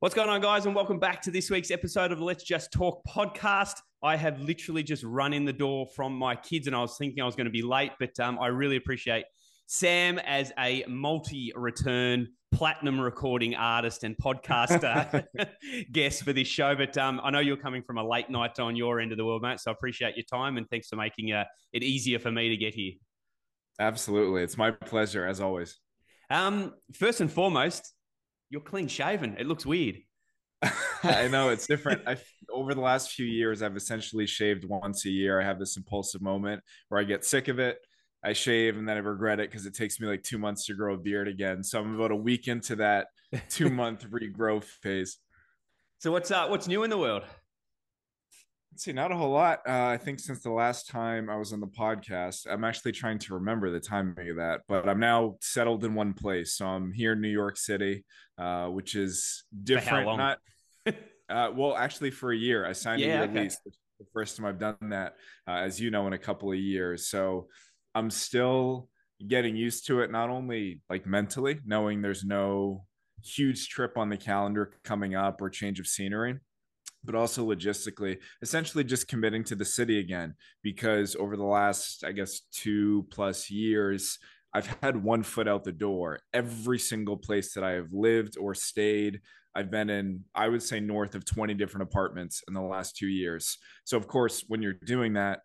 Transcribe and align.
What's 0.00 0.14
going 0.14 0.28
on, 0.28 0.40
guys, 0.40 0.64
and 0.64 0.76
welcome 0.76 1.00
back 1.00 1.20
to 1.22 1.32
this 1.32 1.50
week's 1.50 1.72
episode 1.72 2.12
of 2.12 2.20
Let's 2.20 2.44
Just 2.44 2.70
Talk 2.70 3.02
podcast. 3.04 3.74
I 4.00 4.14
have 4.14 4.40
literally 4.40 4.84
just 4.84 5.02
run 5.02 5.32
in 5.32 5.44
the 5.44 5.52
door 5.52 5.88
from 5.88 6.16
my 6.16 6.36
kids, 6.36 6.68
and 6.68 6.76
I 6.76 6.78
was 6.78 6.96
thinking 6.96 7.20
I 7.20 7.26
was 7.26 7.34
going 7.34 7.46
to 7.46 7.50
be 7.50 7.62
late, 7.62 7.90
but 7.98 8.16
um, 8.20 8.38
I 8.38 8.46
really 8.46 8.76
appreciate 8.76 9.24
Sam 9.66 10.20
as 10.20 10.52
a 10.56 10.84
multi-return 10.86 12.28
platinum 12.52 13.00
recording 13.00 13.56
artist 13.56 14.04
and 14.04 14.16
podcaster 14.16 15.24
guest 15.92 16.22
for 16.22 16.32
this 16.32 16.46
show. 16.46 16.76
But 16.76 16.96
um, 16.96 17.20
I 17.24 17.30
know 17.30 17.40
you're 17.40 17.56
coming 17.56 17.82
from 17.82 17.98
a 17.98 18.08
late 18.08 18.30
night 18.30 18.60
on 18.60 18.76
your 18.76 19.00
end 19.00 19.10
of 19.10 19.18
the 19.18 19.24
world, 19.24 19.42
mate. 19.42 19.58
So 19.58 19.72
I 19.72 19.74
appreciate 19.74 20.16
your 20.16 20.26
time, 20.30 20.58
and 20.58 20.70
thanks 20.70 20.86
for 20.86 20.94
making 20.94 21.32
uh, 21.32 21.42
it 21.72 21.82
easier 21.82 22.20
for 22.20 22.30
me 22.30 22.50
to 22.50 22.56
get 22.56 22.72
here. 22.72 22.92
Absolutely, 23.80 24.44
it's 24.44 24.56
my 24.56 24.70
pleasure 24.70 25.26
as 25.26 25.40
always. 25.40 25.76
Um, 26.30 26.74
first 26.92 27.20
and 27.20 27.32
foremost, 27.32 27.94
you're 28.50 28.60
clean 28.60 28.88
shaven. 28.88 29.36
It 29.38 29.46
looks 29.46 29.66
weird. 29.66 29.98
I 31.02 31.28
know 31.28 31.50
it's 31.50 31.66
different. 31.66 32.02
I 32.06 32.16
over 32.52 32.74
the 32.74 32.80
last 32.80 33.12
few 33.12 33.26
years, 33.26 33.62
I've 33.62 33.76
essentially 33.76 34.26
shaved 34.26 34.64
once 34.64 35.04
a 35.06 35.10
year. 35.10 35.40
I 35.40 35.44
have 35.44 35.58
this 35.58 35.76
impulsive 35.76 36.20
moment 36.20 36.62
where 36.88 37.00
I 37.00 37.04
get 37.04 37.24
sick 37.24 37.48
of 37.48 37.58
it. 37.58 37.78
I 38.24 38.32
shave 38.32 38.76
and 38.76 38.88
then 38.88 38.96
I 38.96 39.00
regret 39.00 39.38
it 39.38 39.48
because 39.48 39.66
it 39.66 39.74
takes 39.74 40.00
me 40.00 40.08
like 40.08 40.24
two 40.24 40.38
months 40.38 40.66
to 40.66 40.74
grow 40.74 40.94
a 40.94 40.98
beard 40.98 41.28
again. 41.28 41.62
So 41.62 41.78
I'm 41.78 41.94
about 41.94 42.10
a 42.10 42.16
week 42.16 42.48
into 42.48 42.76
that 42.76 43.06
two 43.48 43.70
month 43.70 44.06
regrowth 44.10 44.64
phase. 44.64 45.18
So 45.98 46.10
what's 46.10 46.30
uh 46.30 46.48
what's 46.48 46.66
new 46.66 46.82
in 46.82 46.90
the 46.90 46.98
world? 46.98 47.22
Let's 48.78 48.84
see, 48.84 48.92
not 48.92 49.10
a 49.10 49.16
whole 49.16 49.32
lot. 49.32 49.58
Uh, 49.66 49.86
I 49.86 49.96
think 49.96 50.20
since 50.20 50.38
the 50.38 50.52
last 50.52 50.86
time 50.88 51.28
I 51.28 51.34
was 51.34 51.52
on 51.52 51.58
the 51.58 51.66
podcast, 51.66 52.46
I'm 52.48 52.62
actually 52.62 52.92
trying 52.92 53.18
to 53.18 53.34
remember 53.34 53.72
the 53.72 53.80
timing 53.80 54.30
of 54.30 54.36
that, 54.36 54.60
but 54.68 54.88
I'm 54.88 55.00
now 55.00 55.34
settled 55.40 55.84
in 55.84 55.96
one 55.96 56.12
place. 56.12 56.54
So 56.54 56.64
I'm 56.64 56.92
here 56.92 57.14
in 57.14 57.20
New 57.20 57.26
York 57.26 57.56
City, 57.56 58.04
uh, 58.38 58.68
which 58.68 58.94
is 58.94 59.42
different. 59.64 60.16
Not 60.16 60.38
uh, 60.86 61.50
well, 61.56 61.74
actually, 61.76 62.12
for 62.12 62.30
a 62.30 62.36
year, 62.36 62.64
I 62.64 62.70
signed 62.70 63.00
yeah, 63.00 63.22
a 63.22 63.24
okay. 63.24 63.40
lease. 63.40 63.58
The 63.64 64.06
first 64.12 64.36
time 64.36 64.46
I've 64.46 64.60
done 64.60 64.76
that, 64.90 65.16
uh, 65.48 65.54
as 65.54 65.80
you 65.80 65.90
know, 65.90 66.06
in 66.06 66.12
a 66.12 66.18
couple 66.18 66.52
of 66.52 66.58
years. 66.58 67.08
So 67.08 67.48
I'm 67.96 68.10
still 68.10 68.88
getting 69.26 69.56
used 69.56 69.88
to 69.88 70.02
it, 70.02 70.12
not 70.12 70.30
only 70.30 70.82
like 70.88 71.04
mentally, 71.04 71.58
knowing 71.66 72.00
there's 72.00 72.22
no 72.22 72.84
huge 73.24 73.70
trip 73.70 73.98
on 73.98 74.08
the 74.08 74.16
calendar 74.16 74.70
coming 74.84 75.16
up 75.16 75.42
or 75.42 75.50
change 75.50 75.80
of 75.80 75.88
scenery 75.88 76.36
but 77.04 77.14
also 77.14 77.46
logistically, 77.46 78.18
essentially 78.42 78.84
just 78.84 79.08
committing 79.08 79.44
to 79.44 79.54
the 79.54 79.64
city 79.64 79.98
again. 79.98 80.34
Because 80.62 81.16
over 81.16 81.36
the 81.36 81.44
last, 81.44 82.04
I 82.04 82.12
guess, 82.12 82.40
two 82.52 83.06
plus 83.10 83.50
years, 83.50 84.18
I've 84.52 84.66
had 84.82 85.02
one 85.02 85.22
foot 85.22 85.48
out 85.48 85.64
the 85.64 85.72
door. 85.72 86.20
Every 86.32 86.78
single 86.78 87.16
place 87.16 87.54
that 87.54 87.64
I 87.64 87.72
have 87.72 87.92
lived 87.92 88.36
or 88.38 88.54
stayed, 88.54 89.20
I've 89.54 89.70
been 89.70 89.90
in, 89.90 90.24
I 90.34 90.48
would 90.48 90.62
say, 90.62 90.80
north 90.80 91.14
of 91.14 91.24
20 91.24 91.54
different 91.54 91.82
apartments 91.82 92.42
in 92.48 92.54
the 92.54 92.62
last 92.62 92.96
two 92.96 93.08
years. 93.08 93.58
So, 93.84 93.96
of 93.96 94.06
course, 94.06 94.44
when 94.48 94.62
you're 94.62 94.74
doing 94.84 95.14
that, 95.14 95.40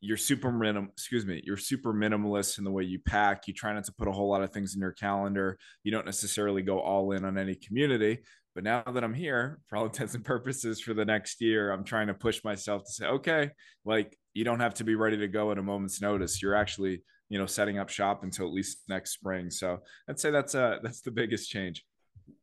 you're 0.00 0.16
super 0.16 0.50
minim, 0.50 0.88
excuse 0.92 1.24
me, 1.24 1.40
you're 1.44 1.56
super 1.56 1.94
minimalist 1.94 2.58
in 2.58 2.64
the 2.64 2.72
way 2.72 2.82
you 2.82 2.98
pack. 2.98 3.46
You 3.46 3.54
try 3.54 3.72
not 3.72 3.84
to 3.84 3.92
put 3.92 4.08
a 4.08 4.12
whole 4.12 4.28
lot 4.28 4.42
of 4.42 4.52
things 4.52 4.74
in 4.74 4.80
your 4.80 4.92
calendar. 4.92 5.58
You 5.84 5.92
don't 5.92 6.04
necessarily 6.04 6.60
go 6.60 6.80
all 6.80 7.12
in 7.12 7.24
on 7.24 7.38
any 7.38 7.54
community. 7.54 8.18
But 8.54 8.64
now 8.64 8.82
that 8.82 9.02
I'm 9.02 9.14
here, 9.14 9.60
for 9.66 9.76
all 9.76 9.86
intents 9.86 10.14
and 10.14 10.24
purposes, 10.24 10.80
for 10.80 10.94
the 10.94 11.04
next 11.04 11.40
year, 11.40 11.72
I'm 11.72 11.84
trying 11.84 12.08
to 12.08 12.14
push 12.14 12.44
myself 12.44 12.84
to 12.84 12.92
say, 12.92 13.06
okay, 13.06 13.50
like 13.84 14.16
you 14.34 14.44
don't 14.44 14.60
have 14.60 14.74
to 14.74 14.84
be 14.84 14.94
ready 14.94 15.16
to 15.18 15.28
go 15.28 15.50
at 15.50 15.58
a 15.58 15.62
moment's 15.62 16.00
notice. 16.00 16.42
You're 16.42 16.54
actually, 16.54 17.02
you 17.28 17.38
know, 17.38 17.46
setting 17.46 17.78
up 17.78 17.88
shop 17.88 18.24
until 18.24 18.46
at 18.46 18.52
least 18.52 18.82
next 18.88 19.12
spring. 19.12 19.50
So 19.50 19.78
I'd 20.08 20.20
say 20.20 20.30
that's 20.30 20.54
uh 20.54 20.78
that's 20.82 21.00
the 21.00 21.10
biggest 21.10 21.50
change. 21.50 21.84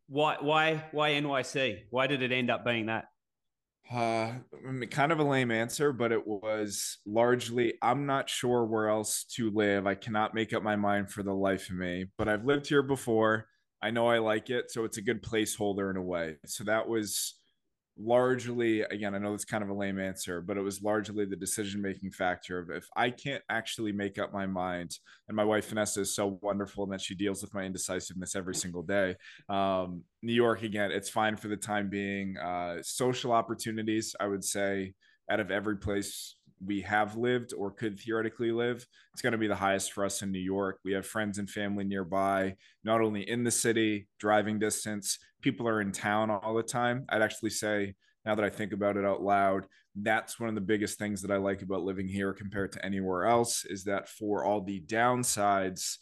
Why 0.08 0.38
why 0.40 0.86
why 0.92 1.12
NYC? 1.12 1.84
Why 1.92 2.08
did 2.08 2.22
it 2.22 2.32
end 2.32 2.50
up 2.50 2.66
being 2.66 2.88
that? 2.88 3.06
Uh, 3.92 4.34
I 4.68 4.72
mean, 4.72 4.88
kind 4.90 5.12
of 5.12 5.20
a 5.20 5.24
lame 5.24 5.50
answer, 5.50 5.92
but 5.92 6.12
it 6.12 6.26
was 6.26 6.98
largely 7.08 7.74
I'm 7.82 8.06
not 8.06 8.30
sure 8.30 8.66
where 8.66 8.90
else 8.90 9.26
to 9.36 9.50
live. 9.52 9.88
I 9.88 9.96
cannot 9.96 10.36
make 10.36 10.54
up 10.54 10.62
my 10.62 10.76
mind 10.76 11.12
for 11.12 11.24
the 11.24 11.34
life 11.34 11.70
of 11.70 11.76
me, 11.76 12.06
but 12.18 12.28
I've 12.28 12.46
lived 12.46 12.68
here 12.68 12.84
before. 12.84 13.48
I 13.82 13.92
know 13.92 14.08
I 14.08 14.20
like 14.20 14.50
it, 14.50 14.72
so 14.72 14.84
it's 14.84 14.98
a 14.98 15.02
good 15.02 15.24
placeholder 15.24 15.90
in 15.90 15.98
a 15.98 16.02
way. 16.02 16.36
So 16.46 16.64
that 16.66 16.88
was 16.88 17.36
largely 18.02 18.82
again, 18.82 19.14
I 19.14 19.18
know 19.18 19.34
it's 19.34 19.46
kind 19.46 19.64
of 19.64 19.70
a 19.70 19.74
lame 19.74 20.00
answer, 20.00 20.42
but 20.42 20.58
it 20.58 20.62
was 20.62 20.82
largely 20.82 21.26
the 21.26 21.36
decision 21.36 21.82
making 21.82 22.12
factor 22.12 22.58
of 22.60 22.70
if 22.70 22.88
I 22.96 23.10
can't 23.10 23.44
actually 23.50 23.92
make 23.92 24.18
up 24.18 24.34
my 24.34 24.48
mind, 24.48 24.98
and 25.28 25.36
my 25.36 25.44
wife 25.44 25.70
Vanessa 25.70 26.02
is 26.02 26.16
so 26.16 26.40
wonderful 26.42 26.86
in 26.86 26.90
that 26.92 27.02
she 27.02 27.16
deals 27.16 27.42
with 27.42 27.54
my 27.54 27.64
indecisiveness 27.64 28.36
every 28.36 28.56
single 28.56 28.84
day. 28.84 29.16
Um, 29.50 30.04
New 30.22 30.34
York 30.34 30.64
again, 30.64 30.92
it's 30.92 31.10
fine 31.10 31.36
for 31.36 31.50
the 31.50 31.58
time 31.58 31.90
being. 31.90 32.38
Uh, 32.38 32.78
social 32.82 33.32
opportunities, 33.32 34.16
I 34.20 34.28
would 34.28 34.44
say, 34.44 34.94
out 35.30 35.40
of 35.40 35.52
every 35.52 35.78
place 35.78 36.36
we 36.66 36.82
have 36.82 37.16
lived 37.16 37.54
or 37.58 37.72
could 37.72 38.00
theoretically 38.00 38.52
live, 38.52 38.86
it's 39.14 39.22
going 39.22 39.32
to 39.32 39.38
be 39.38 39.48
the 39.48 39.56
highest 39.56 39.94
for 39.94 40.06
us 40.06 40.22
in 40.22 40.32
New 40.32 40.40
York. 40.40 40.80
We 40.84 40.94
have 40.94 41.06
friends 41.06 41.38
and 41.38 41.50
family 41.50 41.84
nearby, 41.84 42.56
not 42.84 43.02
only 43.02 43.30
in 43.30 43.44
the 43.44 43.52
city, 43.52 44.08
driving 44.20 44.60
distance, 44.60 45.20
people 45.42 45.68
are 45.68 45.82
in 45.82 45.92
town 45.92 46.30
all 46.30 46.54
the 46.54 46.64
time. 46.64 47.06
I'd 47.10 47.22
actually 47.22 47.52
say, 47.52 47.96
now 48.26 48.36
that 48.36 48.46
I 48.46 48.50
think 48.50 48.74
about 48.74 48.98
it 48.98 49.06
out 49.06 49.22
loud, 49.22 49.66
that's 49.96 50.40
one 50.40 50.50
of 50.50 50.56
the 50.56 50.62
biggest 50.62 51.00
things 51.00 51.22
that 51.22 51.32
I 51.32 51.38
like 51.38 51.62
about 51.62 51.84
living 51.84 52.08
here 52.08 52.34
compared 52.34 52.72
to 52.74 52.86
anywhere 52.86 53.26
else 53.26 53.66
is 53.66 53.86
that 53.86 54.10
for 54.10 54.44
all 54.44 54.62
the 54.62 54.82
downsides, 54.82 55.98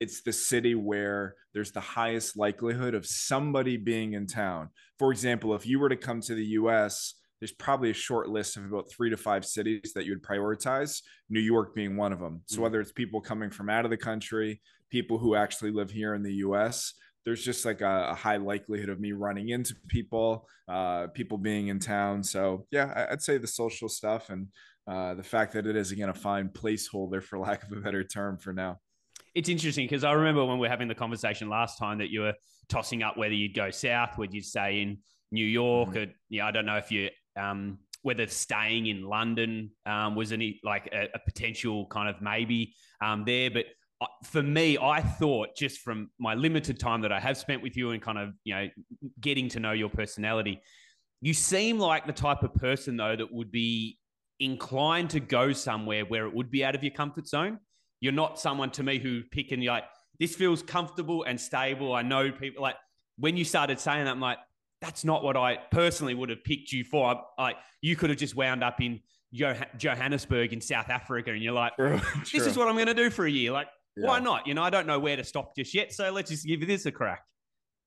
it's 0.00 0.22
the 0.22 0.32
city 0.32 0.74
where 0.74 1.34
there's 1.52 1.72
the 1.72 1.80
highest 1.80 2.36
likelihood 2.36 2.94
of 2.94 3.06
somebody 3.06 3.76
being 3.76 4.14
in 4.14 4.26
town. 4.26 4.70
For 4.98 5.12
example, 5.12 5.54
if 5.54 5.66
you 5.66 5.78
were 5.78 5.90
to 5.90 5.96
come 5.96 6.20
to 6.22 6.34
the 6.34 6.46
US, 6.46 7.14
there's 7.40 7.52
probably 7.52 7.90
a 7.90 7.94
short 7.94 8.28
list 8.28 8.56
of 8.56 8.66
about 8.66 8.90
three 8.90 9.10
to 9.10 9.16
five 9.16 9.44
cities 9.44 9.92
that 9.94 10.04
you 10.04 10.12
would 10.12 10.22
prioritize, 10.22 11.00
New 11.30 11.40
York 11.40 11.74
being 11.74 11.96
one 11.96 12.12
of 12.12 12.20
them. 12.20 12.42
So, 12.46 12.58
mm. 12.58 12.62
whether 12.62 12.80
it's 12.80 12.92
people 12.92 13.20
coming 13.20 13.50
from 13.50 13.70
out 13.70 13.84
of 13.84 13.90
the 13.90 13.96
country, 13.96 14.60
people 14.90 15.18
who 15.18 15.34
actually 15.34 15.70
live 15.70 15.90
here 15.90 16.14
in 16.14 16.22
the 16.22 16.34
US, 16.34 16.94
there's 17.24 17.44
just 17.44 17.64
like 17.64 17.80
a, 17.80 18.08
a 18.10 18.14
high 18.14 18.36
likelihood 18.36 18.90
of 18.90 19.00
me 19.00 19.12
running 19.12 19.48
into 19.50 19.74
people, 19.88 20.46
uh, 20.68 21.06
people 21.08 21.38
being 21.38 21.68
in 21.68 21.78
town. 21.78 22.22
So, 22.22 22.66
yeah, 22.70 23.06
I'd 23.10 23.22
say 23.22 23.38
the 23.38 23.46
social 23.46 23.88
stuff 23.88 24.30
and 24.30 24.48
uh, 24.86 25.14
the 25.14 25.22
fact 25.22 25.52
that 25.54 25.66
it 25.66 25.76
is, 25.76 25.92
again, 25.92 26.08
a 26.10 26.14
fine 26.14 26.48
placeholder, 26.48 27.22
for 27.22 27.38
lack 27.40 27.62
of 27.62 27.72
a 27.72 27.80
better 27.80 28.04
term, 28.04 28.38
for 28.38 28.52
now. 28.52 28.78
It's 29.34 29.48
interesting 29.48 29.86
because 29.86 30.04
I 30.04 30.12
remember 30.12 30.44
when 30.44 30.58
we 30.58 30.66
were 30.66 30.70
having 30.70 30.88
the 30.88 30.94
conversation 30.94 31.48
last 31.48 31.78
time 31.78 31.98
that 31.98 32.10
you 32.10 32.22
were 32.22 32.34
tossing 32.68 33.02
up 33.02 33.16
whether 33.16 33.34
you'd 33.34 33.54
go 33.54 33.70
south, 33.70 34.18
would 34.18 34.34
you 34.34 34.42
stay 34.42 34.82
in 34.82 34.98
New 35.30 35.46
York, 35.46 35.90
mm-hmm. 35.90 35.98
or 35.98 36.06
yeah, 36.28 36.46
I 36.46 36.50
don't 36.50 36.66
know 36.66 36.76
if 36.76 36.90
you 36.90 37.10
um, 37.36 37.78
whether 38.02 38.26
staying 38.26 38.86
in 38.86 39.02
London 39.02 39.70
um, 39.86 40.14
was 40.14 40.32
any 40.32 40.60
like 40.64 40.88
a, 40.92 41.08
a, 41.14 41.18
potential 41.18 41.86
kind 41.86 42.08
of 42.08 42.22
maybe 42.22 42.74
um, 43.02 43.24
there. 43.24 43.50
But 43.50 43.66
uh, 44.00 44.06
for 44.24 44.42
me, 44.42 44.78
I 44.78 45.00
thought 45.02 45.50
just 45.56 45.80
from 45.80 46.10
my 46.18 46.34
limited 46.34 46.78
time 46.78 47.02
that 47.02 47.12
I 47.12 47.20
have 47.20 47.36
spent 47.36 47.62
with 47.62 47.76
you 47.76 47.90
and 47.90 48.00
kind 48.00 48.18
of 48.18 48.30
you 48.44 48.54
know 48.54 48.68
getting 49.20 49.48
to 49.50 49.60
know 49.60 49.72
your 49.72 49.90
personality, 49.90 50.60
you 51.20 51.34
seem 51.34 51.78
like 51.78 52.06
the 52.06 52.12
type 52.12 52.42
of 52.42 52.54
person 52.54 52.96
though 52.96 53.16
that 53.16 53.32
would 53.32 53.52
be 53.52 53.98
inclined 54.38 55.10
to 55.10 55.20
go 55.20 55.52
somewhere 55.52 56.04
where 56.06 56.24
it 56.24 56.34
would 56.34 56.50
be 56.50 56.64
out 56.64 56.74
of 56.74 56.82
your 56.82 56.92
comfort 56.92 57.26
zone. 57.26 57.58
You're 58.00 58.12
not 58.12 58.40
someone 58.40 58.70
to 58.72 58.82
me 58.82 58.98
who 58.98 59.22
pick 59.30 59.52
and 59.52 59.62
like 59.64 59.84
this 60.18 60.34
feels 60.34 60.62
comfortable 60.62 61.24
and 61.24 61.38
stable. 61.38 61.94
I 61.94 62.02
know 62.02 62.32
people 62.32 62.62
like 62.62 62.76
when 63.18 63.36
you 63.36 63.44
started 63.44 63.78
saying 63.78 64.04
that, 64.06 64.10
I'm 64.10 64.20
like, 64.20 64.38
that's 64.80 65.04
not 65.04 65.22
what 65.22 65.36
I 65.36 65.58
personally 65.70 66.14
would 66.14 66.30
have 66.30 66.42
picked 66.44 66.72
you 66.72 66.84
for. 66.84 67.22
Like 67.38 67.56
you 67.80 67.96
could 67.96 68.10
have 68.10 68.18
just 68.18 68.34
wound 68.34 68.64
up 68.64 68.80
in 68.80 69.00
Johannesburg 69.32 70.52
in 70.52 70.60
South 70.60 70.88
Africa, 70.88 71.30
and 71.30 71.42
you're 71.42 71.52
like, 71.52 71.76
true, 71.76 72.00
this 72.20 72.30
true. 72.30 72.44
is 72.44 72.56
what 72.56 72.68
I'm 72.68 72.74
going 72.74 72.86
to 72.86 72.94
do 72.94 73.10
for 73.10 73.26
a 73.26 73.30
year. 73.30 73.52
Like, 73.52 73.68
yeah. 73.96 74.06
why 74.06 74.18
not? 74.18 74.46
You 74.46 74.54
know, 74.54 74.62
I 74.62 74.70
don't 74.70 74.86
know 74.86 74.98
where 74.98 75.16
to 75.16 75.24
stop 75.24 75.54
just 75.56 75.74
yet, 75.74 75.92
so 75.92 76.10
let's 76.10 76.30
just 76.30 76.46
give 76.46 76.66
this 76.66 76.86
a 76.86 76.92
crack. 76.92 77.22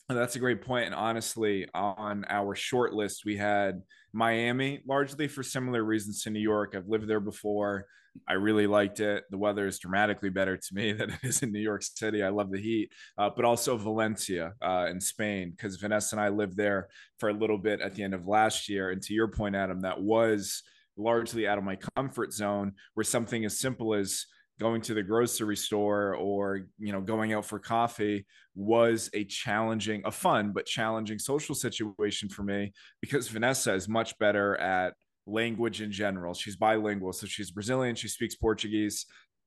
That's 0.09 0.35
a 0.35 0.39
great 0.39 0.61
point. 0.61 0.85
And 0.85 0.95
honestly, 0.95 1.67
on 1.73 2.25
our 2.29 2.55
short 2.55 2.93
list, 2.93 3.23
we 3.25 3.37
had 3.37 3.81
Miami, 4.11 4.81
largely 4.87 5.27
for 5.27 5.43
similar 5.43 5.83
reasons 5.83 6.23
to 6.23 6.29
New 6.29 6.41
York. 6.41 6.75
I've 6.75 6.87
lived 6.87 7.07
there 7.07 7.21
before. 7.21 7.85
I 8.27 8.33
really 8.33 8.67
liked 8.67 8.99
it. 8.99 9.23
The 9.29 9.37
weather 9.37 9.67
is 9.67 9.79
dramatically 9.79 10.29
better 10.29 10.57
to 10.57 10.73
me 10.73 10.91
than 10.93 11.11
it 11.11 11.19
is 11.23 11.41
in 11.43 11.51
New 11.51 11.59
York 11.59 11.83
City. 11.83 12.23
I 12.23 12.29
love 12.29 12.51
the 12.51 12.61
heat, 12.61 12.91
uh, 13.17 13.29
but 13.35 13.45
also 13.45 13.77
Valencia 13.77 14.53
uh, 14.61 14.87
in 14.89 14.99
Spain, 14.99 15.51
because 15.51 15.77
Vanessa 15.77 16.15
and 16.15 16.21
I 16.21 16.29
lived 16.29 16.57
there 16.57 16.87
for 17.19 17.29
a 17.29 17.33
little 17.33 17.57
bit 17.57 17.81
at 17.81 17.95
the 17.95 18.03
end 18.03 18.13
of 18.13 18.27
last 18.27 18.69
year. 18.69 18.91
And 18.91 19.01
to 19.03 19.13
your 19.13 19.27
point, 19.27 19.55
Adam, 19.55 19.81
that 19.81 20.01
was 20.01 20.63
largely 20.95 21.47
out 21.47 21.57
of 21.57 21.63
my 21.63 21.77
comfort 21.95 22.33
zone, 22.33 22.73
where 22.93 23.03
something 23.03 23.45
as 23.45 23.59
simple 23.59 23.93
as 23.93 24.25
going 24.59 24.81
to 24.81 24.93
the 24.93 25.03
grocery 25.03 25.57
store 25.57 26.15
or 26.15 26.67
you 26.77 26.93
know 26.93 27.01
going 27.01 27.33
out 27.33 27.43
for 27.43 27.59
coffee 27.59 28.25
was 28.55 29.09
a 29.13 29.23
challenging 29.25 30.01
a 30.05 30.11
fun 30.11 30.51
but 30.53 30.65
challenging 30.65 31.17
social 31.17 31.55
situation 31.55 32.29
for 32.29 32.43
me 32.43 32.71
because 33.01 33.27
Vanessa 33.27 33.73
is 33.73 33.89
much 33.89 34.17
better 34.19 34.55
at 34.57 34.93
language 35.25 35.81
in 35.81 35.91
general 35.91 36.33
she's 36.33 36.55
bilingual 36.55 37.13
so 37.13 37.25
she's 37.25 37.51
brazilian 37.51 37.95
she 37.95 38.07
speaks 38.07 38.35
portuguese 38.35 39.05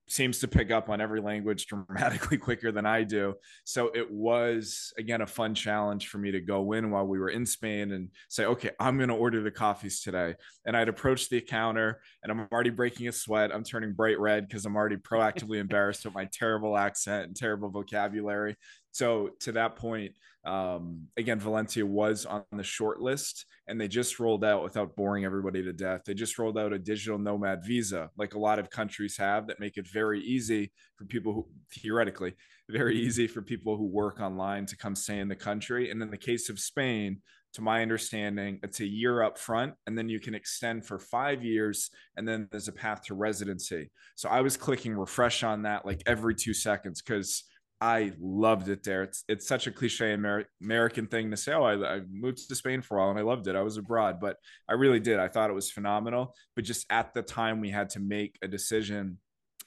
seems 0.08 0.38
to 0.38 0.48
pick 0.48 0.70
up 0.70 0.88
on 0.88 1.00
every 1.00 1.20
language 1.20 1.66
dramatically 1.88 2.38
quicker 2.38 2.70
than 2.70 2.86
I 2.86 3.02
do. 3.02 3.34
So 3.64 3.90
it 3.94 4.10
was 4.10 4.92
again 4.98 5.20
a 5.20 5.26
fun 5.26 5.54
challenge 5.54 6.08
for 6.08 6.18
me 6.18 6.30
to 6.30 6.40
go 6.40 6.72
in 6.72 6.90
while 6.90 7.06
we 7.06 7.18
were 7.18 7.30
in 7.30 7.44
Spain 7.46 7.92
and 7.92 8.10
say, 8.28 8.44
okay, 8.44 8.70
I'm 8.78 8.96
going 8.96 9.08
to 9.08 9.14
order 9.14 9.42
the 9.42 9.50
coffees 9.50 10.00
today. 10.00 10.34
And 10.64 10.76
I'd 10.76 10.88
approach 10.88 11.28
the 11.28 11.40
counter 11.40 12.00
and 12.22 12.30
I'm 12.30 12.48
already 12.52 12.70
breaking 12.70 13.08
a 13.08 13.12
sweat. 13.12 13.54
I'm 13.54 13.64
turning 13.64 13.92
bright 13.92 14.18
red 14.18 14.46
because 14.46 14.64
I'm 14.64 14.76
already 14.76 14.96
proactively 14.96 15.58
embarrassed 15.58 16.04
with 16.04 16.14
my 16.14 16.28
terrible 16.32 16.76
accent 16.76 17.26
and 17.26 17.36
terrible 17.36 17.70
vocabulary. 17.70 18.56
So 18.92 19.30
to 19.40 19.52
that 19.52 19.76
point, 19.76 20.12
um, 20.46 21.08
again, 21.16 21.40
Valencia 21.40 21.84
was 21.84 22.24
on 22.24 22.44
the 22.52 22.62
short 22.62 23.00
list 23.00 23.46
and 23.66 23.80
they 23.80 23.88
just 23.88 24.20
rolled 24.20 24.44
out 24.44 24.62
without 24.62 24.94
boring 24.94 25.24
everybody 25.24 25.62
to 25.62 25.72
death. 25.72 26.02
They 26.06 26.14
just 26.14 26.38
rolled 26.38 26.56
out 26.56 26.72
a 26.72 26.78
digital 26.78 27.18
nomad 27.18 27.64
visa, 27.66 28.10
like 28.16 28.34
a 28.34 28.38
lot 28.38 28.58
of 28.58 28.70
countries 28.70 29.16
have, 29.18 29.48
that 29.48 29.60
make 29.60 29.76
it 29.76 29.88
very 29.88 30.20
easy 30.22 30.72
for 30.96 31.04
people 31.04 31.32
who 31.32 31.46
theoretically 31.72 32.34
very 32.68 32.98
easy 32.98 33.26
for 33.26 33.42
people 33.42 33.76
who 33.76 33.86
work 33.86 34.20
online 34.20 34.66
to 34.66 34.76
come 34.76 34.94
stay 34.94 35.18
in 35.18 35.28
the 35.28 35.36
country. 35.36 35.90
And 35.90 36.02
in 36.02 36.10
the 36.10 36.16
case 36.16 36.48
of 36.48 36.58
Spain, 36.58 37.20
to 37.54 37.62
my 37.62 37.80
understanding, 37.80 38.58
it's 38.62 38.80
a 38.80 38.86
year 38.86 39.22
up 39.22 39.38
front, 39.38 39.74
and 39.86 39.96
then 39.96 40.08
you 40.08 40.20
can 40.20 40.34
extend 40.34 40.84
for 40.84 40.98
five 40.98 41.42
years, 41.42 41.90
and 42.16 42.28
then 42.28 42.48
there's 42.50 42.68
a 42.68 42.72
path 42.72 43.02
to 43.04 43.14
residency. 43.14 43.90
So 44.14 44.28
I 44.28 44.42
was 44.42 44.56
clicking 44.56 44.94
refresh 44.94 45.42
on 45.42 45.62
that 45.62 45.86
like 45.86 46.02
every 46.06 46.34
two 46.34 46.52
seconds 46.52 47.00
because 47.00 47.44
I 47.80 48.12
loved 48.18 48.68
it 48.68 48.82
there. 48.82 49.02
It's 49.02 49.24
it's 49.28 49.46
such 49.46 49.66
a 49.66 49.70
cliche 49.70 50.12
Amer- 50.12 50.48
American 50.62 51.06
thing 51.06 51.30
to 51.30 51.36
say. 51.36 51.52
Oh, 51.52 51.64
I, 51.64 51.96
I, 51.96 52.00
moved 52.10 52.48
to 52.48 52.54
Spain 52.54 52.80
for 52.80 52.96
a 52.96 53.00
while 53.00 53.10
and 53.10 53.18
I 53.18 53.22
loved 53.22 53.46
it. 53.48 53.56
I 53.56 53.62
was 53.62 53.76
abroad, 53.76 54.18
but 54.18 54.36
I 54.68 54.72
really 54.74 55.00
did. 55.00 55.18
I 55.18 55.28
thought 55.28 55.50
it 55.50 55.54
was 55.54 55.70
phenomenal. 55.70 56.34
But 56.54 56.64
just 56.64 56.86
at 56.88 57.12
the 57.12 57.22
time 57.22 57.60
we 57.60 57.70
had 57.70 57.90
to 57.90 58.00
make 58.00 58.38
a 58.40 58.48
decision, 58.48 59.18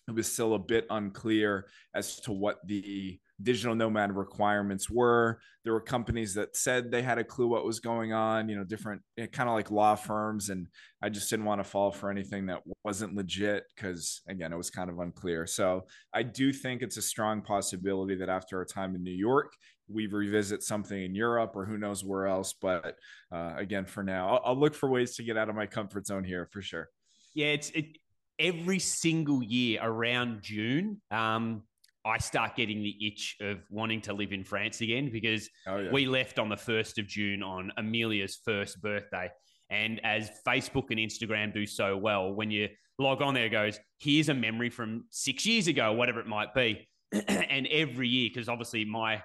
it 0.07 0.15
was 0.15 0.31
still 0.31 0.55
a 0.55 0.59
bit 0.59 0.87
unclear 0.89 1.67
as 1.93 2.19
to 2.21 2.31
what 2.31 2.57
the 2.65 3.19
digital 3.41 3.75
nomad 3.75 4.15
requirements 4.15 4.89
were. 4.89 5.39
There 5.63 5.73
were 5.73 5.81
companies 5.81 6.33
that 6.35 6.55
said 6.55 6.91
they 6.91 7.01
had 7.01 7.17
a 7.17 7.23
clue 7.23 7.47
what 7.47 7.65
was 7.65 7.79
going 7.79 8.13
on, 8.13 8.49
you 8.49 8.55
know, 8.55 8.63
different 8.63 9.01
eh, 9.17 9.27
kind 9.27 9.49
of 9.49 9.55
like 9.55 9.71
law 9.71 9.95
firms. 9.95 10.49
And 10.49 10.67
I 11.01 11.09
just 11.09 11.29
didn't 11.29 11.45
want 11.45 11.59
to 11.59 11.69
fall 11.69 11.91
for 11.91 12.09
anything 12.09 12.45
that 12.47 12.61
wasn't 12.83 13.15
legit 13.15 13.63
because, 13.75 14.21
again, 14.27 14.51
it 14.51 14.57
was 14.57 14.69
kind 14.69 14.89
of 14.89 14.99
unclear. 14.99 15.45
So 15.45 15.85
I 16.13 16.23
do 16.23 16.51
think 16.51 16.81
it's 16.81 16.97
a 16.97 17.01
strong 17.01 17.41
possibility 17.41 18.15
that 18.15 18.29
after 18.29 18.57
our 18.57 18.65
time 18.65 18.95
in 18.95 19.03
New 19.03 19.11
York, 19.11 19.53
we 19.87 20.07
revisit 20.07 20.63
something 20.63 21.01
in 21.01 21.15
Europe 21.15 21.53
or 21.55 21.65
who 21.65 21.77
knows 21.77 22.03
where 22.03 22.27
else. 22.27 22.53
But 22.53 22.95
uh, 23.31 23.53
again, 23.57 23.85
for 23.85 24.03
now, 24.03 24.29
I'll, 24.29 24.41
I'll, 24.45 24.59
look 24.59 24.75
for 24.75 24.89
ways 24.89 25.15
to 25.15 25.23
get 25.23 25.37
out 25.37 25.49
of 25.49 25.55
my 25.55 25.65
comfort 25.65 26.05
zone 26.05 26.23
here 26.23 26.47
for 26.51 26.61
sure. 26.61 26.89
Yeah, 27.33 27.47
it's 27.47 27.69
it, 27.71 27.97
every 28.37 28.79
single 28.79 29.43
year 29.43 29.79
around 29.81 30.41
June. 30.41 31.01
Um, 31.11 31.63
I 32.09 32.17
start 32.17 32.55
getting 32.55 32.81
the 32.81 32.95
itch 33.05 33.37
of 33.39 33.59
wanting 33.69 34.01
to 34.01 34.13
live 34.13 34.33
in 34.33 34.43
France 34.43 34.81
again 34.81 35.09
because 35.11 35.49
oh, 35.67 35.77
yeah. 35.77 35.91
we 35.91 36.05
left 36.05 36.39
on 36.39 36.49
the 36.49 36.55
1st 36.55 36.97
of 36.97 37.07
June 37.07 37.43
on 37.43 37.71
Amelia's 37.77 38.39
first 38.43 38.81
birthday. 38.81 39.29
And 39.69 40.03
as 40.03 40.31
Facebook 40.45 40.89
and 40.89 40.99
Instagram 40.99 41.53
do 41.53 41.65
so 41.65 41.95
well, 41.95 42.33
when 42.33 42.49
you 42.49 42.69
log 42.97 43.21
on 43.21 43.33
there, 43.35 43.45
it 43.45 43.51
goes, 43.51 43.79
here's 43.99 44.29
a 44.29 44.33
memory 44.33 44.69
from 44.69 45.05
six 45.11 45.45
years 45.45 45.67
ago, 45.67 45.93
whatever 45.93 46.19
it 46.19 46.27
might 46.27 46.53
be. 46.53 46.87
and 47.27 47.67
every 47.67 48.07
year, 48.07 48.29
because 48.33 48.49
obviously 48.49 48.85
my 48.85 49.21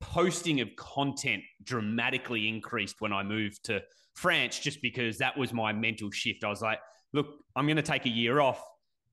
posting 0.00 0.60
of 0.60 0.68
content 0.76 1.42
dramatically 1.62 2.48
increased 2.48 2.96
when 3.00 3.12
I 3.12 3.22
moved 3.22 3.64
to 3.64 3.80
France, 4.14 4.58
just 4.58 4.82
because 4.82 5.18
that 5.18 5.36
was 5.36 5.52
my 5.52 5.72
mental 5.72 6.10
shift. 6.10 6.44
I 6.44 6.48
was 6.48 6.60
like, 6.60 6.78
look, 7.12 7.26
I'm 7.56 7.66
going 7.66 7.76
to 7.76 7.82
take 7.82 8.04
a 8.04 8.10
year 8.10 8.40
off 8.40 8.62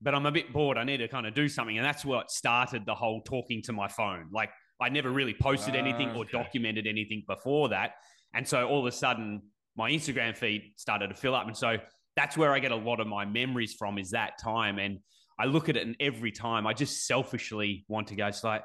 but 0.01 0.15
I'm 0.15 0.25
a 0.25 0.31
bit 0.31 0.53
bored. 0.53 0.77
I 0.77 0.83
need 0.83 0.97
to 0.97 1.07
kind 1.07 1.25
of 1.25 1.33
do 1.33 1.49
something. 1.49 1.77
And 1.77 1.85
that's 1.85 2.05
what 2.05 2.31
started 2.31 2.85
the 2.85 2.95
whole 2.95 3.21
talking 3.21 3.61
to 3.63 3.73
my 3.73 3.87
phone. 3.87 4.27
Like 4.31 4.49
I 4.81 4.89
never 4.89 5.11
really 5.11 5.33
posted 5.33 5.75
anything 5.75 6.11
or 6.11 6.25
documented 6.25 6.87
anything 6.87 7.23
before 7.27 7.69
that. 7.69 7.95
And 8.33 8.47
so 8.47 8.67
all 8.67 8.79
of 8.79 8.85
a 8.85 8.91
sudden 8.91 9.41
my 9.75 9.91
Instagram 9.91 10.35
feed 10.35 10.73
started 10.77 11.09
to 11.09 11.15
fill 11.15 11.35
up. 11.35 11.47
And 11.47 11.55
so 11.55 11.77
that's 12.15 12.37
where 12.37 12.53
I 12.53 12.59
get 12.59 12.71
a 12.71 12.75
lot 12.75 12.99
of 12.99 13.07
my 13.07 13.25
memories 13.25 13.73
from 13.73 13.97
is 13.97 14.11
that 14.11 14.33
time. 14.41 14.79
And 14.79 14.99
I 15.37 15.45
look 15.45 15.69
at 15.69 15.75
it 15.75 15.85
and 15.85 15.95
every 15.99 16.31
time 16.31 16.65
I 16.65 16.73
just 16.73 17.05
selfishly 17.05 17.85
want 17.87 18.07
to 18.07 18.15
go, 18.15 18.27
it's 18.27 18.43
like, 18.43 18.63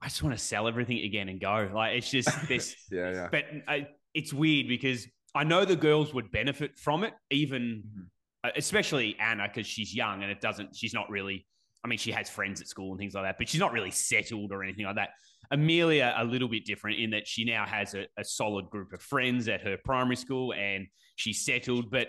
I 0.00 0.06
just 0.06 0.22
want 0.22 0.36
to 0.36 0.42
sell 0.42 0.68
everything 0.68 0.98
again 0.98 1.28
and 1.28 1.40
go. 1.40 1.70
Like 1.74 1.96
it's 1.96 2.10
just 2.10 2.28
this. 2.48 2.76
yeah, 2.90 3.12
yeah. 3.12 3.28
But 3.30 3.44
I, 3.66 3.88
it's 4.14 4.32
weird 4.32 4.68
because 4.68 5.06
I 5.34 5.44
know 5.44 5.64
the 5.64 5.76
girls 5.76 6.14
would 6.14 6.30
benefit 6.30 6.78
from 6.78 7.04
it, 7.04 7.12
even 7.30 7.82
mm-hmm. 7.86 8.02
Uh, 8.02 8.15
Uh, 8.46 8.50
especially 8.54 9.16
Anna 9.18 9.48
because 9.48 9.66
she's 9.66 9.92
young 9.92 10.22
and 10.22 10.30
it 10.30 10.40
doesn't. 10.40 10.76
She's 10.76 10.94
not 10.94 11.10
really. 11.10 11.46
I 11.84 11.88
mean, 11.88 11.98
she 11.98 12.12
has 12.12 12.28
friends 12.28 12.60
at 12.60 12.68
school 12.68 12.92
and 12.92 12.98
things 12.98 13.14
like 13.14 13.24
that, 13.24 13.38
but 13.38 13.48
she's 13.48 13.60
not 13.60 13.72
really 13.72 13.90
settled 13.90 14.52
or 14.52 14.62
anything 14.62 14.84
like 14.84 14.96
that. 14.96 15.10
Amelia 15.50 16.14
a 16.16 16.24
little 16.24 16.48
bit 16.48 16.64
different 16.64 16.98
in 16.98 17.10
that 17.10 17.26
she 17.26 17.44
now 17.44 17.64
has 17.64 17.94
a, 17.94 18.06
a 18.18 18.24
solid 18.24 18.68
group 18.70 18.92
of 18.92 19.00
friends 19.00 19.48
at 19.48 19.62
her 19.62 19.76
primary 19.84 20.16
school 20.16 20.52
and 20.54 20.86
she's 21.16 21.44
settled, 21.44 21.90
but 21.90 22.08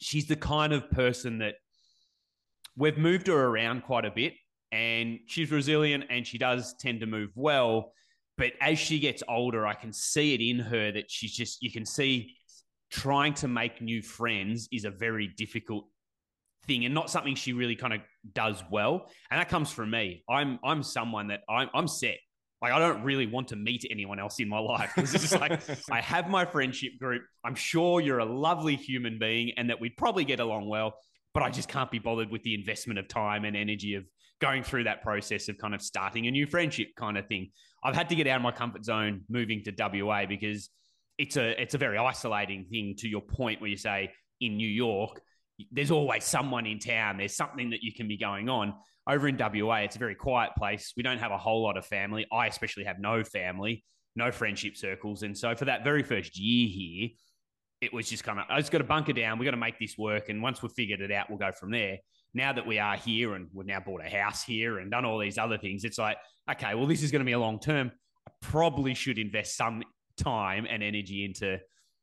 she's 0.00 0.26
the 0.26 0.36
kind 0.36 0.72
of 0.72 0.90
person 0.90 1.38
that 1.38 1.54
we've 2.76 2.98
moved 2.98 3.28
her 3.28 3.46
around 3.46 3.82
quite 3.84 4.04
a 4.04 4.10
bit 4.10 4.34
and 4.72 5.20
she's 5.26 5.50
resilient 5.50 6.04
and 6.10 6.26
she 6.26 6.38
does 6.38 6.74
tend 6.80 7.00
to 7.00 7.06
move 7.06 7.30
well. 7.34 7.92
But 8.36 8.52
as 8.60 8.78
she 8.78 8.98
gets 8.98 9.22
older, 9.28 9.66
I 9.66 9.74
can 9.74 9.92
see 9.92 10.34
it 10.34 10.40
in 10.40 10.58
her 10.58 10.90
that 10.92 11.10
she's 11.10 11.32
just, 11.32 11.62
you 11.62 11.70
can 11.70 11.86
see 11.86 12.34
trying 12.92 13.32
to 13.32 13.48
make 13.48 13.80
new 13.80 14.02
friends 14.02 14.68
is 14.70 14.84
a 14.84 14.90
very 14.90 15.26
difficult 15.26 15.86
thing 16.66 16.84
and 16.84 16.94
not 16.94 17.10
something 17.10 17.34
she 17.34 17.54
really 17.54 17.74
kind 17.74 17.94
of 17.94 18.00
does 18.34 18.62
well. 18.70 19.10
And 19.30 19.40
that 19.40 19.48
comes 19.48 19.72
from 19.72 19.90
me. 19.90 20.22
I'm 20.28 20.58
I'm 20.62 20.82
someone 20.82 21.28
that 21.28 21.40
I'm 21.48 21.68
I'm 21.74 21.88
set. 21.88 22.18
Like 22.60 22.72
I 22.72 22.78
don't 22.78 23.02
really 23.02 23.26
want 23.26 23.48
to 23.48 23.56
meet 23.56 23.84
anyone 23.90 24.20
else 24.20 24.38
in 24.38 24.48
my 24.48 24.58
life. 24.58 24.92
It's 24.96 25.12
just 25.12 25.40
like 25.40 25.60
I 25.90 26.00
have 26.00 26.28
my 26.28 26.44
friendship 26.44 26.92
group. 27.00 27.22
I'm 27.42 27.54
sure 27.54 28.00
you're 28.00 28.20
a 28.20 28.24
lovely 28.24 28.76
human 28.76 29.18
being 29.18 29.52
and 29.56 29.70
that 29.70 29.80
we'd 29.80 29.96
probably 29.96 30.24
get 30.24 30.38
along 30.38 30.68
well, 30.68 30.94
but 31.34 31.42
I 31.42 31.50
just 31.50 31.68
can't 31.68 31.90
be 31.90 31.98
bothered 31.98 32.30
with 32.30 32.42
the 32.42 32.54
investment 32.54 32.98
of 32.98 33.08
time 33.08 33.44
and 33.44 33.56
energy 33.56 33.94
of 33.94 34.04
going 34.40 34.62
through 34.62 34.84
that 34.84 35.02
process 35.02 35.48
of 35.48 35.56
kind 35.56 35.74
of 35.74 35.80
starting 35.80 36.26
a 36.26 36.30
new 36.30 36.46
friendship 36.46 36.88
kind 36.96 37.16
of 37.16 37.26
thing. 37.26 37.50
I've 37.82 37.94
had 37.96 38.08
to 38.10 38.14
get 38.14 38.26
out 38.26 38.36
of 38.36 38.42
my 38.42 38.52
comfort 38.52 38.84
zone 38.84 39.22
moving 39.28 39.62
to 39.64 40.02
WA 40.04 40.26
because 40.26 40.68
it's 41.18 41.36
a 41.36 41.60
it's 41.60 41.74
a 41.74 41.78
very 41.78 41.98
isolating 41.98 42.64
thing 42.64 42.94
to 42.98 43.08
your 43.08 43.20
point 43.20 43.60
where 43.60 43.70
you 43.70 43.76
say 43.76 44.12
in 44.40 44.56
New 44.56 44.68
York 44.68 45.20
there's 45.70 45.90
always 45.90 46.24
someone 46.24 46.66
in 46.66 46.78
town. 46.78 47.18
There's 47.18 47.36
something 47.36 47.70
that 47.70 47.82
you 47.82 47.92
can 47.92 48.08
be 48.08 48.16
going 48.16 48.48
on. 48.48 48.74
Over 49.08 49.28
in 49.28 49.36
WA 49.36 49.76
it's 49.76 49.96
a 49.96 49.98
very 49.98 50.14
quiet 50.14 50.50
place. 50.56 50.92
We 50.96 51.02
don't 51.02 51.18
have 51.18 51.30
a 51.30 51.38
whole 51.38 51.62
lot 51.62 51.76
of 51.76 51.86
family. 51.86 52.26
I 52.32 52.46
especially 52.46 52.84
have 52.84 52.98
no 52.98 53.22
family 53.24 53.84
no 54.14 54.30
friendship 54.30 54.76
circles. 54.76 55.22
And 55.22 55.36
so 55.36 55.54
for 55.54 55.64
that 55.66 55.84
very 55.84 56.02
first 56.02 56.38
year 56.38 56.68
here 56.68 57.08
it 57.80 57.92
was 57.92 58.08
just 58.08 58.22
kind 58.22 58.38
of 58.38 58.44
I 58.48 58.60
just 58.60 58.70
got 58.70 58.78
to 58.78 58.84
bunker 58.84 59.12
down. 59.12 59.38
We 59.38 59.44
got 59.44 59.52
to 59.52 59.56
make 59.56 59.78
this 59.78 59.98
work. 59.98 60.28
And 60.28 60.40
once 60.42 60.62
we've 60.62 60.72
figured 60.72 61.00
it 61.00 61.10
out 61.10 61.28
we'll 61.28 61.38
go 61.38 61.50
from 61.52 61.70
there. 61.70 61.98
Now 62.34 62.52
that 62.52 62.66
we 62.66 62.78
are 62.78 62.96
here 62.96 63.34
and 63.34 63.48
we've 63.52 63.66
now 63.66 63.80
bought 63.80 64.04
a 64.04 64.08
house 64.08 64.42
here 64.42 64.78
and 64.78 64.90
done 64.90 65.04
all 65.04 65.18
these 65.18 65.38
other 65.38 65.58
things 65.58 65.84
it's 65.84 65.98
like 65.98 66.16
okay 66.50 66.74
well 66.74 66.86
this 66.86 67.02
is 67.02 67.10
going 67.10 67.20
to 67.20 67.26
be 67.26 67.32
a 67.32 67.38
long 67.38 67.58
term. 67.58 67.90
I 68.26 68.30
probably 68.40 68.94
should 68.94 69.18
invest 69.18 69.56
some 69.56 69.82
time 70.16 70.66
and 70.68 70.82
energy 70.82 71.24
into 71.24 71.58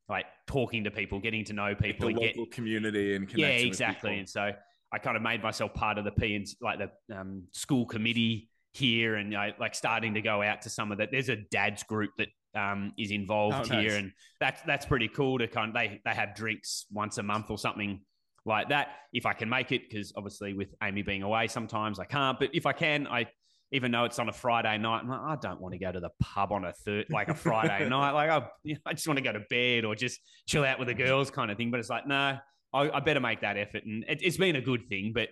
like 0.07 0.25
talking 0.47 0.83
to 0.83 0.91
people, 0.91 1.19
getting 1.19 1.45
to 1.45 1.53
know 1.53 1.75
people, 1.75 2.09
the 2.09 2.15
local 2.15 2.45
get, 2.45 2.51
community, 2.51 3.15
and 3.15 3.31
yeah, 3.33 3.47
exactly. 3.47 4.17
And 4.17 4.27
so 4.27 4.51
I 4.91 4.97
kind 4.97 5.15
of 5.15 5.23
made 5.23 5.43
myself 5.43 5.73
part 5.73 5.97
of 5.97 6.05
the 6.05 6.11
P 6.11 6.35
and 6.35 6.47
like 6.61 6.79
the 6.79 7.15
um, 7.15 7.43
school 7.51 7.85
committee 7.85 8.49
here, 8.73 9.15
and 9.15 9.33
like 9.59 9.75
starting 9.75 10.15
to 10.15 10.21
go 10.21 10.41
out 10.41 10.63
to 10.63 10.69
some 10.69 10.91
of 10.91 10.97
that. 10.97 11.09
There's 11.11 11.29
a 11.29 11.35
dad's 11.35 11.83
group 11.83 12.11
that 12.17 12.29
um, 12.55 12.93
is 12.97 13.11
involved 13.11 13.71
oh, 13.71 13.79
here, 13.79 13.91
nice. 13.91 13.99
and 13.99 14.11
that's 14.39 14.61
that's 14.63 14.85
pretty 14.85 15.07
cool. 15.07 15.37
To 15.37 15.47
kind 15.47 15.69
of 15.69 15.75
they 15.75 16.01
they 16.03 16.15
have 16.15 16.35
drinks 16.35 16.85
once 16.91 17.19
a 17.19 17.23
month 17.23 17.51
or 17.51 17.57
something 17.57 18.01
like 18.45 18.69
that. 18.69 18.89
If 19.13 19.25
I 19.25 19.33
can 19.33 19.47
make 19.47 19.71
it, 19.71 19.83
because 19.87 20.11
obviously 20.17 20.53
with 20.53 20.73
Amy 20.81 21.03
being 21.03 21.23
away, 21.23 21.47
sometimes 21.47 21.99
I 21.99 22.05
can't. 22.05 22.39
But 22.39 22.49
if 22.53 22.65
I 22.65 22.73
can, 22.73 23.05
I 23.07 23.27
even 23.71 23.91
though 23.91 24.05
it's 24.05 24.17
on 24.17 24.29
a 24.29 24.33
Friday 24.33 24.77
night, 24.77 25.05
like, 25.05 25.19
i 25.19 25.35
don't 25.35 25.61
want 25.61 25.73
to 25.73 25.79
go 25.79 25.91
to 25.91 25.99
the 25.99 26.09
pub 26.19 26.51
on 26.51 26.65
a 26.65 26.73
third, 26.73 27.05
like 27.09 27.29
a 27.29 27.35
Friday 27.35 27.87
night. 27.89 28.11
Like 28.11 28.29
I, 28.29 28.47
you 28.63 28.75
know, 28.75 28.79
I 28.85 28.93
just 28.93 29.07
want 29.07 29.17
to 29.17 29.23
go 29.23 29.31
to 29.31 29.41
bed 29.49 29.85
or 29.85 29.95
just 29.95 30.19
chill 30.47 30.63
out 30.63 30.79
with 30.79 30.87
the 30.87 30.93
girls, 30.93 31.29
kind 31.29 31.51
of 31.51 31.57
thing. 31.57 31.69
But 31.69 31.79
it's 31.79 31.89
like, 31.89 32.07
no, 32.07 32.37
I, 32.73 32.89
I 32.89 32.99
better 32.99 33.19
make 33.19 33.41
that 33.41 33.57
effort, 33.57 33.83
and 33.85 34.03
it, 34.07 34.23
has 34.23 34.37
been 34.37 34.55
a 34.55 34.61
good 34.61 34.87
thing. 34.89 35.11
But 35.13 35.29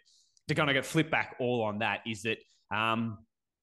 to 0.49 0.55
kind 0.55 0.69
of 0.69 0.75
get 0.75 0.85
flip 0.85 1.09
back 1.09 1.35
all 1.39 1.63
on 1.63 1.79
that 1.79 2.01
is 2.05 2.23
that, 2.23 2.37
um, 2.75 3.17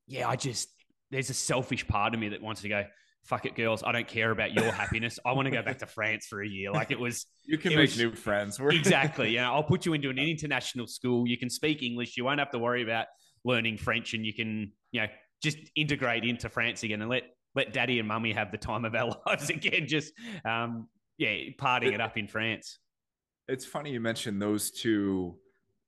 yeah, 0.09 0.29
I 0.29 0.37
just 0.37 0.69
there's 1.11 1.31
a 1.31 1.35
selfish 1.35 1.87
part 1.87 2.15
of 2.15 2.21
me 2.21 2.31
that 2.31 2.43
wants 2.43 2.63
to 2.63 2.69
go. 2.69 2.85
Fuck 3.25 3.47
it, 3.47 3.55
girls. 3.55 3.83
I 3.83 3.93
don't 3.93 4.07
care 4.07 4.31
about 4.31 4.53
your 4.53 4.71
happiness. 4.71 5.19
I 5.25 5.33
want 5.33 5.47
to 5.47 5.51
go 5.51 5.63
back 5.63 5.79
to 5.79 5.87
France 5.87 6.27
for 6.27 6.43
a 6.43 6.47
year. 6.47 6.71
Like 6.71 6.91
it 6.91 7.01
was. 7.01 7.25
You 7.47 7.57
can 7.57 7.71
make 7.71 7.89
was, 7.89 7.97
new 7.97 8.15
friends. 8.15 8.61
exactly. 8.61 9.31
Yeah. 9.31 9.51
I'll 9.51 9.63
put 9.63 9.87
you 9.87 9.95
into 9.95 10.11
an 10.11 10.19
international 10.19 10.87
school. 10.87 11.27
You 11.27 11.39
can 11.39 11.49
speak 11.49 11.83
English. 11.83 12.19
You 12.19 12.25
won't 12.27 12.39
have 12.39 12.51
to 12.51 12.59
worry 12.59 12.83
about 12.83 13.07
learning 13.45 13.79
French 13.79 14.15
and 14.15 14.25
you 14.25 14.33
can, 14.33 14.73
you 14.93 15.03
know, 15.03 15.07
just 15.43 15.59
integrate 15.77 16.25
into 16.25 16.49
France 16.49 16.83
again 16.83 17.01
and 17.01 17.11
let 17.11 17.25
let 17.55 17.73
daddy 17.73 17.99
and 17.99 18.09
mummy 18.09 18.33
have 18.33 18.51
the 18.51 18.59
time 18.59 18.85
of 18.85 18.95
our 18.95 19.15
lives 19.27 19.51
again. 19.51 19.87
Just 19.87 20.13
um, 20.45 20.89
yeah, 21.19 21.35
partying 21.59 21.89
it, 21.89 21.95
it 21.95 22.01
up 22.01 22.17
in 22.17 22.27
France. 22.27 22.79
It's 23.47 23.67
funny 23.67 23.91
you 23.93 24.01
mentioned 24.01 24.41
those 24.41 24.71
two 24.71 25.37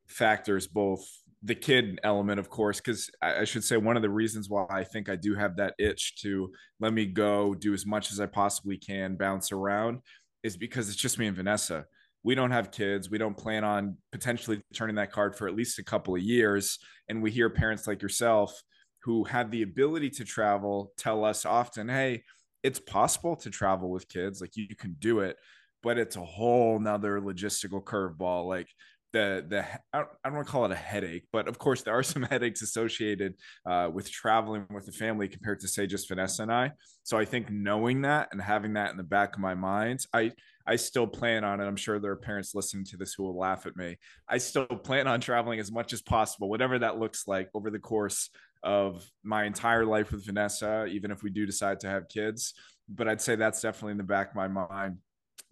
factors 0.06 0.66
both 0.66 1.04
the 1.42 1.54
kid 1.54 2.00
element, 2.02 2.40
of 2.40 2.48
course, 2.48 2.80
because 2.80 3.10
I, 3.22 3.40
I 3.40 3.44
should 3.44 3.64
say 3.64 3.76
one 3.76 3.96
of 3.96 4.02
the 4.02 4.10
reasons 4.10 4.48
why 4.48 4.66
I 4.68 4.84
think 4.84 5.08
I 5.08 5.16
do 5.16 5.34
have 5.34 5.56
that 5.56 5.74
itch 5.78 6.20
to 6.22 6.50
let 6.80 6.92
me 6.92 7.06
go 7.06 7.54
do 7.54 7.72
as 7.72 7.86
much 7.86 8.10
as 8.10 8.20
I 8.20 8.26
possibly 8.26 8.78
can, 8.78 9.16
bounce 9.16 9.52
around, 9.52 10.00
is 10.42 10.56
because 10.56 10.88
it's 10.88 10.96
just 10.96 11.18
me 11.18 11.26
and 11.26 11.36
Vanessa. 11.36 11.86
We 12.26 12.34
don't 12.34 12.50
have 12.50 12.72
kids. 12.72 13.08
We 13.08 13.18
don't 13.18 13.36
plan 13.36 13.62
on 13.62 13.98
potentially 14.10 14.60
turning 14.74 14.96
that 14.96 15.12
card 15.12 15.36
for 15.36 15.46
at 15.46 15.54
least 15.54 15.78
a 15.78 15.84
couple 15.84 16.16
of 16.16 16.22
years. 16.22 16.80
And 17.08 17.22
we 17.22 17.30
hear 17.30 17.48
parents 17.48 17.86
like 17.86 18.02
yourself 18.02 18.60
who 19.04 19.22
have 19.22 19.52
the 19.52 19.62
ability 19.62 20.10
to 20.10 20.24
travel 20.24 20.92
tell 20.98 21.24
us 21.24 21.46
often, 21.46 21.88
hey, 21.88 22.24
it's 22.64 22.80
possible 22.80 23.36
to 23.36 23.48
travel 23.48 23.92
with 23.92 24.08
kids. 24.08 24.40
Like 24.40 24.56
you, 24.56 24.66
you 24.68 24.74
can 24.74 24.96
do 24.98 25.20
it, 25.20 25.36
but 25.84 25.98
it's 25.98 26.16
a 26.16 26.24
whole 26.24 26.80
nother 26.80 27.20
logistical 27.20 27.80
curveball. 27.80 28.48
Like 28.48 28.70
the 29.12 29.44
the 29.48 29.64
I 29.92 30.04
don't, 30.24 30.34
want 30.34 30.46
to 30.46 30.52
call 30.52 30.64
it 30.64 30.72
a 30.72 30.76
headache, 30.76 31.24
but 31.32 31.48
of 31.48 31.58
course 31.58 31.82
there 31.82 31.96
are 31.96 32.02
some 32.14 32.22
headaches 32.22 32.62
associated 32.62 33.34
uh, 33.68 33.90
with 33.92 34.10
traveling 34.10 34.66
with 34.70 34.86
the 34.86 34.92
family 34.92 35.28
compared 35.28 35.60
to 35.60 35.68
say 35.68 35.86
just 35.86 36.08
Vanessa 36.08 36.42
and 36.42 36.52
I. 36.52 36.72
So 37.02 37.16
I 37.16 37.24
think 37.24 37.50
knowing 37.50 38.02
that 38.02 38.28
and 38.32 38.40
having 38.40 38.74
that 38.74 38.90
in 38.90 38.96
the 38.96 39.02
back 39.02 39.34
of 39.34 39.40
my 39.40 39.54
mind, 39.54 40.00
I 40.12 40.32
I 40.66 40.76
still 40.76 41.06
plan 41.06 41.44
on 41.44 41.60
it. 41.60 41.66
I'm 41.66 41.76
sure 41.76 41.98
there 41.98 42.10
are 42.10 42.16
parents 42.16 42.54
listening 42.54 42.84
to 42.86 42.96
this 42.96 43.14
who 43.14 43.22
will 43.22 43.38
laugh 43.38 43.66
at 43.66 43.76
me. 43.76 43.96
I 44.28 44.38
still 44.38 44.66
plan 44.66 45.06
on 45.06 45.20
traveling 45.20 45.60
as 45.60 45.70
much 45.70 45.92
as 45.92 46.02
possible, 46.02 46.48
whatever 46.48 46.78
that 46.80 46.98
looks 46.98 47.28
like 47.28 47.48
over 47.54 47.70
the 47.70 47.78
course 47.78 48.30
of 48.62 49.08
my 49.22 49.44
entire 49.44 49.86
life 49.86 50.10
with 50.10 50.26
Vanessa, 50.26 50.86
even 50.86 51.12
if 51.12 51.22
we 51.22 51.30
do 51.30 51.46
decide 51.46 51.78
to 51.80 51.88
have 51.88 52.08
kids. 52.08 52.54
But 52.88 53.06
I'd 53.06 53.20
say 53.20 53.36
that's 53.36 53.60
definitely 53.60 53.92
in 53.92 53.98
the 53.98 54.04
back 54.04 54.30
of 54.30 54.36
my 54.36 54.48
mind. 54.48 54.98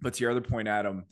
But 0.00 0.14
to 0.14 0.22
your 0.22 0.32
other 0.32 0.40
point, 0.40 0.66
Adam, 0.66 1.04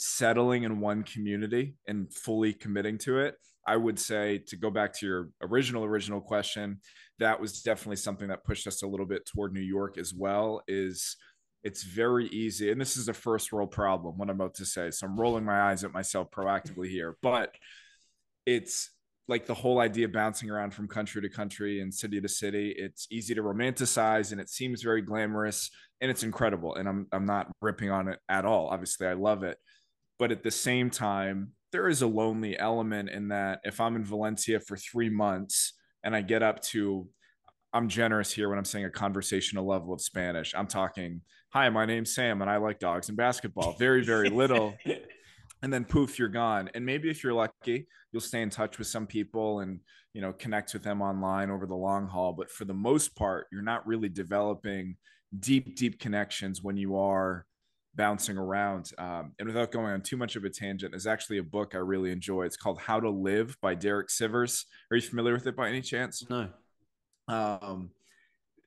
settling 0.00 0.62
in 0.62 0.78
one 0.78 1.02
community 1.02 1.74
and 1.88 2.12
fully 2.14 2.52
committing 2.52 2.96
to 2.96 3.18
it 3.18 3.34
i 3.66 3.76
would 3.76 3.98
say 3.98 4.38
to 4.38 4.56
go 4.56 4.70
back 4.70 4.92
to 4.92 5.04
your 5.04 5.28
original 5.42 5.82
original 5.84 6.20
question 6.20 6.78
that 7.18 7.40
was 7.40 7.62
definitely 7.62 7.96
something 7.96 8.28
that 8.28 8.44
pushed 8.44 8.68
us 8.68 8.84
a 8.84 8.86
little 8.86 9.04
bit 9.04 9.26
toward 9.26 9.52
new 9.52 9.60
york 9.60 9.98
as 9.98 10.14
well 10.14 10.62
is 10.68 11.16
it's 11.64 11.82
very 11.82 12.28
easy 12.28 12.70
and 12.70 12.80
this 12.80 12.96
is 12.96 13.08
a 13.08 13.12
first 13.12 13.52
world 13.52 13.72
problem 13.72 14.16
what 14.16 14.30
i'm 14.30 14.36
about 14.36 14.54
to 14.54 14.64
say 14.64 14.88
so 14.88 15.04
i'm 15.04 15.18
rolling 15.18 15.44
my 15.44 15.62
eyes 15.62 15.82
at 15.82 15.92
myself 15.92 16.30
proactively 16.30 16.88
here 16.88 17.16
but 17.20 17.52
it's 18.46 18.90
like 19.26 19.46
the 19.46 19.54
whole 19.54 19.80
idea 19.80 20.06
of 20.06 20.12
bouncing 20.12 20.48
around 20.48 20.72
from 20.72 20.86
country 20.86 21.20
to 21.20 21.28
country 21.28 21.80
and 21.80 21.92
city 21.92 22.20
to 22.20 22.28
city 22.28 22.72
it's 22.78 23.08
easy 23.10 23.34
to 23.34 23.42
romanticize 23.42 24.30
and 24.30 24.40
it 24.40 24.48
seems 24.48 24.80
very 24.80 25.02
glamorous 25.02 25.72
and 26.00 26.08
it's 26.08 26.22
incredible 26.22 26.76
and 26.76 26.88
i'm 26.88 27.08
i'm 27.10 27.26
not 27.26 27.50
ripping 27.60 27.90
on 27.90 28.06
it 28.06 28.20
at 28.28 28.44
all 28.44 28.68
obviously 28.68 29.04
i 29.04 29.12
love 29.12 29.42
it 29.42 29.58
but 30.18 30.32
at 30.32 30.42
the 30.42 30.50
same 30.50 30.90
time, 30.90 31.52
there 31.72 31.88
is 31.88 32.02
a 32.02 32.06
lonely 32.06 32.58
element 32.58 33.10
in 33.10 33.28
that 33.28 33.60
if 33.64 33.80
I'm 33.80 33.96
in 33.96 34.04
Valencia 34.04 34.60
for 34.60 34.76
three 34.76 35.10
months 35.10 35.74
and 36.02 36.14
I 36.16 36.22
get 36.22 36.42
up 36.42 36.62
to, 36.64 37.08
I'm 37.72 37.88
generous 37.88 38.32
here 38.32 38.48
when 38.48 38.58
I'm 38.58 38.64
saying 38.64 38.86
a 38.86 38.90
conversational 38.90 39.66
level 39.66 39.92
of 39.92 40.00
Spanish. 40.00 40.54
I'm 40.56 40.66
talking, 40.66 41.20
hi, 41.50 41.68
my 41.68 41.84
name's 41.84 42.14
Sam 42.14 42.40
and 42.40 42.50
I 42.50 42.56
like 42.56 42.78
dogs 42.78 43.08
and 43.08 43.16
basketball. 43.16 43.74
Very, 43.78 44.02
very 44.02 44.30
little. 44.30 44.74
and 45.62 45.72
then 45.72 45.84
poof, 45.84 46.18
you're 46.18 46.28
gone. 46.28 46.70
And 46.74 46.84
maybe 46.84 47.10
if 47.10 47.22
you're 47.22 47.34
lucky, 47.34 47.86
you'll 48.10 48.22
stay 48.22 48.42
in 48.42 48.50
touch 48.50 48.78
with 48.78 48.86
some 48.86 49.06
people 49.06 49.60
and, 49.60 49.80
you 50.14 50.22
know, 50.22 50.32
connect 50.32 50.72
with 50.72 50.82
them 50.82 51.02
online 51.02 51.50
over 51.50 51.66
the 51.66 51.74
long 51.74 52.08
haul. 52.08 52.32
But 52.32 52.50
for 52.50 52.64
the 52.64 52.74
most 52.74 53.14
part, 53.14 53.46
you're 53.52 53.62
not 53.62 53.86
really 53.86 54.08
developing 54.08 54.96
deep, 55.38 55.76
deep 55.76 56.00
connections 56.00 56.62
when 56.62 56.78
you 56.78 56.96
are 56.96 57.44
bouncing 57.98 58.38
around. 58.38 58.92
Um, 58.96 59.32
and 59.38 59.46
without 59.46 59.72
going 59.72 59.92
on 59.92 60.00
too 60.00 60.16
much 60.16 60.36
of 60.36 60.44
a 60.44 60.48
tangent, 60.48 60.92
there's 60.92 61.06
actually 61.06 61.38
a 61.38 61.42
book 61.42 61.74
I 61.74 61.78
really 61.78 62.10
enjoy. 62.12 62.44
It's 62.44 62.56
called 62.56 62.78
How 62.78 63.00
to 63.00 63.10
Live 63.10 63.56
by 63.60 63.74
Derek 63.74 64.08
Sivers. 64.08 64.64
Are 64.90 64.96
you 64.96 65.02
familiar 65.02 65.34
with 65.34 65.46
it 65.46 65.56
by 65.56 65.68
any 65.68 65.82
chance? 65.82 66.24
No. 66.30 66.48
Um, 67.26 67.90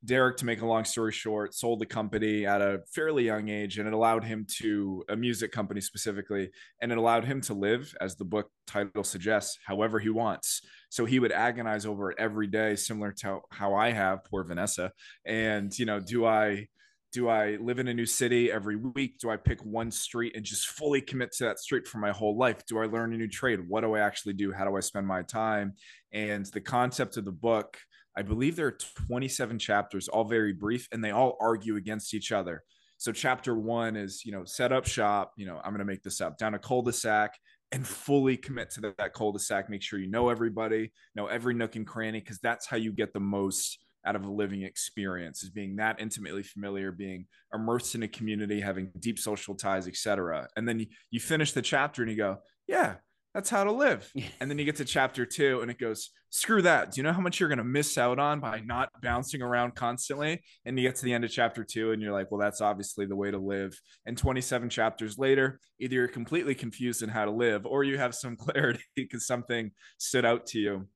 Derek, 0.03 0.37
to 0.37 0.45
make 0.45 0.61
a 0.61 0.65
long 0.65 0.83
story 0.83 1.11
short, 1.11 1.53
sold 1.53 1.79
the 1.79 1.85
company 1.85 2.45
at 2.45 2.61
a 2.61 2.81
fairly 2.93 3.23
young 3.23 3.49
age, 3.49 3.77
and 3.77 3.87
it 3.87 3.93
allowed 3.93 4.23
him 4.23 4.45
to 4.57 5.03
a 5.09 5.15
music 5.15 5.51
company 5.51 5.79
specifically, 5.79 6.49
and 6.81 6.91
it 6.91 6.97
allowed 6.97 7.23
him 7.23 7.39
to 7.41 7.53
live, 7.53 7.95
as 8.01 8.15
the 8.15 8.25
book 8.25 8.49
title 8.67 9.03
suggests, 9.03 9.59
however 9.65 9.99
he 9.99 10.09
wants. 10.09 10.61
So 10.89 11.05
he 11.05 11.19
would 11.19 11.31
agonize 11.31 11.85
over 11.85 12.11
it 12.11 12.17
every 12.19 12.47
day, 12.47 12.75
similar 12.75 13.11
to 13.19 13.41
how 13.51 13.75
I 13.75 13.91
have, 13.91 14.23
poor 14.25 14.43
Vanessa. 14.43 14.91
And 15.25 15.77
you 15.77 15.85
know, 15.85 15.99
do 15.99 16.25
I 16.25 16.67
do 17.11 17.27
I 17.27 17.57
live 17.57 17.79
in 17.79 17.89
a 17.89 17.93
new 17.93 18.05
city 18.05 18.51
every 18.51 18.77
week? 18.77 19.19
Do 19.19 19.29
I 19.29 19.37
pick 19.37 19.63
one 19.65 19.91
street 19.91 20.35
and 20.35 20.45
just 20.45 20.67
fully 20.67 21.01
commit 21.01 21.33
to 21.33 21.43
that 21.45 21.59
street 21.59 21.87
for 21.87 21.97
my 21.97 22.11
whole 22.11 22.37
life? 22.37 22.65
Do 22.65 22.79
I 22.79 22.85
learn 22.85 23.13
a 23.13 23.17
new 23.17 23.27
trade? 23.27 23.59
What 23.67 23.81
do 23.81 23.95
I 23.95 23.99
actually 23.99 24.33
do? 24.33 24.51
How 24.53 24.65
do 24.65 24.77
I 24.77 24.79
spend 24.79 25.05
my 25.05 25.21
time? 25.23 25.73
And 26.13 26.45
the 26.45 26.61
concept 26.61 27.17
of 27.17 27.25
the 27.25 27.31
book, 27.31 27.77
I 28.15 28.21
believe 28.21 28.55
there 28.55 28.67
are 28.67 28.77
27 29.07 29.59
chapters, 29.59 30.07
all 30.07 30.23
very 30.23 30.53
brief, 30.53 30.87
and 30.91 31.03
they 31.03 31.11
all 31.11 31.37
argue 31.41 31.75
against 31.75 32.13
each 32.13 32.31
other. 32.31 32.63
So 32.97 33.11
chapter 33.11 33.55
one 33.55 33.95
is, 33.95 34.23
you 34.23 34.31
know, 34.31 34.45
set 34.45 34.71
up 34.71 34.85
shop, 34.85 35.33
you 35.35 35.45
know, 35.45 35.59
I'm 35.63 35.71
going 35.71 35.79
to 35.79 35.85
make 35.85 36.03
this 36.03 36.21
up 36.21 36.37
down 36.37 36.53
a 36.53 36.59
cul-de-sac 36.59 37.37
and 37.73 37.87
fully 37.87 38.37
commit 38.37 38.69
to 38.71 38.93
that 38.97 39.13
cul-de-sac. 39.13 39.69
Make 39.69 39.81
sure 39.81 39.99
you 39.99 40.09
know 40.09 40.29
everybody, 40.29 40.91
know 41.15 41.27
every 41.27 41.53
nook 41.55 41.75
and 41.75 41.87
cranny, 41.87 42.19
because 42.19 42.39
that's 42.39 42.67
how 42.67 42.77
you 42.77 42.91
get 42.91 43.11
the 43.11 43.19
most 43.19 43.79
out 44.05 44.15
of 44.15 44.23
a 44.23 44.31
living 44.31 44.63
experience 44.63 45.43
is 45.43 45.49
being 45.49 45.75
that 45.75 45.99
intimately 45.99 46.43
familiar 46.43 46.91
being 46.91 47.25
immersed 47.53 47.95
in 47.95 48.03
a 48.03 48.07
community 48.07 48.59
having 48.59 48.89
deep 48.99 49.19
social 49.19 49.55
ties 49.55 49.87
etc 49.87 50.47
and 50.55 50.67
then 50.67 50.79
you, 50.79 50.85
you 51.09 51.19
finish 51.19 51.51
the 51.51 51.61
chapter 51.61 52.01
and 52.01 52.11
you 52.11 52.17
go 52.17 52.37
yeah 52.67 52.95
that's 53.33 53.49
how 53.49 53.63
to 53.63 53.71
live. 53.71 54.11
And 54.39 54.49
then 54.49 54.57
you 54.57 54.65
get 54.65 54.77
to 54.77 54.85
chapter 54.85 55.25
two 55.25 55.61
and 55.61 55.69
it 55.69 55.77
goes 55.77 56.09
screw 56.31 56.61
that. 56.63 56.91
Do 56.91 56.99
you 56.99 57.03
know 57.03 57.13
how 57.13 57.21
much 57.21 57.39
you're 57.39 57.49
going 57.49 57.59
to 57.59 57.63
miss 57.63 57.97
out 57.97 58.17
on 58.17 58.39
by 58.39 58.61
not 58.61 58.89
bouncing 59.03 59.41
around 59.41 59.75
constantly? 59.75 60.41
And 60.65 60.79
you 60.79 60.87
get 60.87 60.95
to 60.95 61.05
the 61.05 61.13
end 61.13 61.23
of 61.23 61.31
chapter 61.31 61.63
two 61.63 61.91
and 61.91 62.01
you're 62.01 62.11
like 62.11 62.31
well 62.31 62.39
that's 62.39 62.61
obviously 62.61 63.05
the 63.05 63.15
way 63.15 63.29
to 63.29 63.37
live. 63.37 63.79
And 64.05 64.17
27 64.17 64.69
chapters 64.69 65.17
later 65.17 65.59
either 65.79 65.95
you're 65.95 66.07
completely 66.07 66.55
confused 66.55 67.03
in 67.03 67.09
how 67.09 67.25
to 67.25 67.31
live 67.31 67.65
or 67.65 67.83
you 67.83 67.97
have 67.97 68.15
some 68.15 68.35
clarity 68.37 68.83
because 68.95 69.27
something 69.27 69.71
stood 69.97 70.25
out 70.25 70.47
to 70.47 70.59
you. 70.59 70.87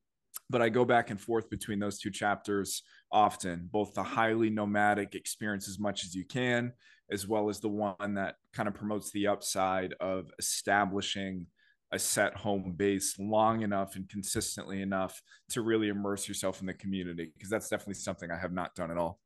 But 0.50 0.62
I 0.62 0.70
go 0.70 0.86
back 0.86 1.12
and 1.12 1.22
forth 1.22 1.50
between 1.50 1.80
those 1.80 2.00
two 2.00 2.12
chapters 2.12 2.84
often, 3.12 3.70
both 3.72 3.94
the 3.94 4.04
highly 4.04 4.50
nomadic 4.50 5.16
experience 5.16 5.68
as 5.68 5.80
much 5.80 6.04
as 6.04 6.16
you 6.16 6.26
can, 6.26 6.74
as 7.12 7.28
well 7.28 7.50
as 7.50 7.60
the 7.60 7.70
one 7.70 8.16
that 8.16 8.36
kind 8.54 8.68
of 8.68 8.76
promotes 8.76 9.12
the 9.12 9.28
upside 9.28 9.94
of 10.00 10.32
establishing 10.40 11.48
a 11.92 12.00
set 12.00 12.36
home 12.36 12.74
base 12.76 13.16
long 13.20 13.62
enough 13.62 13.96
and 13.96 14.10
consistently 14.10 14.82
enough 14.82 15.22
to 15.50 15.62
really 15.62 15.88
immerse 15.88 16.28
yourself 16.28 16.60
in 16.60 16.68
the 16.68 16.74
community 16.74 17.32
because 17.34 17.50
that's 17.50 17.70
definitely 17.70 17.94
something 17.94 18.32
I 18.32 18.38
have 18.38 18.52
not 18.52 18.76
done 18.76 18.92
at 18.92 18.98
all. 18.98 19.20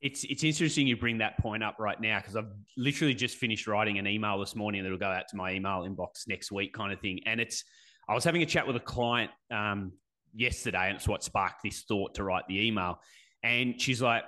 It's 0.00 0.24
it's 0.24 0.44
interesting 0.44 0.86
you 0.86 0.96
bring 0.96 1.18
that 1.18 1.38
point 1.38 1.62
up 1.62 1.76
right 1.78 2.00
now 2.00 2.18
because 2.18 2.36
I've 2.36 2.52
literally 2.76 3.14
just 3.14 3.36
finished 3.36 3.66
writing 3.66 3.98
an 3.98 4.06
email 4.06 4.38
this 4.38 4.54
morning 4.54 4.82
that'll 4.82 4.98
go 4.98 5.06
out 5.06 5.28
to 5.28 5.36
my 5.36 5.52
email 5.52 5.86
inbox 5.88 6.28
next 6.28 6.52
week, 6.52 6.74
kind 6.74 6.92
of 6.92 7.00
thing. 7.00 7.20
And 7.26 7.40
it's 7.40 7.64
I 8.08 8.14
was 8.14 8.24
having 8.24 8.42
a 8.42 8.46
chat 8.46 8.66
with 8.66 8.76
a 8.76 8.80
client 8.80 9.30
um, 9.50 9.92
yesterday, 10.34 10.88
and 10.88 10.96
it's 10.96 11.08
what 11.08 11.24
sparked 11.24 11.62
this 11.62 11.84
thought 11.88 12.14
to 12.16 12.24
write 12.24 12.44
the 12.48 12.66
email. 12.66 13.00
And 13.44 13.80
she's 13.80 14.02
like, 14.02 14.24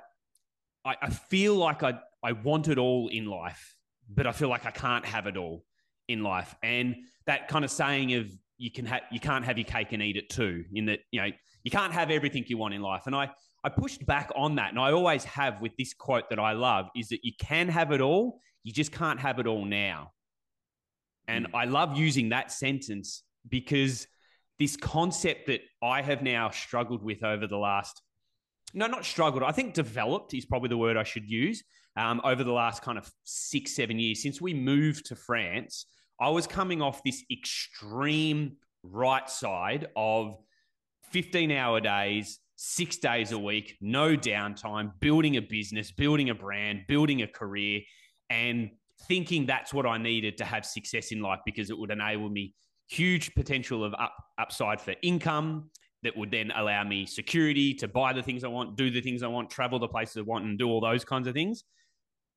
I, 0.84 0.94
I 1.02 1.10
feel 1.10 1.56
like 1.56 1.82
I, 1.82 1.98
I 2.22 2.32
want 2.32 2.68
it 2.68 2.78
all 2.78 3.08
in 3.08 3.26
life, 3.26 3.74
but 4.08 4.26
I 4.26 4.32
feel 4.32 4.48
like 4.48 4.66
I 4.66 4.70
can't 4.70 5.04
have 5.04 5.26
it 5.26 5.36
all 5.36 5.64
in 6.06 6.22
life. 6.22 6.54
And 6.62 6.94
that 7.26 7.48
kind 7.48 7.64
of 7.64 7.72
saying 7.72 8.14
of 8.14 8.30
you 8.58 8.70
can 8.70 8.86
have 8.86 9.02
you 9.10 9.18
can't 9.18 9.44
have 9.44 9.58
your 9.58 9.64
cake 9.64 9.92
and 9.92 10.02
eat 10.02 10.16
it 10.16 10.30
too, 10.30 10.64
in 10.72 10.86
that, 10.86 11.00
you 11.10 11.20
know, 11.20 11.28
you 11.64 11.70
can't 11.70 11.92
have 11.92 12.10
everything 12.10 12.44
you 12.46 12.58
want 12.58 12.74
in 12.74 12.82
life. 12.82 13.02
And 13.06 13.16
I 13.16 13.30
I 13.64 13.68
pushed 13.68 14.06
back 14.06 14.30
on 14.36 14.54
that. 14.56 14.70
And 14.70 14.78
I 14.78 14.92
always 14.92 15.24
have 15.24 15.60
with 15.60 15.76
this 15.76 15.92
quote 15.92 16.30
that 16.30 16.38
I 16.38 16.52
love 16.52 16.86
is 16.94 17.08
that 17.08 17.24
you 17.24 17.32
can 17.40 17.68
have 17.68 17.90
it 17.90 18.00
all, 18.00 18.38
you 18.62 18.72
just 18.72 18.92
can't 18.92 19.18
have 19.18 19.40
it 19.40 19.46
all 19.48 19.64
now. 19.64 20.12
And 21.26 21.46
mm. 21.46 21.50
I 21.54 21.64
love 21.64 21.96
using 21.96 22.28
that 22.28 22.52
sentence 22.52 23.24
because 23.48 24.06
this 24.58 24.76
concept 24.76 25.48
that 25.48 25.62
I 25.82 26.02
have 26.02 26.22
now 26.22 26.50
struggled 26.50 27.02
with 27.02 27.24
over 27.24 27.46
the 27.46 27.58
last, 27.58 28.00
no, 28.76 28.86
not 28.86 29.06
struggled, 29.06 29.42
I 29.42 29.52
think 29.52 29.72
developed 29.72 30.34
is 30.34 30.44
probably 30.44 30.68
the 30.68 30.76
word 30.76 30.98
I 30.98 31.02
should 31.02 31.28
use 31.28 31.64
um, 31.96 32.20
over 32.24 32.44
the 32.44 32.52
last 32.52 32.82
kind 32.82 32.98
of 32.98 33.10
six, 33.24 33.74
seven 33.74 33.98
years. 33.98 34.22
Since 34.22 34.38
we 34.38 34.52
moved 34.52 35.06
to 35.06 35.16
France, 35.16 35.86
I 36.20 36.28
was 36.28 36.46
coming 36.46 36.82
off 36.82 37.02
this 37.02 37.24
extreme 37.32 38.56
right 38.82 39.28
side 39.30 39.88
of 39.96 40.36
15 41.10 41.50
hour 41.52 41.80
days, 41.80 42.38
six 42.56 42.98
days 42.98 43.32
a 43.32 43.38
week, 43.38 43.78
no 43.80 44.14
downtime, 44.14 44.92
building 45.00 45.38
a 45.38 45.42
business, 45.42 45.90
building 45.90 46.28
a 46.28 46.34
brand, 46.34 46.82
building 46.86 47.22
a 47.22 47.26
career, 47.26 47.80
and 48.28 48.70
thinking 49.08 49.46
that's 49.46 49.72
what 49.72 49.86
I 49.86 49.96
needed 49.96 50.36
to 50.36 50.44
have 50.44 50.66
success 50.66 51.12
in 51.12 51.22
life 51.22 51.40
because 51.46 51.70
it 51.70 51.78
would 51.78 51.90
enable 51.90 52.28
me 52.28 52.54
huge 52.88 53.34
potential 53.34 53.82
of 53.82 53.94
up, 53.94 54.14
upside 54.38 54.82
for 54.82 54.94
income 55.02 55.70
that 56.06 56.16
would 56.16 56.30
then 56.30 56.52
allow 56.54 56.84
me 56.84 57.04
security 57.04 57.74
to 57.74 57.88
buy 57.88 58.12
the 58.12 58.22
things 58.22 58.44
I 58.44 58.48
want, 58.48 58.76
do 58.76 58.90
the 58.90 59.00
things 59.00 59.24
I 59.24 59.26
want, 59.26 59.50
travel 59.50 59.80
the 59.80 59.88
places 59.88 60.16
I 60.18 60.20
want, 60.20 60.44
and 60.44 60.56
do 60.56 60.68
all 60.68 60.80
those 60.80 61.04
kinds 61.04 61.26
of 61.26 61.34
things. 61.34 61.64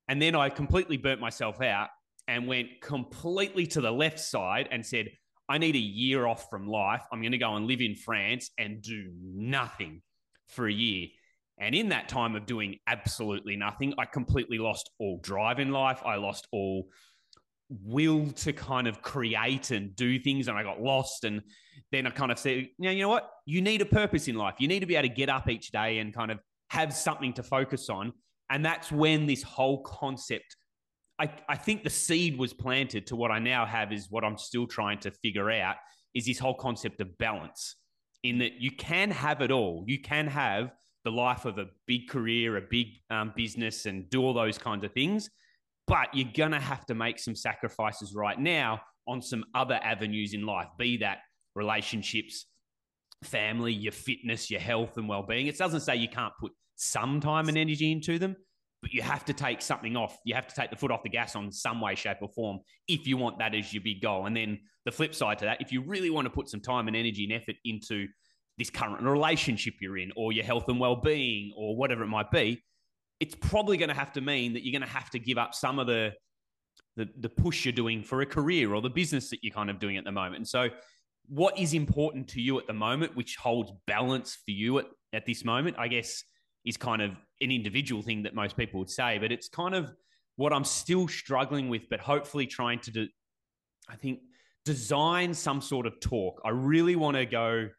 And 0.07 0.19
then 0.19 0.35
I 0.35 0.49
completely 0.49 0.97
burnt 0.97 1.21
myself 1.21 1.61
out 1.61 1.89
and 2.27 2.47
went 2.47 2.81
completely 2.81 3.67
to 3.67 3.81
the 3.81 3.91
left 3.91 4.19
side 4.19 4.67
and 4.71 4.83
said, 4.83 5.09
I 5.47 5.59
need 5.59 5.75
a 5.75 5.79
year 5.79 6.25
off 6.25 6.49
from 6.49 6.67
life. 6.67 7.03
I'm 7.11 7.21
going 7.21 7.31
to 7.31 7.37
go 7.37 7.55
and 7.55 7.67
live 7.67 7.79
in 7.79 7.95
France 7.95 8.49
and 8.57 8.81
do 8.81 9.11
nothing 9.23 10.01
for 10.47 10.67
a 10.67 10.73
year. 10.73 11.09
And 11.59 11.75
in 11.75 11.89
that 11.89 12.09
time 12.09 12.35
of 12.35 12.47
doing 12.47 12.79
absolutely 12.87 13.55
nothing, 13.55 13.93
I 13.99 14.05
completely 14.05 14.57
lost 14.57 14.89
all 14.99 15.19
drive 15.21 15.59
in 15.59 15.71
life. 15.71 16.01
I 16.03 16.15
lost 16.15 16.47
all 16.51 16.87
will 17.69 18.31
to 18.31 18.51
kind 18.51 18.87
of 18.87 19.01
create 19.01 19.71
and 19.71 19.95
do 19.95 20.19
things 20.19 20.47
and 20.47 20.57
I 20.57 20.63
got 20.63 20.81
lost 20.81 21.23
and 21.23 21.41
then 21.91 22.07
I 22.07 22.09
kind 22.09 22.31
of 22.31 22.39
said, 22.39 22.67
you 22.77 22.89
you 22.89 23.01
know 23.01 23.09
what? 23.09 23.29
You 23.45 23.61
need 23.61 23.81
a 23.81 23.85
purpose 23.85 24.27
in 24.27 24.35
life. 24.35 24.55
You 24.59 24.67
need 24.67 24.79
to 24.81 24.85
be 24.85 24.95
able 24.95 25.07
to 25.07 25.13
get 25.13 25.29
up 25.29 25.49
each 25.49 25.71
day 25.71 25.99
and 25.99 26.13
kind 26.13 26.31
of 26.31 26.39
have 26.69 26.93
something 26.93 27.33
to 27.33 27.43
focus 27.43 27.89
on. 27.89 28.13
And 28.49 28.65
that's 28.65 28.91
when 28.91 29.25
this 29.27 29.43
whole 29.43 29.81
concept, 29.83 30.55
I, 31.19 31.31
I 31.47 31.55
think 31.55 31.83
the 31.83 31.89
seed 31.89 32.37
was 32.37 32.53
planted 32.53 33.07
to 33.07 33.15
what 33.15 33.31
I 33.31 33.39
now 33.39 33.65
have 33.65 33.91
is 33.91 34.07
what 34.09 34.23
I'm 34.23 34.37
still 34.37 34.67
trying 34.67 34.99
to 34.99 35.11
figure 35.11 35.51
out 35.51 35.75
is 36.15 36.25
this 36.25 36.39
whole 36.39 36.55
concept 36.55 37.01
of 37.01 37.17
balance 37.17 37.75
in 38.23 38.39
that 38.39 38.53
you 38.59 38.71
can 38.71 39.11
have 39.11 39.41
it 39.41 39.51
all. 39.51 39.83
You 39.87 39.99
can 39.99 40.27
have 40.27 40.71
the 41.03 41.11
life 41.11 41.45
of 41.45 41.57
a 41.57 41.67
big 41.85 42.09
career, 42.09 42.57
a 42.57 42.61
big 42.61 42.87
um, 43.09 43.33
business, 43.35 43.85
and 43.85 44.09
do 44.09 44.21
all 44.21 44.33
those 44.33 44.57
kinds 44.57 44.83
of 44.83 44.91
things 44.93 45.29
but 45.89 46.07
you're 46.13 46.29
going 46.33 46.51
to 46.51 46.59
have 46.59 46.85
to 46.85 46.95
make 46.95 47.19
some 47.19 47.35
sacrifices 47.35 48.13
right 48.15 48.39
now 48.39 48.79
on 49.07 49.21
some 49.21 49.43
other 49.55 49.79
avenues 49.83 50.33
in 50.33 50.45
life, 50.45 50.67
be 50.77 50.97
that 50.97 51.17
relationships, 51.55 52.45
family, 53.23 53.73
your 53.73 53.91
fitness, 53.91 54.51
your 54.51 54.59
health 54.59 54.97
and 54.97 55.09
well-being. 55.09 55.47
It 55.47 55.57
doesn't 55.57 55.81
say 55.81 55.95
you 55.95 56.07
can't 56.07 56.33
put 56.39 56.51
some 56.75 57.19
time 57.19 57.49
and 57.49 57.57
energy 57.57 57.91
into 57.91 58.19
them, 58.19 58.35
but 58.81 58.93
you 58.93 59.01
have 59.01 59.25
to 59.25 59.33
take 59.33 59.61
something 59.61 59.97
off. 59.97 60.17
You 60.25 60.35
have 60.35 60.47
to 60.47 60.55
take 60.55 60.69
the 60.69 60.77
foot 60.77 60.91
off 60.91 61.03
the 61.03 61.09
gas 61.09 61.35
on 61.35 61.51
some 61.51 61.81
way, 61.81 61.95
shape, 61.95 62.17
or 62.21 62.29
form 62.29 62.59
if 62.87 63.07
you 63.07 63.17
want 63.17 63.39
that 63.39 63.55
as 63.55 63.73
your 63.73 63.83
big 63.83 64.01
goal. 64.01 64.27
And 64.27 64.37
then 64.37 64.59
the 64.85 64.91
flip 64.91 65.15
side 65.15 65.39
to 65.39 65.45
that, 65.45 65.59
if 65.59 65.71
you 65.71 65.81
really 65.81 66.11
want 66.11 66.25
to 66.25 66.29
put 66.29 66.47
some 66.47 66.61
time 66.61 66.87
and 66.87 66.95
energy 66.95 67.23
and 67.23 67.33
effort 67.33 67.55
into 67.65 68.07
this 68.57 68.69
current 68.69 69.01
relationship 69.01 69.73
you're 69.81 69.97
in, 69.97 70.11
or 70.15 70.31
your 70.33 70.45
health 70.45 70.69
and 70.69 70.79
well-being, 70.79 71.51
or 71.57 71.75
whatever 71.75 72.03
it 72.03 72.07
might 72.07 72.29
be, 72.29 72.61
it's 73.19 73.35
probably 73.35 73.77
going 73.77 73.89
to 73.89 73.95
have 73.95 74.13
to 74.13 74.21
mean 74.21 74.53
that 74.53 74.63
you're 74.65 74.77
going 74.77 74.87
to 74.87 74.95
have 74.95 75.09
to 75.11 75.19
give 75.19 75.37
up 75.37 75.53
some 75.53 75.79
of 75.79 75.87
the, 75.87 76.13
the 76.95 77.09
the 77.19 77.29
push 77.29 77.65
you're 77.65 77.71
doing 77.71 78.03
for 78.03 78.21
a 78.21 78.25
career 78.25 78.73
or 78.73 78.81
the 78.81 78.89
business 78.89 79.29
that 79.29 79.39
you're 79.43 79.53
kind 79.53 79.69
of 79.69 79.79
doing 79.79 79.97
at 79.97 80.05
the 80.05 80.11
moment. 80.11 80.37
And 80.37 80.47
so, 80.47 80.69
what 81.27 81.57
is 81.57 81.73
important 81.73 82.27
to 82.29 82.41
you 82.41 82.59
at 82.59 82.67
the 82.67 82.73
moment, 82.73 83.15
which 83.15 83.35
holds 83.35 83.71
balance 83.87 84.37
for 84.45 84.51
you 84.51 84.79
at, 84.79 84.85
at 85.13 85.25
this 85.25 85.43
moment, 85.43 85.75
I 85.77 85.87
guess, 85.87 86.23
is 86.65 86.77
kind 86.77 87.01
of 87.01 87.11
an 87.41 87.51
individual 87.51 88.01
thing 88.01 88.23
that 88.23 88.33
most 88.33 88.57
people 88.57 88.79
would 88.79 88.89
say, 88.89 89.17
but 89.17 89.31
it's 89.31 89.49
kind 89.49 89.75
of 89.75 89.91
what 90.35 90.53
I'm 90.53 90.63
still 90.63 91.07
struggling 91.07 91.69
with, 91.69 91.89
but 91.89 91.99
hopefully 91.99 92.47
trying 92.47 92.79
to 92.79 92.91
do, 92.91 93.07
I 93.89 93.95
think, 93.95 94.19
design 94.65 95.33
some 95.33 95.61
sort 95.61 95.85
of 95.85 95.99
talk. 95.99 96.41
I 96.45 96.49
really 96.49 96.95
want 96.95 97.17
to 97.17 97.25
go 97.25 97.69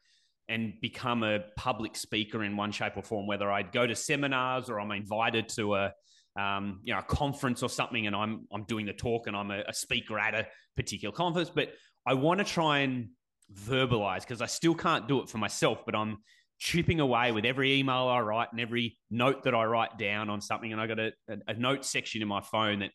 and 0.50 0.74
become 0.80 1.22
a 1.22 1.40
public 1.56 1.96
speaker 1.96 2.42
in 2.42 2.56
one 2.56 2.72
shape 2.72 2.96
or 2.96 3.02
form, 3.02 3.26
whether 3.26 3.50
I'd 3.50 3.72
go 3.72 3.86
to 3.86 3.94
seminars 3.94 4.68
or 4.68 4.80
I'm 4.80 4.90
invited 4.90 5.48
to 5.50 5.76
a 5.76 5.92
um, 6.38 6.80
you 6.84 6.92
know 6.92 7.00
a 7.00 7.02
conference 7.02 7.62
or 7.62 7.68
something, 7.68 8.06
and 8.06 8.14
I'm 8.14 8.46
I'm 8.52 8.64
doing 8.64 8.86
the 8.86 8.92
talk 8.92 9.26
and 9.26 9.36
I'm 9.36 9.50
a, 9.50 9.62
a 9.68 9.72
speaker 9.72 10.18
at 10.18 10.34
a 10.34 10.46
particular 10.76 11.14
conference. 11.14 11.50
But 11.50 11.72
I 12.06 12.14
want 12.14 12.38
to 12.38 12.44
try 12.44 12.80
and 12.80 13.10
verbalize 13.54 14.20
because 14.20 14.42
I 14.42 14.46
still 14.46 14.74
can't 14.74 15.08
do 15.08 15.20
it 15.20 15.28
for 15.28 15.38
myself, 15.38 15.84
but 15.86 15.94
I'm 15.94 16.18
chipping 16.58 17.00
away 17.00 17.32
with 17.32 17.44
every 17.44 17.78
email 17.78 18.08
I 18.08 18.20
write 18.20 18.48
and 18.52 18.60
every 18.60 18.98
note 19.10 19.44
that 19.44 19.54
I 19.54 19.64
write 19.64 19.98
down 19.98 20.28
on 20.28 20.40
something. 20.40 20.72
And 20.72 20.80
I 20.80 20.86
got 20.86 20.98
a, 20.98 21.12
a, 21.28 21.36
a 21.48 21.54
note 21.54 21.84
section 21.84 22.22
in 22.22 22.28
my 22.28 22.40
phone 22.40 22.80
that 22.80 22.90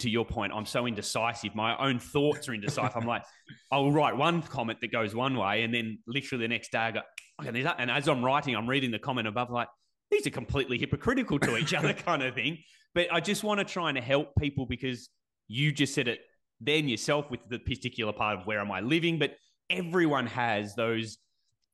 to 0.00 0.10
your 0.10 0.24
point, 0.24 0.52
I'm 0.54 0.66
so 0.66 0.86
indecisive. 0.86 1.54
My 1.54 1.76
own 1.78 1.98
thoughts 1.98 2.48
are 2.48 2.54
indecisive. 2.54 2.92
I'm 2.94 3.06
like, 3.06 3.22
I'll 3.70 3.90
write 3.90 4.16
one 4.16 4.42
comment 4.42 4.80
that 4.82 4.92
goes 4.92 5.14
one 5.14 5.36
way, 5.36 5.62
and 5.62 5.72
then 5.72 5.98
literally 6.06 6.44
the 6.44 6.48
next 6.48 6.72
day 6.72 6.78
I 6.78 6.90
go, 6.92 7.00
okay, 7.40 7.64
and 7.78 7.90
as 7.90 8.08
I'm 8.08 8.24
writing, 8.24 8.54
I'm 8.54 8.68
reading 8.68 8.90
the 8.90 8.98
comment 8.98 9.26
above, 9.26 9.50
like, 9.50 9.68
these 10.10 10.26
are 10.26 10.30
completely 10.30 10.78
hypocritical 10.78 11.38
to 11.40 11.56
each 11.56 11.74
other, 11.74 11.92
kind 11.94 12.22
of 12.22 12.34
thing. 12.34 12.58
But 12.94 13.12
I 13.12 13.20
just 13.20 13.44
want 13.44 13.58
to 13.58 13.64
try 13.64 13.88
and 13.88 13.98
help 13.98 14.32
people 14.38 14.66
because 14.66 15.08
you 15.48 15.72
just 15.72 15.94
said 15.94 16.08
it 16.08 16.20
then 16.60 16.88
yourself 16.88 17.30
with 17.30 17.40
the 17.48 17.58
particular 17.58 18.12
part 18.12 18.38
of 18.38 18.46
where 18.46 18.60
am 18.60 18.70
I 18.70 18.80
living, 18.80 19.18
but 19.18 19.34
everyone 19.68 20.26
has 20.26 20.74
those 20.74 21.18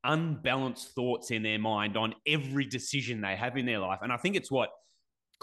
unbalanced 0.03 0.93
thoughts 0.93 1.31
in 1.31 1.43
their 1.43 1.59
mind 1.59 1.95
on 1.95 2.13
every 2.27 2.65
decision 2.65 3.21
they 3.21 3.35
have 3.35 3.57
in 3.57 3.65
their 3.65 3.79
life. 3.79 3.99
And 4.01 4.11
I 4.11 4.17
think 4.17 4.35
it's 4.35 4.51
what 4.51 4.69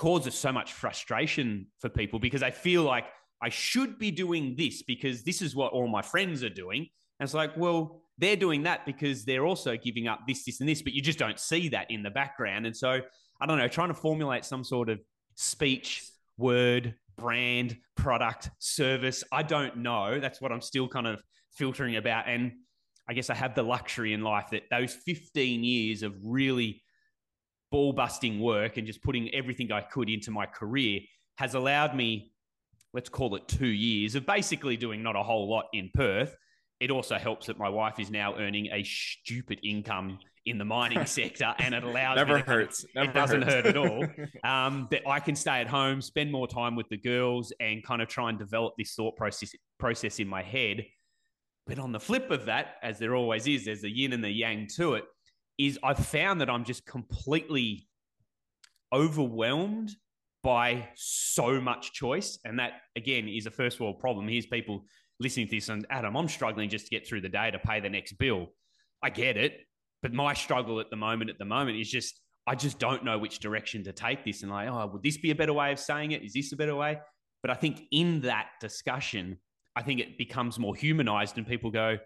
causes 0.00 0.34
so 0.34 0.50
much 0.50 0.72
frustration 0.72 1.66
for 1.78 1.90
people 1.90 2.18
because 2.18 2.40
they 2.40 2.50
feel 2.50 2.82
like 2.82 3.04
I 3.42 3.50
should 3.50 3.98
be 3.98 4.10
doing 4.10 4.54
this 4.56 4.82
because 4.82 5.24
this 5.24 5.42
is 5.42 5.54
what 5.54 5.74
all 5.74 5.88
my 5.88 6.00
friends 6.00 6.42
are 6.42 6.48
doing. 6.48 6.88
And 7.18 7.26
it's 7.26 7.34
like, 7.34 7.54
well, 7.54 8.00
they're 8.16 8.34
doing 8.34 8.62
that 8.62 8.86
because 8.86 9.26
they're 9.26 9.44
also 9.44 9.76
giving 9.76 10.08
up 10.08 10.20
this, 10.26 10.46
this, 10.46 10.60
and 10.60 10.68
this, 10.68 10.80
but 10.80 10.94
you 10.94 11.02
just 11.02 11.18
don't 11.18 11.38
see 11.38 11.68
that 11.68 11.90
in 11.90 12.02
the 12.02 12.08
background. 12.08 12.64
And 12.64 12.74
so 12.74 13.02
I 13.42 13.46
don't 13.46 13.58
know, 13.58 13.68
trying 13.68 13.88
to 13.88 13.94
formulate 13.94 14.46
some 14.46 14.64
sort 14.64 14.88
of 14.88 15.00
speech, 15.34 16.02
word, 16.38 16.94
brand, 17.18 17.76
product, 17.94 18.48
service. 18.58 19.22
I 19.30 19.42
don't 19.42 19.76
know. 19.76 20.18
That's 20.18 20.40
what 20.40 20.50
I'm 20.50 20.62
still 20.62 20.88
kind 20.88 21.08
of 21.08 21.22
filtering 21.52 21.96
about. 21.96 22.26
And 22.26 22.52
I 23.06 23.12
guess 23.12 23.28
I 23.28 23.34
have 23.34 23.54
the 23.54 23.64
luxury 23.64 24.14
in 24.14 24.22
life 24.22 24.46
that 24.52 24.62
those 24.70 24.94
15 24.94 25.62
years 25.62 26.02
of 26.02 26.14
really 26.24 26.82
ball 27.70 27.92
busting 27.92 28.40
work 28.40 28.76
and 28.76 28.86
just 28.86 29.02
putting 29.02 29.32
everything 29.34 29.70
I 29.72 29.80
could 29.80 30.08
into 30.08 30.30
my 30.30 30.46
career 30.46 31.00
has 31.38 31.54
allowed 31.54 31.94
me, 31.94 32.32
let's 32.92 33.08
call 33.08 33.34
it 33.36 33.46
two 33.48 33.66
years 33.66 34.14
of 34.14 34.26
basically 34.26 34.76
doing 34.76 35.02
not 35.02 35.16
a 35.16 35.22
whole 35.22 35.48
lot 35.48 35.66
in 35.72 35.90
Perth. 35.94 36.36
It 36.80 36.90
also 36.90 37.16
helps 37.16 37.46
that 37.46 37.58
my 37.58 37.68
wife 37.68 37.98
is 37.98 38.10
now 38.10 38.34
earning 38.36 38.68
a 38.72 38.82
stupid 38.82 39.60
income 39.62 40.18
in 40.46 40.58
the 40.58 40.64
mining 40.64 41.04
sector, 41.06 41.54
and 41.58 41.74
it 41.74 41.84
allows 41.84 42.16
never 42.16 42.38
hurts. 42.38 42.84
Never 42.94 43.10
it 43.10 43.14
doesn't 43.14 43.42
hurt 43.42 43.66
at 43.66 43.76
all. 43.76 44.06
Um, 44.44 44.88
that 44.90 45.06
I 45.06 45.20
can 45.20 45.36
stay 45.36 45.60
at 45.60 45.66
home, 45.66 46.00
spend 46.00 46.32
more 46.32 46.48
time 46.48 46.74
with 46.74 46.88
the 46.88 46.96
girls, 46.96 47.52
and 47.60 47.84
kind 47.84 48.00
of 48.00 48.08
try 48.08 48.30
and 48.30 48.38
develop 48.38 48.74
this 48.78 48.94
thought 48.94 49.16
process 49.16 49.52
process 49.78 50.18
in 50.18 50.26
my 50.26 50.42
head. 50.42 50.86
But 51.66 51.78
on 51.78 51.92
the 51.92 52.00
flip 52.00 52.30
of 52.30 52.46
that, 52.46 52.76
as 52.82 52.98
there 52.98 53.14
always 53.14 53.46
is, 53.46 53.66
there's 53.66 53.84
a 53.84 53.90
yin 53.90 54.14
and 54.14 54.24
the 54.24 54.30
yang 54.30 54.66
to 54.76 54.94
it 54.94 55.04
is 55.58 55.78
I've 55.82 56.04
found 56.04 56.40
that 56.40 56.50
I'm 56.50 56.64
just 56.64 56.86
completely 56.86 57.88
overwhelmed 58.92 59.90
by 60.42 60.88
so 60.94 61.60
much 61.60 61.92
choice. 61.92 62.38
And 62.44 62.58
that, 62.58 62.72
again, 62.96 63.28
is 63.28 63.46
a 63.46 63.50
first 63.50 63.78
world 63.80 63.98
problem. 63.98 64.26
Here's 64.28 64.46
people 64.46 64.84
listening 65.18 65.46
to 65.46 65.56
this 65.56 65.68
and 65.68 65.86
Adam, 65.90 66.16
I'm 66.16 66.28
struggling 66.28 66.70
just 66.70 66.86
to 66.86 66.90
get 66.90 67.06
through 67.06 67.20
the 67.20 67.28
day 67.28 67.50
to 67.50 67.58
pay 67.58 67.80
the 67.80 67.90
next 67.90 68.14
bill. 68.14 68.48
I 69.02 69.10
get 69.10 69.36
it. 69.36 69.60
But 70.02 70.14
my 70.14 70.32
struggle 70.32 70.80
at 70.80 70.88
the 70.88 70.96
moment, 70.96 71.30
at 71.30 71.38
the 71.38 71.44
moment, 71.44 71.78
is 71.78 71.90
just, 71.90 72.20
I 72.46 72.54
just 72.54 72.78
don't 72.78 73.04
know 73.04 73.18
which 73.18 73.38
direction 73.38 73.84
to 73.84 73.92
take 73.92 74.24
this. 74.24 74.42
And 74.42 74.50
like, 74.50 74.68
oh, 74.68 74.90
would 74.92 75.02
this 75.02 75.18
be 75.18 75.30
a 75.30 75.34
better 75.34 75.52
way 75.52 75.72
of 75.72 75.78
saying 75.78 76.12
it? 76.12 76.22
Is 76.22 76.32
this 76.32 76.52
a 76.52 76.56
better 76.56 76.74
way? 76.74 76.98
But 77.42 77.50
I 77.50 77.54
think 77.54 77.82
in 77.90 78.22
that 78.22 78.48
discussion, 78.60 79.38
I 79.76 79.82
think 79.82 80.00
it 80.00 80.16
becomes 80.16 80.58
more 80.58 80.74
humanized 80.74 81.36
and 81.36 81.46
people 81.46 81.70
go, 81.70 81.98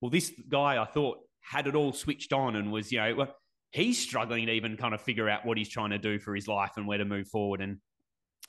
well, 0.00 0.10
this 0.10 0.32
guy 0.48 0.82
I 0.82 0.86
thought 0.86 1.18
had 1.44 1.66
it 1.66 1.74
all 1.74 1.92
switched 1.92 2.32
on 2.32 2.56
and 2.56 2.72
was, 2.72 2.90
you 2.90 2.98
know, 2.98 3.26
he's 3.70 3.98
struggling 3.98 4.46
to 4.46 4.52
even 4.52 4.76
kind 4.76 4.94
of 4.94 5.00
figure 5.00 5.28
out 5.28 5.44
what 5.44 5.58
he's 5.58 5.68
trying 5.68 5.90
to 5.90 5.98
do 5.98 6.18
for 6.18 6.34
his 6.34 6.48
life 6.48 6.72
and 6.76 6.86
where 6.86 6.98
to 6.98 7.04
move 7.04 7.28
forward. 7.28 7.60
And 7.60 7.78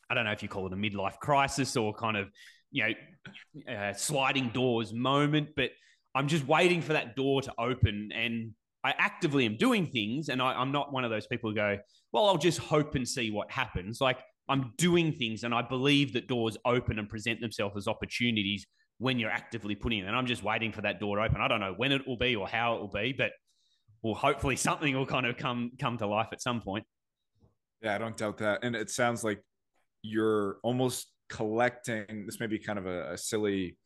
I 0.09 0.13
don't 0.13 0.25
know 0.25 0.31
if 0.31 0.41
you 0.41 0.49
call 0.49 0.67
it 0.67 0.73
a 0.73 0.75
midlife 0.75 1.17
crisis 1.19 1.75
or 1.75 1.93
kind 1.93 2.15
of, 2.15 2.29
you 2.71 2.83
know, 3.67 3.73
uh, 3.73 3.93
sliding 3.93 4.49
doors 4.49 4.93
moment, 4.93 5.49
but 5.55 5.71
I'm 6.13 6.27
just 6.27 6.47
waiting 6.47 6.81
for 6.81 6.93
that 6.93 7.15
door 7.15 7.41
to 7.41 7.53
open. 7.57 8.11
And 8.13 8.51
I 8.83 8.93
actively 8.97 9.45
am 9.45 9.57
doing 9.57 9.87
things. 9.87 10.29
And 10.29 10.41
I, 10.41 10.53
I'm 10.53 10.71
not 10.71 10.93
one 10.93 11.03
of 11.03 11.11
those 11.11 11.27
people 11.27 11.49
who 11.49 11.55
go, 11.55 11.77
well, 12.11 12.27
I'll 12.27 12.37
just 12.37 12.59
hope 12.59 12.95
and 12.95 13.07
see 13.07 13.31
what 13.31 13.51
happens. 13.51 13.99
Like 13.99 14.19
I'm 14.47 14.73
doing 14.77 15.11
things 15.11 15.43
and 15.43 15.53
I 15.53 15.63
believe 15.63 16.13
that 16.13 16.27
doors 16.27 16.55
open 16.65 16.99
and 16.99 17.09
present 17.09 17.41
themselves 17.41 17.75
as 17.75 17.87
opportunities 17.87 18.65
when 18.97 19.19
you're 19.19 19.29
actively 19.29 19.75
putting 19.75 19.99
it. 19.99 20.07
And 20.07 20.15
I'm 20.15 20.25
just 20.25 20.43
waiting 20.43 20.71
for 20.71 20.81
that 20.81 20.99
door 20.99 21.17
to 21.17 21.23
open. 21.23 21.41
I 21.41 21.47
don't 21.47 21.59
know 21.59 21.73
when 21.75 21.91
it 21.91 22.07
will 22.07 22.17
be 22.17 22.35
or 22.35 22.47
how 22.47 22.75
it 22.75 22.81
will 22.81 22.87
be, 22.87 23.13
but 23.13 23.31
well, 24.01 24.13
hopefully 24.13 24.55
something 24.55 24.95
will 24.95 25.05
kind 25.05 25.25
of 25.25 25.37
come 25.37 25.71
come 25.79 25.97
to 25.97 26.07
life 26.07 26.29
at 26.31 26.41
some 26.41 26.61
point. 26.61 26.85
Yeah, 27.81 27.95
I 27.95 27.97
don't 27.97 28.17
doubt 28.17 28.37
that. 28.37 28.63
And 28.63 28.75
it 28.75 28.89
sounds 28.89 29.23
like 29.23 29.41
you're 30.01 30.57
almost 30.63 31.07
collecting. 31.29 32.25
This 32.25 32.39
may 32.39 32.47
be 32.47 32.59
kind 32.59 32.79
of 32.79 32.85
a, 32.85 33.13
a 33.13 33.17
silly 33.17 33.77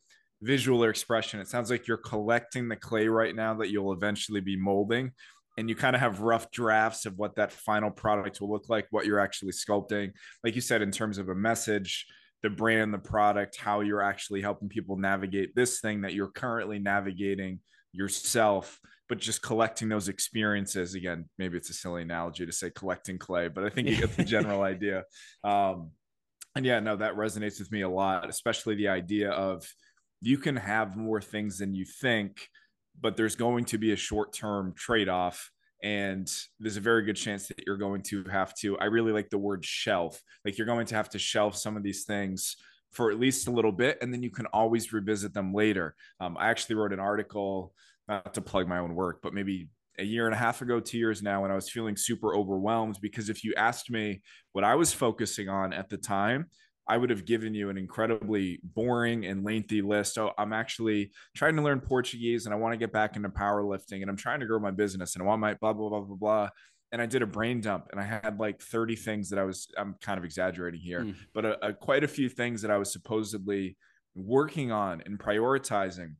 visual 0.42 0.84
expression. 0.84 1.40
It 1.40 1.48
sounds 1.48 1.70
like 1.70 1.86
you're 1.86 1.96
collecting 1.96 2.68
the 2.68 2.76
clay 2.76 3.08
right 3.08 3.34
now 3.34 3.54
that 3.54 3.70
you'll 3.70 3.92
eventually 3.92 4.40
be 4.40 4.56
molding. 4.56 5.12
And 5.58 5.68
you 5.68 5.74
kind 5.74 5.94
of 5.94 6.00
have 6.00 6.20
rough 6.20 6.50
drafts 6.50 7.04
of 7.04 7.18
what 7.18 7.34
that 7.36 7.52
final 7.52 7.90
product 7.90 8.40
will 8.40 8.50
look 8.50 8.68
like, 8.68 8.86
what 8.90 9.04
you're 9.04 9.18
actually 9.18 9.52
sculpting. 9.52 10.12
Like 10.42 10.54
you 10.54 10.60
said, 10.60 10.80
in 10.80 10.90
terms 10.90 11.18
of 11.18 11.28
a 11.28 11.34
message, 11.34 12.06
the 12.42 12.50
brand, 12.50 12.92
the 12.92 12.98
product, 12.98 13.56
how 13.56 13.80
you're 13.80 14.02
actually 14.02 14.40
helping 14.40 14.68
people 14.68 14.96
navigate 14.96 15.54
this 15.54 15.80
thing 15.80 16.02
that 16.02 16.14
you're 16.14 16.30
currently 16.30 16.78
navigating 16.78 17.60
yourself, 17.92 18.78
but 19.08 19.18
just 19.18 19.42
collecting 19.42 19.88
those 19.88 20.08
experiences. 20.08 20.94
Again, 20.94 21.26
maybe 21.38 21.56
it's 21.56 21.70
a 21.70 21.74
silly 21.74 22.02
analogy 22.02 22.46
to 22.46 22.52
say 22.52 22.70
collecting 22.70 23.18
clay, 23.18 23.48
but 23.48 23.64
I 23.64 23.70
think 23.70 23.88
you 23.88 23.96
get 23.96 24.16
the 24.16 24.24
general 24.36 24.62
idea. 24.62 25.04
Um, 25.44 25.90
and 26.56 26.64
yeah, 26.64 26.80
no, 26.80 26.96
that 26.96 27.14
resonates 27.14 27.58
with 27.58 27.70
me 27.70 27.82
a 27.82 27.88
lot, 27.88 28.28
especially 28.28 28.74
the 28.74 28.88
idea 28.88 29.30
of 29.30 29.64
you 30.20 30.38
can 30.38 30.56
have 30.56 30.96
more 30.96 31.20
things 31.20 31.58
than 31.58 31.74
you 31.74 31.84
think, 31.84 32.48
but 33.00 33.16
there's 33.16 33.36
going 33.36 33.64
to 33.66 33.78
be 33.78 33.92
a 33.92 33.96
short 33.96 34.32
term 34.32 34.74
trade 34.76 35.08
off. 35.08 35.50
And 35.82 36.30
there's 36.58 36.76
a 36.76 36.80
very 36.80 37.04
good 37.04 37.16
chance 37.16 37.48
that 37.48 37.64
you're 37.66 37.76
going 37.76 38.02
to 38.04 38.24
have 38.24 38.54
to. 38.56 38.78
I 38.78 38.84
really 38.84 39.12
like 39.12 39.30
the 39.30 39.38
word 39.38 39.64
shelf. 39.64 40.20
Like 40.44 40.58
you're 40.58 40.66
going 40.66 40.86
to 40.86 40.94
have 40.94 41.08
to 41.10 41.18
shelf 41.18 41.56
some 41.56 41.76
of 41.76 41.82
these 41.82 42.04
things 42.04 42.56
for 42.92 43.10
at 43.10 43.20
least 43.20 43.48
a 43.48 43.52
little 43.52 43.72
bit, 43.72 43.98
and 44.02 44.12
then 44.12 44.22
you 44.22 44.30
can 44.30 44.46
always 44.46 44.92
revisit 44.92 45.32
them 45.32 45.54
later. 45.54 45.94
Um, 46.18 46.36
I 46.38 46.50
actually 46.50 46.74
wrote 46.74 46.92
an 46.92 47.00
article, 47.00 47.72
not 48.08 48.34
to 48.34 48.40
plug 48.40 48.66
my 48.66 48.78
own 48.78 48.94
work, 48.94 49.20
but 49.22 49.32
maybe 49.32 49.68
a 49.98 50.04
year 50.04 50.26
and 50.26 50.34
a 50.34 50.38
half 50.38 50.60
ago, 50.60 50.80
two 50.80 50.98
years 50.98 51.22
now, 51.22 51.42
when 51.42 51.50
I 51.50 51.54
was 51.54 51.70
feeling 51.70 51.96
super 51.96 52.34
overwhelmed. 52.34 52.98
Because 53.00 53.28
if 53.28 53.44
you 53.44 53.54
asked 53.56 53.90
me 53.90 54.22
what 54.52 54.64
I 54.64 54.74
was 54.74 54.92
focusing 54.92 55.48
on 55.48 55.72
at 55.72 55.88
the 55.88 55.98
time, 55.98 56.46
I 56.90 56.96
would 56.96 57.10
have 57.10 57.24
given 57.24 57.54
you 57.54 57.70
an 57.70 57.78
incredibly 57.78 58.58
boring 58.64 59.24
and 59.24 59.44
lengthy 59.44 59.80
list. 59.80 60.18
Oh, 60.18 60.32
I'm 60.36 60.52
actually 60.52 61.12
trying 61.36 61.54
to 61.54 61.62
learn 61.62 61.80
Portuguese 61.80 62.46
and 62.46 62.54
I 62.54 62.58
want 62.58 62.72
to 62.72 62.76
get 62.76 62.92
back 62.92 63.14
into 63.14 63.28
powerlifting 63.28 64.02
and 64.02 64.10
I'm 64.10 64.16
trying 64.16 64.40
to 64.40 64.46
grow 64.46 64.58
my 64.58 64.72
business 64.72 65.14
and 65.14 65.22
I 65.22 65.26
want 65.26 65.40
my 65.40 65.54
blah, 65.54 65.72
blah, 65.72 65.88
blah, 65.88 66.00
blah, 66.00 66.16
blah 66.16 66.48
and 66.90 67.00
I 67.00 67.06
did 67.06 67.22
a 67.22 67.26
brain 67.26 67.60
dump 67.60 67.86
and 67.92 68.00
I 68.00 68.02
had 68.02 68.40
like 68.40 68.60
30 68.60 68.96
things 68.96 69.30
that 69.30 69.38
I 69.38 69.44
was, 69.44 69.68
I'm 69.78 69.94
kind 70.00 70.18
of 70.18 70.24
exaggerating 70.24 70.80
here, 70.80 71.02
mm. 71.02 71.14
but 71.32 71.44
a, 71.44 71.66
a, 71.68 71.72
quite 71.72 72.02
a 72.02 72.08
few 72.08 72.28
things 72.28 72.62
that 72.62 72.72
I 72.72 72.76
was 72.76 72.92
supposedly 72.92 73.76
working 74.16 74.72
on 74.72 75.00
and 75.06 75.16
prioritizing. 75.16 76.14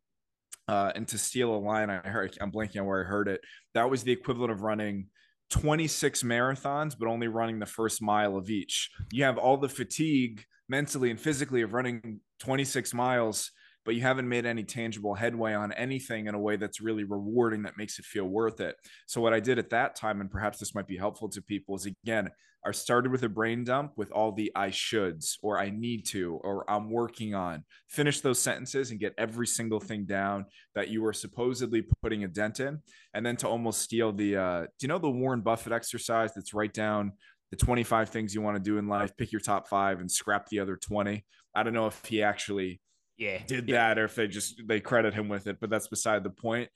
Uh, 0.68 0.92
and 0.94 1.08
to 1.08 1.18
steal 1.18 1.52
a 1.52 1.58
line, 1.58 1.90
I 1.90 1.96
heard, 2.08 2.38
I'm 2.40 2.52
blanking 2.52 2.78
on 2.78 2.86
where 2.86 3.04
I 3.04 3.08
heard 3.08 3.26
it. 3.26 3.40
That 3.74 3.90
was 3.90 4.04
the 4.04 4.12
equivalent 4.12 4.52
of 4.52 4.62
running 4.62 5.06
26 5.50 6.22
marathons, 6.22 6.96
but 6.96 7.08
only 7.08 7.26
running 7.26 7.58
the 7.58 7.66
first 7.66 8.00
mile 8.00 8.36
of 8.36 8.48
each. 8.50 8.88
You 9.10 9.24
have 9.24 9.36
all 9.36 9.56
the 9.56 9.68
fatigue 9.68 10.44
mentally 10.70 11.10
and 11.10 11.20
physically 11.20 11.62
of 11.62 11.74
running 11.74 12.20
26 12.38 12.94
miles 12.94 13.50
but 13.84 13.94
you 13.94 14.02
haven't 14.02 14.28
made 14.28 14.46
any 14.46 14.62
tangible 14.62 15.14
headway 15.14 15.54
on 15.54 15.72
anything 15.72 16.26
in 16.26 16.34
a 16.34 16.38
way 16.38 16.56
that's 16.56 16.80
really 16.80 17.04
rewarding 17.04 17.62
that 17.62 17.78
makes 17.78 17.98
it 17.98 18.04
feel 18.04 18.26
worth 18.26 18.60
it. 18.60 18.76
So 19.06 19.20
what 19.20 19.32
I 19.32 19.40
did 19.40 19.58
at 19.58 19.70
that 19.70 19.96
time, 19.96 20.20
and 20.20 20.30
perhaps 20.30 20.58
this 20.58 20.74
might 20.74 20.86
be 20.86 20.98
helpful 20.98 21.28
to 21.30 21.42
people, 21.42 21.76
is 21.76 21.86
again, 21.86 22.30
I 22.64 22.72
started 22.72 23.10
with 23.10 23.22
a 23.22 23.28
brain 23.28 23.64
dump 23.64 23.92
with 23.96 24.12
all 24.12 24.32
the 24.32 24.52
I 24.54 24.68
shoulds 24.68 25.38
or 25.42 25.58
I 25.58 25.70
need 25.70 26.04
to 26.08 26.38
or 26.44 26.70
I'm 26.70 26.90
working 26.90 27.34
on. 27.34 27.64
Finish 27.88 28.20
those 28.20 28.38
sentences 28.38 28.90
and 28.90 29.00
get 29.00 29.14
every 29.16 29.46
single 29.46 29.80
thing 29.80 30.04
down 30.04 30.44
that 30.74 30.88
you 30.88 31.00
were 31.00 31.14
supposedly 31.14 31.82
putting 32.02 32.24
a 32.24 32.28
dent 32.28 32.60
in. 32.60 32.80
And 33.14 33.24
then 33.24 33.36
to 33.36 33.48
almost 33.48 33.80
steal 33.80 34.12
the 34.12 34.36
uh, 34.36 34.60
do 34.60 34.68
you 34.82 34.88
know 34.88 34.98
the 34.98 35.08
Warren 35.08 35.40
Buffett 35.40 35.72
exercise 35.72 36.34
that's 36.34 36.52
write 36.52 36.74
down 36.74 37.12
the 37.50 37.56
25 37.56 38.10
things 38.10 38.34
you 38.34 38.42
want 38.42 38.56
to 38.56 38.62
do 38.62 38.78
in 38.78 38.86
life, 38.88 39.16
pick 39.16 39.32
your 39.32 39.40
top 39.40 39.68
five 39.68 40.00
and 40.00 40.10
scrap 40.10 40.48
the 40.48 40.60
other 40.60 40.76
20. 40.76 41.24
I 41.54 41.62
don't 41.62 41.74
know 41.74 41.86
if 41.86 42.04
he 42.04 42.22
actually 42.22 42.80
yeah 43.18 43.38
did 43.46 43.68
yeah. 43.68 43.88
that 43.88 43.98
or 43.98 44.04
if 44.04 44.14
they 44.14 44.26
just 44.26 44.62
they 44.66 44.80
credit 44.80 45.12
him 45.12 45.28
with 45.28 45.46
it 45.46 45.58
but 45.60 45.68
that's 45.68 45.88
beside 45.88 46.24
the 46.24 46.30
point. 46.30 46.70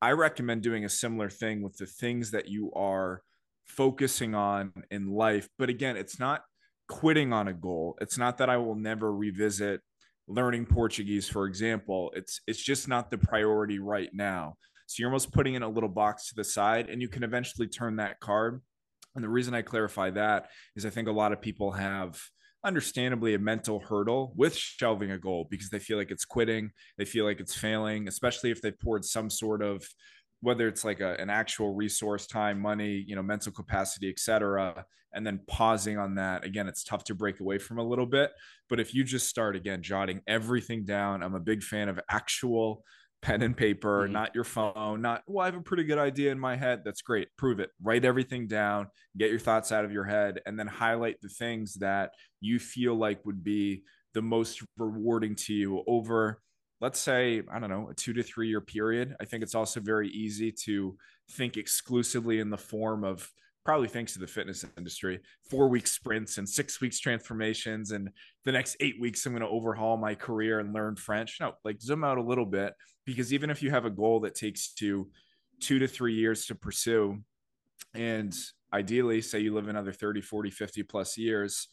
I 0.00 0.12
recommend 0.12 0.62
doing 0.62 0.84
a 0.84 0.88
similar 0.88 1.28
thing 1.28 1.62
with 1.62 1.76
the 1.76 1.86
things 1.86 2.32
that 2.32 2.48
you 2.48 2.72
are 2.72 3.22
focusing 3.64 4.34
on 4.34 4.72
in 4.90 5.08
life. 5.08 5.48
But 5.58 5.68
again 5.68 5.96
it's 5.96 6.18
not 6.18 6.42
quitting 6.88 7.32
on 7.32 7.48
a 7.48 7.52
goal. 7.52 7.96
It's 8.00 8.18
not 8.18 8.38
that 8.38 8.48
i 8.48 8.56
will 8.56 8.76
never 8.76 9.12
revisit 9.12 9.80
learning 10.28 10.66
portuguese 10.66 11.28
for 11.28 11.46
example. 11.46 12.12
It's 12.14 12.40
it's 12.46 12.62
just 12.62 12.86
not 12.86 13.10
the 13.10 13.18
priority 13.18 13.80
right 13.80 14.10
now. 14.12 14.54
So 14.86 15.00
you're 15.00 15.08
almost 15.08 15.32
putting 15.32 15.54
in 15.54 15.62
a 15.62 15.68
little 15.68 15.88
box 15.88 16.28
to 16.28 16.34
the 16.36 16.44
side 16.44 16.90
and 16.90 17.02
you 17.02 17.08
can 17.08 17.24
eventually 17.24 17.66
turn 17.66 17.96
that 17.96 18.20
card 18.20 18.60
and 19.14 19.24
the 19.24 19.28
reason 19.28 19.54
i 19.54 19.62
clarify 19.62 20.10
that 20.10 20.48
is 20.76 20.86
i 20.86 20.90
think 20.90 21.08
a 21.08 21.12
lot 21.12 21.32
of 21.32 21.40
people 21.40 21.72
have 21.72 22.20
understandably 22.64 23.34
a 23.34 23.38
mental 23.38 23.80
hurdle 23.80 24.32
with 24.36 24.56
shelving 24.56 25.10
a 25.10 25.18
goal 25.18 25.46
because 25.50 25.70
they 25.70 25.78
feel 25.78 25.98
like 25.98 26.10
it's 26.10 26.24
quitting, 26.24 26.70
they 26.96 27.04
feel 27.04 27.24
like 27.24 27.40
it's 27.40 27.54
failing, 27.54 28.08
especially 28.08 28.50
if 28.50 28.62
they 28.62 28.70
poured 28.70 29.04
some 29.04 29.28
sort 29.28 29.62
of 29.62 29.84
whether 30.40 30.66
it's 30.66 30.84
like 30.84 31.00
a, 31.00 31.14
an 31.20 31.30
actual 31.30 31.72
resource 31.72 32.26
time 32.26 32.60
money 32.60 33.04
you 33.06 33.14
know 33.14 33.22
mental 33.22 33.52
capacity 33.52 34.10
etc 34.10 34.84
and 35.14 35.24
then 35.24 35.38
pausing 35.46 35.98
on 35.98 36.16
that 36.16 36.44
again 36.44 36.66
it's 36.66 36.82
tough 36.82 37.04
to 37.04 37.14
break 37.14 37.38
away 37.38 37.58
from 37.58 37.78
a 37.78 37.82
little 37.82 38.06
bit. 38.06 38.32
But 38.68 38.80
if 38.80 38.92
you 38.92 39.04
just 39.04 39.28
start 39.28 39.54
again 39.54 39.82
jotting 39.82 40.20
everything 40.26 40.84
down 40.84 41.22
i'm 41.22 41.34
a 41.34 41.40
big 41.40 41.62
fan 41.62 41.88
of 41.88 42.00
actual 42.10 42.84
pen 43.22 43.42
and 43.42 43.56
paper, 43.56 44.02
mm-hmm. 44.02 44.12
not 44.12 44.34
your 44.34 44.44
phone, 44.44 45.00
not, 45.00 45.22
well, 45.26 45.44
I 45.44 45.46
have 45.46 45.54
a 45.54 45.62
pretty 45.62 45.84
good 45.84 45.98
idea 45.98 46.32
in 46.32 46.38
my 46.38 46.56
head. 46.56 46.82
That's 46.84 47.02
great. 47.02 47.28
Prove 47.38 47.60
it. 47.60 47.70
Write 47.80 48.04
everything 48.04 48.48
down, 48.48 48.88
get 49.16 49.30
your 49.30 49.38
thoughts 49.38 49.72
out 49.72 49.84
of 49.84 49.92
your 49.92 50.04
head, 50.04 50.40
and 50.44 50.58
then 50.58 50.66
highlight 50.66 51.20
the 51.22 51.28
things 51.28 51.74
that 51.74 52.10
you 52.40 52.58
feel 52.58 52.94
like 52.94 53.24
would 53.24 53.44
be 53.44 53.84
the 54.12 54.22
most 54.22 54.60
rewarding 54.76 55.36
to 55.36 55.54
you 55.54 55.82
over, 55.86 56.42
let's 56.80 56.98
say, 56.98 57.42
I 57.50 57.60
don't 57.60 57.70
know, 57.70 57.88
a 57.90 57.94
two 57.94 58.12
to 58.14 58.22
three 58.22 58.48
year 58.48 58.60
period. 58.60 59.14
I 59.20 59.24
think 59.24 59.42
it's 59.42 59.54
also 59.54 59.80
very 59.80 60.08
easy 60.08 60.52
to 60.64 60.96
think 61.30 61.56
exclusively 61.56 62.40
in 62.40 62.50
the 62.50 62.58
form 62.58 63.04
of 63.04 63.30
probably 63.64 63.86
thanks 63.86 64.12
to 64.14 64.18
the 64.18 64.26
fitness 64.26 64.64
industry, 64.76 65.20
four 65.48 65.68
week 65.68 65.86
sprints 65.86 66.38
and 66.38 66.48
six 66.48 66.80
weeks 66.80 66.98
transformations. 66.98 67.92
And 67.92 68.10
the 68.44 68.50
next 68.50 68.76
eight 68.80 68.96
weeks, 69.00 69.24
I'm 69.24 69.32
going 69.32 69.42
to 69.42 69.48
overhaul 69.48 69.96
my 69.96 70.16
career 70.16 70.58
and 70.58 70.74
learn 70.74 70.96
French. 70.96 71.36
No, 71.40 71.52
like 71.64 71.80
zoom 71.80 72.02
out 72.02 72.18
a 72.18 72.22
little 72.22 72.44
bit 72.44 72.74
because 73.04 73.32
even 73.32 73.50
if 73.50 73.62
you 73.62 73.70
have 73.70 73.84
a 73.84 73.90
goal 73.90 74.20
that 74.20 74.34
takes 74.34 74.72
you 74.80 75.10
two 75.60 75.78
to 75.78 75.88
three 75.88 76.14
years 76.14 76.46
to 76.46 76.54
pursue, 76.54 77.18
and 77.94 78.34
ideally, 78.72 79.20
say 79.20 79.40
you 79.40 79.54
live 79.54 79.68
another 79.68 79.92
30, 79.92 80.20
40, 80.20 80.50
50 80.50 80.82
plus 80.82 81.18
years, 81.18 81.68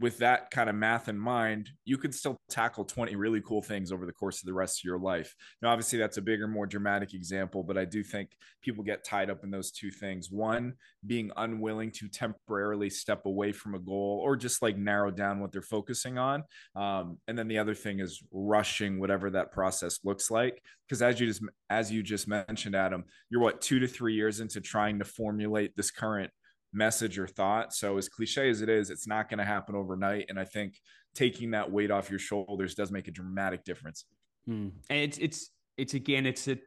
with 0.00 0.18
that 0.18 0.50
kind 0.50 0.68
of 0.68 0.74
math 0.74 1.08
in 1.08 1.16
mind, 1.16 1.70
you 1.84 1.96
could 1.96 2.12
still 2.12 2.36
tackle 2.50 2.84
20 2.84 3.14
really 3.14 3.40
cool 3.40 3.62
things 3.62 3.92
over 3.92 4.06
the 4.06 4.12
course 4.12 4.40
of 4.42 4.46
the 4.46 4.52
rest 4.52 4.80
of 4.80 4.84
your 4.84 4.98
life. 4.98 5.34
Now, 5.62 5.70
obviously, 5.70 5.98
that's 6.00 6.16
a 6.16 6.22
bigger, 6.22 6.48
more 6.48 6.66
dramatic 6.66 7.14
example, 7.14 7.62
but 7.62 7.78
I 7.78 7.84
do 7.84 8.02
think 8.02 8.30
people 8.60 8.82
get 8.82 9.04
tied 9.04 9.30
up 9.30 9.44
in 9.44 9.50
those 9.50 9.70
two 9.70 9.92
things. 9.92 10.32
One, 10.32 10.74
being 11.06 11.30
unwilling 11.36 11.92
to 11.92 12.08
temporarily 12.08 12.90
step 12.90 13.24
away 13.26 13.52
from 13.52 13.76
a 13.76 13.78
goal 13.78 14.20
or 14.24 14.34
just 14.36 14.62
like 14.62 14.76
narrow 14.76 15.12
down 15.12 15.38
what 15.38 15.52
they're 15.52 15.62
focusing 15.62 16.18
on. 16.18 16.42
Um, 16.74 17.18
and 17.28 17.38
then 17.38 17.46
the 17.46 17.58
other 17.58 17.74
thing 17.74 18.00
is 18.00 18.20
rushing 18.32 18.98
whatever 18.98 19.30
that 19.30 19.52
process 19.52 20.00
looks 20.02 20.28
like. 20.28 20.60
Because 20.88 21.02
as 21.02 21.20
you 21.20 21.26
just 21.28 21.42
as 21.70 21.92
you 21.92 22.02
just 22.02 22.26
mentioned, 22.26 22.74
Adam, 22.74 23.04
you're 23.30 23.40
what 23.40 23.60
two 23.60 23.78
to 23.78 23.86
three 23.86 24.14
years 24.14 24.40
into 24.40 24.60
trying 24.60 24.98
to 24.98 25.04
formulate 25.04 25.76
this 25.76 25.90
current 25.90 26.30
message 26.74 27.18
or 27.18 27.26
thought. 27.26 27.72
So 27.72 27.96
as 27.96 28.08
cliche 28.08 28.50
as 28.50 28.60
it 28.60 28.68
is, 28.68 28.90
it's 28.90 29.06
not 29.06 29.28
going 29.28 29.38
to 29.38 29.44
happen 29.44 29.74
overnight. 29.74 30.26
And 30.28 30.38
I 30.38 30.44
think 30.44 30.78
taking 31.14 31.52
that 31.52 31.70
weight 31.70 31.90
off 31.90 32.10
your 32.10 32.18
shoulders 32.18 32.74
does 32.74 32.90
make 32.90 33.08
a 33.08 33.12
dramatic 33.12 33.64
difference. 33.64 34.04
Hmm. 34.46 34.68
And 34.90 34.98
it's 34.98 35.18
it's 35.18 35.50
it's 35.76 35.94
again, 35.94 36.26
it's 36.26 36.48
a 36.48 36.58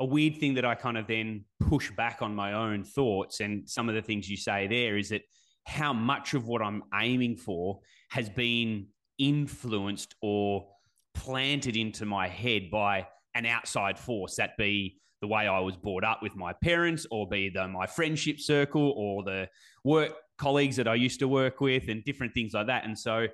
a 0.00 0.04
weird 0.04 0.36
thing 0.38 0.54
that 0.54 0.64
I 0.64 0.74
kind 0.74 0.96
of 0.96 1.06
then 1.06 1.44
push 1.60 1.90
back 1.90 2.22
on 2.22 2.34
my 2.34 2.54
own 2.54 2.82
thoughts. 2.82 3.40
And 3.40 3.68
some 3.68 3.88
of 3.88 3.94
the 3.94 4.02
things 4.02 4.28
you 4.28 4.36
say 4.36 4.66
there 4.66 4.96
is 4.96 5.10
that 5.10 5.22
how 5.66 5.92
much 5.92 6.32
of 6.32 6.48
what 6.48 6.62
I'm 6.62 6.82
aiming 6.94 7.36
for 7.36 7.80
has 8.10 8.30
been 8.30 8.86
influenced 9.18 10.14
or 10.22 10.66
planted 11.14 11.76
into 11.76 12.06
my 12.06 12.28
head 12.28 12.70
by 12.70 13.06
an 13.34 13.44
outside 13.44 13.98
force, 13.98 14.36
that 14.36 14.56
be 14.56 14.96
the 15.20 15.26
way 15.26 15.46
I 15.46 15.60
was 15.60 15.76
brought 15.76 16.04
up 16.04 16.22
with 16.22 16.34
my 16.36 16.52
parents, 16.52 17.06
or 17.10 17.28
be 17.28 17.50
the 17.50 17.68
my 17.68 17.86
friendship 17.86 18.40
circle, 18.40 18.94
or 18.96 19.22
the 19.22 19.48
work 19.84 20.12
colleagues 20.38 20.76
that 20.76 20.88
I 20.88 20.94
used 20.94 21.20
to 21.20 21.28
work 21.28 21.60
with, 21.60 21.88
and 21.88 22.04
different 22.04 22.34
things 22.34 22.54
like 22.54 22.66
that. 22.68 22.84
And 22.84 22.98
so 22.98 23.26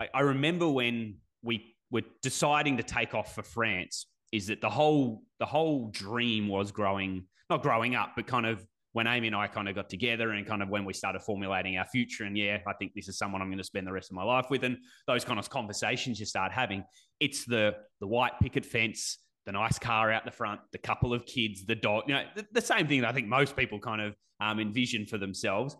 I, 0.00 0.08
I 0.14 0.20
remember 0.20 0.68
when 0.68 1.16
we 1.42 1.74
were 1.90 2.02
deciding 2.22 2.76
to 2.78 2.82
take 2.82 3.14
off 3.14 3.34
for 3.34 3.42
France, 3.42 4.06
is 4.32 4.46
that 4.48 4.60
the 4.60 4.70
whole 4.70 5.22
the 5.38 5.46
whole 5.46 5.88
dream 5.90 6.48
was 6.48 6.72
growing, 6.72 7.24
not 7.50 7.62
growing 7.62 7.94
up, 7.94 8.12
but 8.16 8.26
kind 8.26 8.46
of 8.46 8.66
when 8.92 9.06
Amy 9.06 9.26
and 9.26 9.36
I 9.36 9.46
kind 9.46 9.68
of 9.68 9.74
got 9.74 9.90
together 9.90 10.30
and 10.30 10.46
kind 10.46 10.62
of 10.62 10.70
when 10.70 10.86
we 10.86 10.94
started 10.94 11.20
formulating 11.20 11.76
our 11.76 11.84
future. 11.84 12.24
And 12.24 12.34
yeah, 12.34 12.60
I 12.66 12.72
think 12.72 12.92
this 12.94 13.08
is 13.08 13.18
someone 13.18 13.42
I'm 13.42 13.48
going 13.48 13.58
to 13.58 13.64
spend 13.64 13.86
the 13.86 13.92
rest 13.92 14.10
of 14.10 14.16
my 14.16 14.22
life 14.22 14.46
with. 14.48 14.64
And 14.64 14.78
those 15.06 15.22
kind 15.22 15.38
of 15.38 15.50
conversations 15.50 16.18
you 16.18 16.24
start 16.24 16.50
having, 16.50 16.82
it's 17.20 17.44
the 17.44 17.74
the 18.00 18.06
white 18.06 18.32
picket 18.40 18.64
fence, 18.64 19.18
the 19.46 19.52
nice 19.52 19.78
car 19.78 20.12
out 20.12 20.24
the 20.24 20.30
front, 20.30 20.60
the 20.72 20.78
couple 20.78 21.14
of 21.14 21.24
kids, 21.24 21.64
the 21.64 21.76
dog, 21.76 22.04
you 22.08 22.14
know, 22.14 22.24
the, 22.34 22.44
the 22.52 22.60
same 22.60 22.88
thing 22.88 23.00
that 23.00 23.08
I 23.08 23.12
think 23.12 23.28
most 23.28 23.56
people 23.56 23.78
kind 23.78 24.02
of 24.02 24.14
um, 24.40 24.58
envision 24.58 25.06
for 25.06 25.18
themselves. 25.18 25.76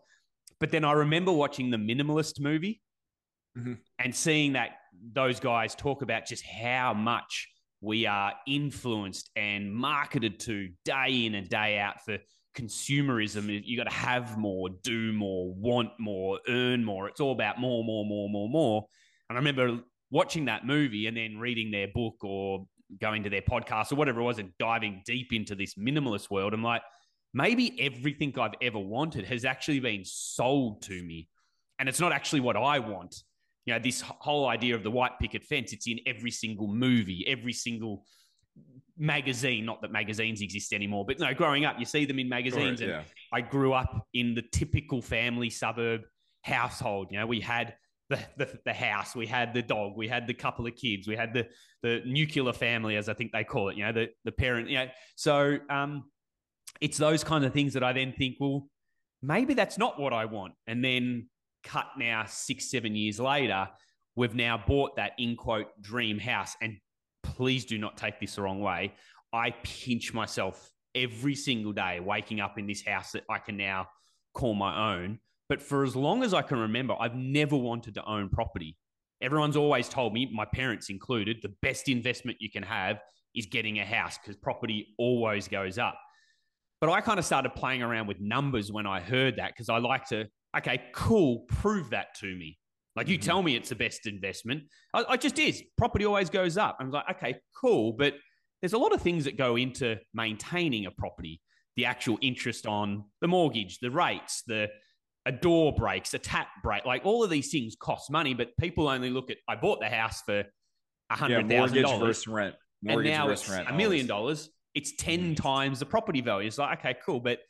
But 0.60 0.70
then 0.70 0.84
I 0.84 0.92
remember 0.92 1.32
watching 1.32 1.70
the 1.70 1.76
Minimalist 1.76 2.40
movie 2.40 2.80
mm-hmm. 3.58 3.74
and 3.98 4.14
seeing 4.14 4.54
that 4.54 4.70
those 5.12 5.40
guys 5.40 5.74
talk 5.74 6.02
about 6.02 6.26
just 6.26 6.44
how 6.46 6.94
much 6.94 7.48
we 7.80 8.06
are 8.06 8.32
influenced 8.46 9.30
and 9.36 9.74
marketed 9.74 10.40
to 10.40 10.68
day 10.84 11.26
in 11.26 11.34
and 11.34 11.48
day 11.48 11.78
out 11.78 12.02
for 12.04 12.18
consumerism. 12.56 13.62
You 13.64 13.76
got 13.76 13.90
to 13.90 13.94
have 13.94 14.38
more, 14.38 14.70
do 14.82 15.12
more, 15.12 15.52
want 15.54 15.90
more, 15.98 16.38
earn 16.48 16.84
more. 16.84 17.08
It's 17.08 17.20
all 17.20 17.32
about 17.32 17.60
more, 17.60 17.84
more, 17.84 18.06
more, 18.06 18.30
more, 18.30 18.48
more. 18.48 18.86
And 19.28 19.36
I 19.36 19.40
remember 19.40 19.80
watching 20.10 20.46
that 20.46 20.64
movie 20.64 21.06
and 21.06 21.16
then 21.16 21.38
reading 21.38 21.70
their 21.70 21.88
book 21.88 22.22
or 22.22 22.66
going 23.00 23.22
to 23.24 23.30
their 23.30 23.42
podcast 23.42 23.92
or 23.92 23.96
whatever 23.96 24.20
it 24.20 24.24
was 24.24 24.38
and 24.38 24.50
diving 24.58 25.02
deep 25.04 25.32
into 25.32 25.54
this 25.54 25.74
minimalist 25.74 26.30
world, 26.30 26.54
I'm 26.54 26.62
like, 26.62 26.82
maybe 27.34 27.76
everything 27.80 28.32
I've 28.38 28.54
ever 28.62 28.78
wanted 28.78 29.26
has 29.26 29.44
actually 29.44 29.80
been 29.80 30.02
sold 30.04 30.82
to 30.82 31.02
me. 31.02 31.28
And 31.78 31.88
it's 31.88 32.00
not 32.00 32.12
actually 32.12 32.40
what 32.40 32.56
I 32.56 32.78
want. 32.78 33.22
you 33.66 33.74
know, 33.74 33.80
this 33.80 34.00
whole 34.00 34.46
idea 34.46 34.74
of 34.74 34.84
the 34.84 34.90
white 34.90 35.18
picket 35.20 35.44
fence, 35.44 35.72
it's 35.72 35.88
in 35.88 35.98
every 36.06 36.30
single 36.30 36.68
movie, 36.68 37.24
every 37.26 37.52
single 37.52 38.04
magazine. 38.96 39.66
Not 39.66 39.82
that 39.82 39.90
magazines 39.90 40.40
exist 40.40 40.72
anymore, 40.72 41.04
but 41.04 41.18
no, 41.18 41.34
growing 41.34 41.64
up, 41.64 41.76
you 41.78 41.84
see 41.84 42.04
them 42.04 42.20
in 42.20 42.28
magazines. 42.28 42.78
Sure, 42.78 42.88
yeah. 42.88 42.98
And 42.98 43.06
I 43.32 43.40
grew 43.40 43.72
up 43.72 44.06
in 44.14 44.34
the 44.34 44.42
typical 44.52 45.02
family 45.02 45.50
suburb 45.50 46.02
household. 46.42 47.08
You 47.10 47.18
know, 47.18 47.26
we 47.26 47.40
had 47.40 47.74
the, 48.08 48.18
the, 48.36 48.58
the 48.64 48.72
house, 48.72 49.16
we 49.16 49.26
had 49.26 49.52
the 49.52 49.62
dog, 49.62 49.96
we 49.96 50.08
had 50.08 50.26
the 50.26 50.34
couple 50.34 50.66
of 50.66 50.76
kids, 50.76 51.08
we 51.08 51.16
had 51.16 51.34
the 51.34 51.46
the 51.82 52.02
nuclear 52.06 52.52
family, 52.52 52.96
as 52.96 53.08
I 53.08 53.14
think 53.14 53.32
they 53.32 53.44
call 53.44 53.68
it. 53.68 53.76
You 53.76 53.86
know, 53.86 53.92
the 53.92 54.08
the 54.24 54.32
parent. 54.32 54.68
You 54.68 54.78
know, 54.78 54.88
so 55.16 55.58
um, 55.68 56.04
it's 56.80 56.98
those 56.98 57.24
kinds 57.24 57.44
of 57.44 57.52
things 57.52 57.74
that 57.74 57.82
I 57.82 57.92
then 57.92 58.12
think, 58.12 58.36
well, 58.38 58.68
maybe 59.22 59.54
that's 59.54 59.78
not 59.78 59.98
what 59.98 60.12
I 60.12 60.24
want, 60.26 60.54
and 60.66 60.84
then 60.84 61.28
cut 61.64 61.86
now 61.98 62.24
six 62.26 62.70
seven 62.70 62.94
years 62.94 63.18
later, 63.18 63.68
we've 64.14 64.34
now 64.34 64.62
bought 64.66 64.96
that 64.96 65.12
in 65.18 65.36
quote 65.36 65.66
dream 65.80 66.18
house, 66.18 66.56
and 66.60 66.76
please 67.22 67.64
do 67.64 67.78
not 67.78 67.96
take 67.96 68.20
this 68.20 68.36
the 68.36 68.42
wrong 68.42 68.60
way. 68.60 68.94
I 69.32 69.50
pinch 69.62 70.14
myself 70.14 70.70
every 70.94 71.34
single 71.34 71.72
day 71.72 72.00
waking 72.00 72.40
up 72.40 72.58
in 72.58 72.66
this 72.66 72.82
house 72.84 73.12
that 73.12 73.24
I 73.28 73.38
can 73.38 73.56
now 73.56 73.88
call 74.32 74.54
my 74.54 74.94
own. 74.94 75.18
But 75.48 75.62
for 75.62 75.84
as 75.84 75.94
long 75.94 76.22
as 76.22 76.34
I 76.34 76.42
can 76.42 76.58
remember, 76.58 76.94
I've 76.98 77.14
never 77.14 77.56
wanted 77.56 77.94
to 77.94 78.04
own 78.04 78.28
property. 78.28 78.76
Everyone's 79.22 79.56
always 79.56 79.88
told 79.88 80.12
me, 80.12 80.30
my 80.32 80.44
parents 80.44 80.90
included, 80.90 81.38
the 81.42 81.54
best 81.62 81.88
investment 81.88 82.38
you 82.40 82.50
can 82.50 82.62
have 82.62 82.98
is 83.34 83.46
getting 83.46 83.78
a 83.78 83.84
house 83.84 84.18
because 84.18 84.36
property 84.36 84.94
always 84.98 85.48
goes 85.48 85.78
up. 85.78 85.98
But 86.80 86.90
I 86.90 87.00
kind 87.00 87.18
of 87.18 87.24
started 87.24 87.54
playing 87.54 87.82
around 87.82 88.06
with 88.06 88.20
numbers 88.20 88.70
when 88.70 88.86
I 88.86 89.00
heard 89.00 89.36
that 89.36 89.52
because 89.52 89.68
I 89.68 89.78
like 89.78 90.06
to, 90.08 90.26
okay, 90.56 90.82
cool, 90.92 91.44
prove 91.48 91.90
that 91.90 92.14
to 92.20 92.26
me. 92.26 92.58
Like 92.96 93.08
you 93.08 93.18
mm-hmm. 93.18 93.26
tell 93.26 93.42
me 93.42 93.56
it's 93.56 93.68
the 93.68 93.76
best 93.76 94.06
investment. 94.06 94.64
I, 94.92 95.04
I 95.10 95.16
just 95.16 95.38
is. 95.38 95.62
Property 95.78 96.04
always 96.04 96.30
goes 96.30 96.56
up. 96.58 96.76
I'm 96.80 96.90
like, 96.90 97.04
okay, 97.12 97.36
cool. 97.54 97.92
But 97.92 98.14
there's 98.60 98.72
a 98.72 98.78
lot 98.78 98.92
of 98.92 99.02
things 99.02 99.24
that 99.24 99.36
go 99.36 99.56
into 99.56 99.96
maintaining 100.12 100.86
a 100.86 100.90
property. 100.90 101.40
The 101.76 101.84
actual 101.84 102.18
interest 102.22 102.66
on 102.66 103.04
the 103.20 103.28
mortgage, 103.28 103.78
the 103.80 103.90
rates, 103.90 104.42
the 104.46 104.68
a 105.26 105.32
door 105.32 105.74
breaks, 105.74 106.14
a 106.14 106.18
tap 106.18 106.48
break, 106.62 106.84
like 106.86 107.04
all 107.04 107.22
of 107.24 107.30
these 107.30 107.50
things 107.50 107.76
cost 107.78 108.10
money, 108.10 108.32
but 108.32 108.56
people 108.58 108.88
only 108.88 109.10
look 109.10 109.30
at 109.30 109.38
I 109.48 109.56
bought 109.56 109.80
the 109.80 109.88
house 109.88 110.22
for 110.22 110.44
a 111.10 111.14
hundred 111.14 111.48
thousand 111.48 111.82
dollars 111.82 112.00
versus 112.00 112.28
rent, 112.28 112.54
mortgage 112.82 113.10
and 113.10 113.18
now 113.18 113.28
it's 113.28 113.48
rent, 113.50 113.68
a 113.68 113.74
million 113.74 114.06
dollars. 114.06 114.48
It's 114.74 114.94
10 114.96 115.18
mm-hmm. 115.20 115.34
times 115.34 115.80
the 115.80 115.86
property 115.86 116.20
value. 116.20 116.46
It's 116.46 116.58
like 116.58 116.78
okay, 116.78 116.96
cool, 117.04 117.20
but 117.20 117.40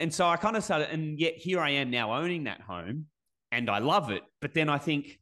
and 0.00 0.12
so 0.12 0.26
I 0.26 0.36
kind 0.36 0.56
of 0.56 0.64
started, 0.64 0.90
and 0.90 1.18
yet 1.18 1.34
here 1.36 1.60
I 1.60 1.70
am 1.70 1.90
now 1.90 2.14
owning 2.14 2.44
that 2.44 2.60
home, 2.60 3.06
and 3.52 3.70
I 3.70 3.78
love 3.78 4.10
it. 4.10 4.22
But 4.40 4.52
then 4.52 4.68
I 4.68 4.78
think 4.78 5.18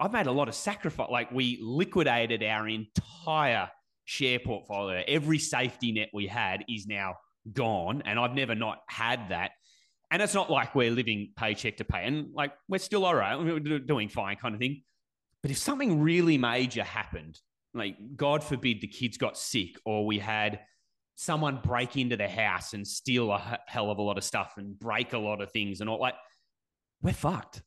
I've 0.00 0.12
made 0.12 0.26
a 0.26 0.32
lot 0.32 0.48
of 0.48 0.54
sacrifice. 0.54 1.08
Like 1.10 1.30
we 1.30 1.58
liquidated 1.60 2.42
our 2.42 2.66
entire 2.66 3.70
share 4.06 4.38
portfolio. 4.38 5.02
Every 5.06 5.38
safety 5.38 5.92
net 5.92 6.08
we 6.14 6.26
had 6.26 6.64
is 6.68 6.86
now 6.86 7.16
gone, 7.52 8.02
and 8.06 8.18
I've 8.18 8.34
never 8.34 8.54
not 8.54 8.78
had 8.88 9.28
that. 9.28 9.50
And 10.10 10.22
it's 10.22 10.34
not 10.34 10.50
like 10.50 10.74
we're 10.74 10.90
living 10.90 11.32
paycheck 11.36 11.78
to 11.78 11.84
pay, 11.84 12.04
and 12.04 12.28
like 12.32 12.52
we're 12.68 12.78
still 12.78 13.04
all 13.04 13.14
right, 13.14 13.36
we're 13.36 13.78
doing 13.78 14.08
fine, 14.08 14.36
kind 14.36 14.54
of 14.54 14.60
thing. 14.60 14.82
But 15.42 15.50
if 15.50 15.58
something 15.58 16.00
really 16.00 16.38
major 16.38 16.84
happened, 16.84 17.40
like 17.74 17.96
God 18.16 18.44
forbid 18.44 18.80
the 18.80 18.86
kids 18.86 19.18
got 19.18 19.36
sick, 19.36 19.76
or 19.84 20.06
we 20.06 20.18
had 20.18 20.60
someone 21.16 21.60
break 21.62 21.96
into 21.96 22.16
the 22.16 22.28
house 22.28 22.72
and 22.72 22.86
steal 22.86 23.32
a 23.32 23.58
hell 23.66 23.90
of 23.90 23.98
a 23.98 24.02
lot 24.02 24.18
of 24.18 24.24
stuff 24.24 24.54
and 24.58 24.78
break 24.78 25.12
a 25.12 25.18
lot 25.18 25.40
of 25.40 25.50
things 25.50 25.80
and 25.80 25.88
all 25.88 25.98
like 25.98 26.14
we're 27.02 27.12
fucked. 27.12 27.62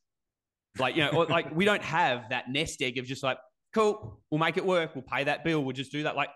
Like, 0.78 0.96
you 0.96 1.04
know, 1.04 1.20
like 1.28 1.54
we 1.54 1.64
don't 1.64 1.82
have 1.82 2.30
that 2.30 2.48
nest 2.48 2.80
egg 2.80 2.98
of 2.98 3.04
just 3.04 3.22
like, 3.22 3.38
cool, 3.74 4.20
we'll 4.30 4.38
make 4.38 4.56
it 4.56 4.64
work. 4.64 4.94
We'll 4.94 5.02
pay 5.02 5.24
that 5.24 5.44
bill. 5.44 5.64
We'll 5.64 5.74
just 5.74 5.92
do 5.92 6.04
that. 6.04 6.16
Like, 6.16 6.30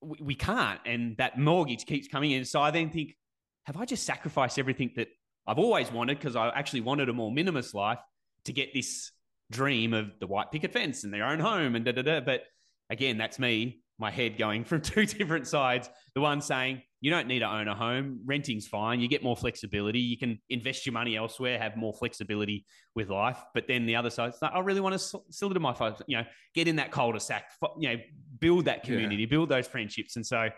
we, 0.00 0.18
we 0.20 0.34
can't. 0.34 0.80
And 0.86 1.16
that 1.18 1.38
mortgage 1.38 1.84
keeps 1.84 2.06
coming 2.06 2.30
in. 2.30 2.44
So 2.44 2.60
I 2.60 2.70
then 2.70 2.90
think, 2.90 3.16
have 3.64 3.76
I 3.76 3.84
just 3.84 4.04
sacrificed 4.04 4.58
everything 4.58 4.92
that 4.96 5.08
I've 5.46 5.58
always 5.58 5.90
wanted 5.90 6.18
because 6.18 6.36
I 6.36 6.48
actually 6.48 6.82
wanted 6.82 7.08
a 7.08 7.12
more 7.12 7.30
minimalist 7.30 7.74
life 7.74 7.98
to 8.44 8.52
get 8.52 8.72
this 8.72 9.10
dream 9.50 9.92
of 9.92 10.10
the 10.20 10.26
white 10.26 10.50
picket 10.50 10.72
fence 10.72 11.04
and 11.04 11.12
their 11.12 11.26
own 11.26 11.40
home 11.40 11.74
and 11.74 11.84
da 11.84 11.92
da 11.92 12.02
da. 12.02 12.20
But 12.20 12.44
again, 12.90 13.18
that's 13.18 13.38
me, 13.38 13.82
my 13.98 14.10
head 14.10 14.38
going 14.38 14.64
from 14.64 14.80
two 14.80 15.06
different 15.06 15.46
sides. 15.46 15.88
The 16.14 16.20
one 16.20 16.40
saying, 16.40 16.82
you 17.00 17.10
don't 17.10 17.26
need 17.26 17.40
to 17.40 17.50
own 17.50 17.68
a 17.68 17.74
home. 17.74 18.20
Renting's 18.24 18.66
fine. 18.66 18.98
You 18.98 19.08
get 19.08 19.22
more 19.22 19.36
flexibility. 19.36 20.00
You 20.00 20.16
can 20.16 20.38
invest 20.48 20.86
your 20.86 20.94
money 20.94 21.16
elsewhere, 21.16 21.58
have 21.58 21.76
more 21.76 21.92
flexibility 21.92 22.64
with 22.94 23.10
life. 23.10 23.38
But 23.52 23.68
then 23.68 23.84
the 23.84 23.96
other 23.96 24.08
side, 24.08 24.30
it's 24.30 24.40
like, 24.40 24.52
I 24.54 24.60
really 24.60 24.80
want 24.80 24.98
to 24.98 25.20
still 25.28 25.50
do 25.50 25.60
my, 25.60 25.74
you 26.06 26.16
know, 26.16 26.24
get 26.54 26.66
in 26.66 26.76
that 26.76 26.92
cul-de-sac, 26.92 27.44
you 27.78 27.90
know, 27.90 27.96
build 28.40 28.64
that 28.64 28.84
community, 28.84 29.22
yeah. 29.24 29.28
build 29.28 29.50
those 29.50 29.66
friendships. 29.66 30.16
And 30.16 30.24
so 30.24 30.48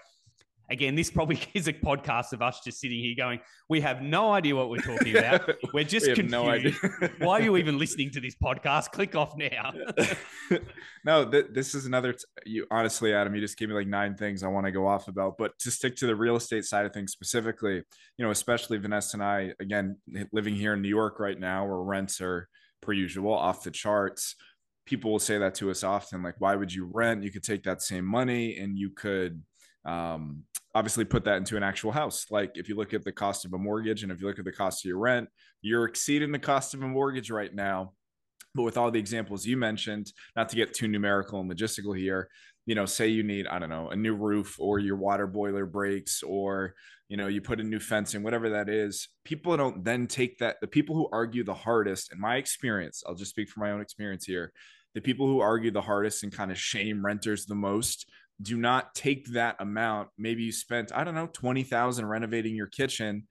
again, 0.68 0.94
this 0.94 1.10
probably 1.10 1.40
is 1.54 1.68
a 1.68 1.72
podcast 1.72 2.32
of 2.32 2.42
us 2.42 2.60
just 2.64 2.80
sitting 2.80 2.98
here 2.98 3.14
going, 3.16 3.40
we 3.68 3.80
have 3.80 4.02
no 4.02 4.32
idea 4.32 4.54
what 4.54 4.70
we're 4.70 4.78
talking 4.78 5.16
about. 5.18 5.50
We're 5.72 5.84
just 5.84 6.06
we 6.06 6.14
confused. 6.14 6.32
No 6.32 6.48
idea. 6.48 6.74
Why 7.18 7.38
are 7.38 7.42
you 7.42 7.56
even 7.58 7.78
listening 7.78 8.10
to 8.12 8.20
this 8.20 8.34
podcast? 8.34 8.92
Click 8.92 9.14
off 9.14 9.36
now. 9.36 9.72
no, 11.04 11.28
th- 11.28 11.46
this 11.52 11.74
is 11.74 11.86
another. 11.86 12.12
T- 12.12 12.24
you 12.46 12.66
honestly, 12.70 13.12
Adam, 13.12 13.34
you 13.34 13.40
just 13.40 13.58
gave 13.58 13.68
me 13.68 13.74
like 13.74 13.86
nine 13.86 14.14
things 14.16 14.42
I 14.42 14.48
want 14.48 14.66
to 14.66 14.72
go 14.72 14.86
off 14.86 15.08
about. 15.08 15.38
But 15.38 15.58
to 15.60 15.70
stick 15.70 15.96
to 15.96 16.06
the 16.06 16.16
real 16.16 16.36
estate 16.36 16.64
side 16.64 16.86
of 16.86 16.92
things 16.92 17.12
specifically, 17.12 17.82
you 18.16 18.24
know, 18.24 18.30
especially 18.30 18.78
Vanessa 18.78 19.16
and 19.16 19.24
I, 19.24 19.52
again, 19.60 19.96
living 20.32 20.54
here 20.54 20.74
in 20.74 20.82
New 20.82 20.88
York 20.88 21.20
right 21.20 21.38
now, 21.38 21.66
where 21.66 21.78
rents 21.78 22.20
are 22.20 22.48
per 22.80 22.92
usual 22.92 23.34
off 23.34 23.64
the 23.64 23.70
charts 23.70 24.36
people 24.84 25.10
will 25.10 25.18
say 25.18 25.36
that 25.36 25.54
to 25.56 25.70
us 25.70 25.82
often 25.82 26.22
like 26.22 26.36
why 26.38 26.54
would 26.54 26.72
you 26.72 26.88
rent 26.92 27.24
you 27.24 27.30
could 27.32 27.42
take 27.42 27.64
that 27.64 27.82
same 27.82 28.04
money 28.04 28.56
and 28.58 28.78
you 28.78 28.90
could 28.90 29.42
um, 29.86 30.42
obviously 30.74 31.04
put 31.04 31.24
that 31.24 31.36
into 31.36 31.56
an 31.56 31.62
actual 31.62 31.92
house. 31.92 32.26
Like 32.30 32.52
if 32.54 32.68
you 32.68 32.74
look 32.74 32.92
at 32.92 33.04
the 33.04 33.12
cost 33.12 33.46
of 33.46 33.54
a 33.54 33.58
mortgage 33.58 34.02
and 34.02 34.12
if 34.12 34.20
you 34.20 34.26
look 34.26 34.38
at 34.38 34.44
the 34.44 34.52
cost 34.52 34.84
of 34.84 34.88
your 34.88 34.98
rent, 34.98 35.28
you're 35.62 35.86
exceeding 35.86 36.32
the 36.32 36.38
cost 36.38 36.74
of 36.74 36.82
a 36.82 36.88
mortgage 36.88 37.30
right 37.30 37.54
now. 37.54 37.92
But 38.54 38.64
with 38.64 38.76
all 38.76 38.90
the 38.90 38.98
examples 38.98 39.46
you 39.46 39.56
mentioned, 39.56 40.12
not 40.34 40.48
to 40.50 40.56
get 40.56 40.74
too 40.74 40.88
numerical 40.88 41.40
and 41.40 41.50
logistical 41.50 41.96
here, 41.96 42.28
you 42.66 42.74
know, 42.74 42.84
say 42.84 43.08
you 43.08 43.22
need, 43.22 43.46
I 43.46 43.58
don't 43.58 43.70
know, 43.70 43.90
a 43.90 43.96
new 43.96 44.14
roof 44.14 44.56
or 44.58 44.78
your 44.78 44.96
water 44.96 45.26
boiler 45.26 45.66
breaks 45.66 46.22
or, 46.22 46.74
you 47.08 47.16
know, 47.16 47.28
you 47.28 47.40
put 47.40 47.60
a 47.60 47.64
new 47.64 47.78
fencing, 47.78 48.22
whatever 48.22 48.50
that 48.50 48.68
is. 48.68 49.08
People 49.24 49.56
don't 49.56 49.84
then 49.84 50.06
take 50.06 50.38
that. 50.38 50.56
The 50.60 50.66
people 50.66 50.96
who 50.96 51.08
argue 51.12 51.44
the 51.44 51.54
hardest, 51.54 52.12
in 52.12 52.20
my 52.20 52.36
experience, 52.36 53.04
I'll 53.06 53.14
just 53.14 53.30
speak 53.30 53.48
from 53.48 53.62
my 53.62 53.70
own 53.70 53.80
experience 53.80 54.24
here, 54.24 54.52
the 54.94 55.00
people 55.00 55.26
who 55.26 55.40
argue 55.40 55.70
the 55.70 55.80
hardest 55.80 56.24
and 56.24 56.32
kind 56.32 56.50
of 56.50 56.58
shame 56.58 57.04
renters 57.04 57.46
the 57.46 57.54
most 57.54 58.10
do 58.40 58.56
not 58.56 58.94
take 58.94 59.32
that 59.32 59.56
amount. 59.60 60.08
Maybe 60.18 60.42
you 60.42 60.52
spent, 60.52 60.92
I 60.94 61.04
don't 61.04 61.14
know, 61.14 61.28
20,000 61.32 62.06
renovating 62.06 62.54
your 62.54 62.66
kitchen 62.66 63.26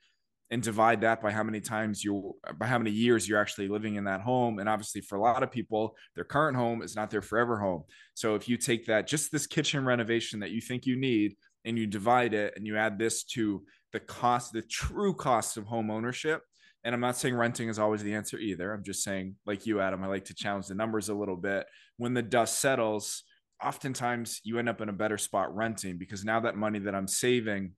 and 0.52 0.62
divide 0.62 1.02
that 1.02 1.22
by 1.22 1.32
how 1.32 1.44
many 1.44 1.60
times 1.60 2.04
you 2.04 2.36
by 2.58 2.68
how 2.68 2.78
many 2.78 2.91
years 2.91 3.28
you're 3.28 3.41
actually 3.41 3.68
living 3.68 3.96
in 3.96 4.04
that 4.04 4.22
home. 4.22 4.60
And 4.60 4.70
obviously 4.70 5.02
for 5.02 5.15
a 5.15 5.22
lot 5.22 5.44
of 5.44 5.52
people 5.52 5.96
their 6.15 6.24
current 6.24 6.56
home 6.56 6.82
is 6.82 6.96
not 6.96 7.10
their 7.10 7.22
forever 7.22 7.60
home. 7.60 7.84
So 8.13 8.36
if 8.36 8.48
you 8.48 8.58
take 8.58 8.86
that 8.86 9.08
just 9.08 9.32
this 9.32 9.48
kitchen 9.48 9.86
renovation 9.86 10.39
that 10.41 10.52
you 10.52 10.62
think 10.62 10.86
you 10.86 10.96
need 10.96 11.36
and 11.65 11.78
you 11.78 11.88
divide 11.88 12.34
it 12.34 12.54
and 12.56 12.65
you 12.65 12.78
add 12.78 13.00
this 13.00 13.24
to 13.24 13.63
the 13.91 14.00
cost 14.00 14.54
the 14.54 14.62
true 14.62 15.13
cost 15.13 15.58
of 15.58 15.65
home 15.65 15.89
ownership. 15.89 16.41
And 16.84 16.94
i'm 16.94 17.02
not 17.02 17.18
saying 17.18 17.34
renting 17.34 17.70
is 17.70 17.80
always 17.80 18.04
the 18.04 18.13
answer 18.13 18.38
either. 18.38 18.72
I'm 18.72 18.84
just 18.84 19.04
saying 19.04 19.36
like 19.48 19.65
you 19.65 19.82
adam 19.82 20.04
i 20.04 20.08
like 20.08 20.26
to 20.26 20.36
challenge 20.36 20.68
the 20.68 20.76
numbers 20.76 21.10
a 21.10 21.15
little 21.15 21.38
bit. 21.38 21.65
When 21.98 22.13
the 22.13 22.22
dust 22.22 22.60
settles 22.60 23.24
oftentimes 23.65 24.41
you 24.43 24.60
end 24.60 24.69
up 24.69 24.82
in 24.82 24.89
a 24.89 24.93
better 24.93 25.17
spot 25.17 25.56
renting 25.56 25.97
because 25.97 26.23
now 26.23 26.39
that 26.41 26.56
money 26.56 26.80
that 26.80 26.95
I'm 26.95 27.08
saving, 27.08 27.71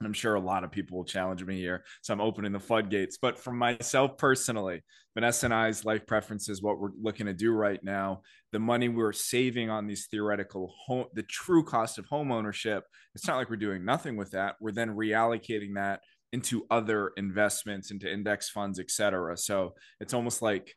and 0.00 0.06
I'm 0.08 0.12
sure 0.12 0.34
a 0.34 0.40
lot 0.40 0.64
of 0.64 0.72
people 0.72 0.98
will 0.98 1.04
challenge 1.04 1.44
me 1.44 1.60
here. 1.60 1.84
So 2.02 2.12
I'm 2.12 2.20
opening 2.20 2.50
the 2.50 2.58
floodgates. 2.58 3.18
But 3.22 3.38
for 3.38 3.52
myself 3.52 4.18
personally, 4.18 4.82
Vanessa 5.14 5.46
and 5.46 5.54
I's 5.54 5.84
life 5.84 6.06
preferences, 6.08 6.60
what 6.60 6.80
we're 6.80 6.90
looking 7.00 7.26
to 7.26 7.32
do 7.32 7.52
right 7.52 7.78
now, 7.84 8.22
the 8.50 8.58
money 8.58 8.88
we're 8.88 9.12
saving 9.12 9.70
on 9.70 9.86
these 9.86 10.08
theoretical 10.10 10.74
home, 10.86 11.04
the 11.14 11.22
true 11.22 11.62
cost 11.62 11.98
of 11.98 12.06
home 12.06 12.32
ownership, 12.32 12.84
it's 13.14 13.28
not 13.28 13.36
like 13.36 13.48
we're 13.48 13.56
doing 13.56 13.84
nothing 13.84 14.16
with 14.16 14.32
that. 14.32 14.56
We're 14.60 14.72
then 14.72 14.96
reallocating 14.96 15.74
that 15.74 16.00
into 16.32 16.66
other 16.68 17.12
investments, 17.16 17.92
into 17.92 18.12
index 18.12 18.48
funds, 18.48 18.80
et 18.80 18.90
cetera. 18.90 19.36
So 19.36 19.74
it's 20.00 20.14
almost 20.14 20.42
like 20.42 20.74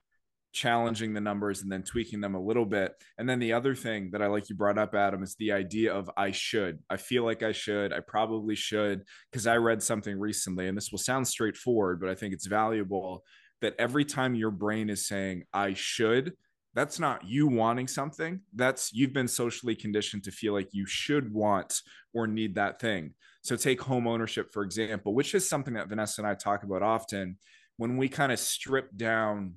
challenging 0.56 1.14
the 1.14 1.22
numbers 1.22 1.62
and 1.62 1.72
then 1.72 1.84
tweaking 1.84 2.22
them 2.22 2.34
a 2.34 2.42
little 2.42 2.66
bit. 2.66 2.94
And 3.18 3.30
then 3.30 3.40
the 3.40 3.54
other 3.54 3.76
thing 3.76 4.10
that 4.12 4.22
I 4.22 4.28
like 4.28 4.50
you 4.50 4.56
brought 4.56 4.78
up, 4.78 4.96
Adam, 4.96 5.22
is 5.22 5.36
the 5.36 5.52
idea 5.52 5.94
of 5.94 6.10
I 6.18 6.32
should. 6.32 6.80
I 6.90 6.98
feel 6.98 7.26
like 7.26 7.44
I 7.44 7.52
should. 7.52 7.92
I 7.92 8.00
probably 8.00 8.56
should. 8.56 9.04
Because 9.30 9.46
I 9.46 9.58
read 9.58 9.84
something 9.84 10.18
recently, 10.18 10.68
and 10.68 10.78
this 10.78 10.92
will 10.92 10.98
sound 10.98 11.28
straightforward, 11.28 12.00
but 12.00 12.10
I 12.10 12.16
think 12.16 12.34
it's 12.34 12.48
valuable 12.48 13.24
that 13.62 13.76
every 13.78 14.06
time 14.06 14.34
your 14.34 14.52
brain 14.52 14.90
is 14.90 15.06
saying, 15.06 15.44
I 15.54 15.74
should, 15.74 16.34
that's 16.74 17.00
not 17.00 17.26
you 17.26 17.48
wanting 17.48 17.88
something. 17.88 18.42
That's 18.54 18.94
you've 18.94 19.14
been 19.14 19.28
socially 19.28 19.76
conditioned 19.76 20.24
to 20.24 20.32
feel 20.32 20.54
like 20.54 20.70
you 20.72 20.86
should 20.86 21.34
want 21.34 21.82
or 22.14 22.28
need 22.28 22.56
that 22.56 22.80
thing. 22.80 23.14
So 23.44 23.56
take 23.56 23.82
home 23.82 24.08
ownership, 24.08 24.52
for 24.52 24.64
example, 24.64 25.14
which 25.14 25.36
is 25.36 25.48
something 25.48 25.76
that 25.76 25.90
Vanessa 25.90 26.22
and 26.22 26.28
I 26.28 26.34
talk 26.36 26.64
about 26.64 26.82
often. 26.82 27.38
When 27.78 27.98
we 27.98 28.08
kind 28.08 28.32
of 28.32 28.40
strip 28.40 28.96
down 28.96 29.56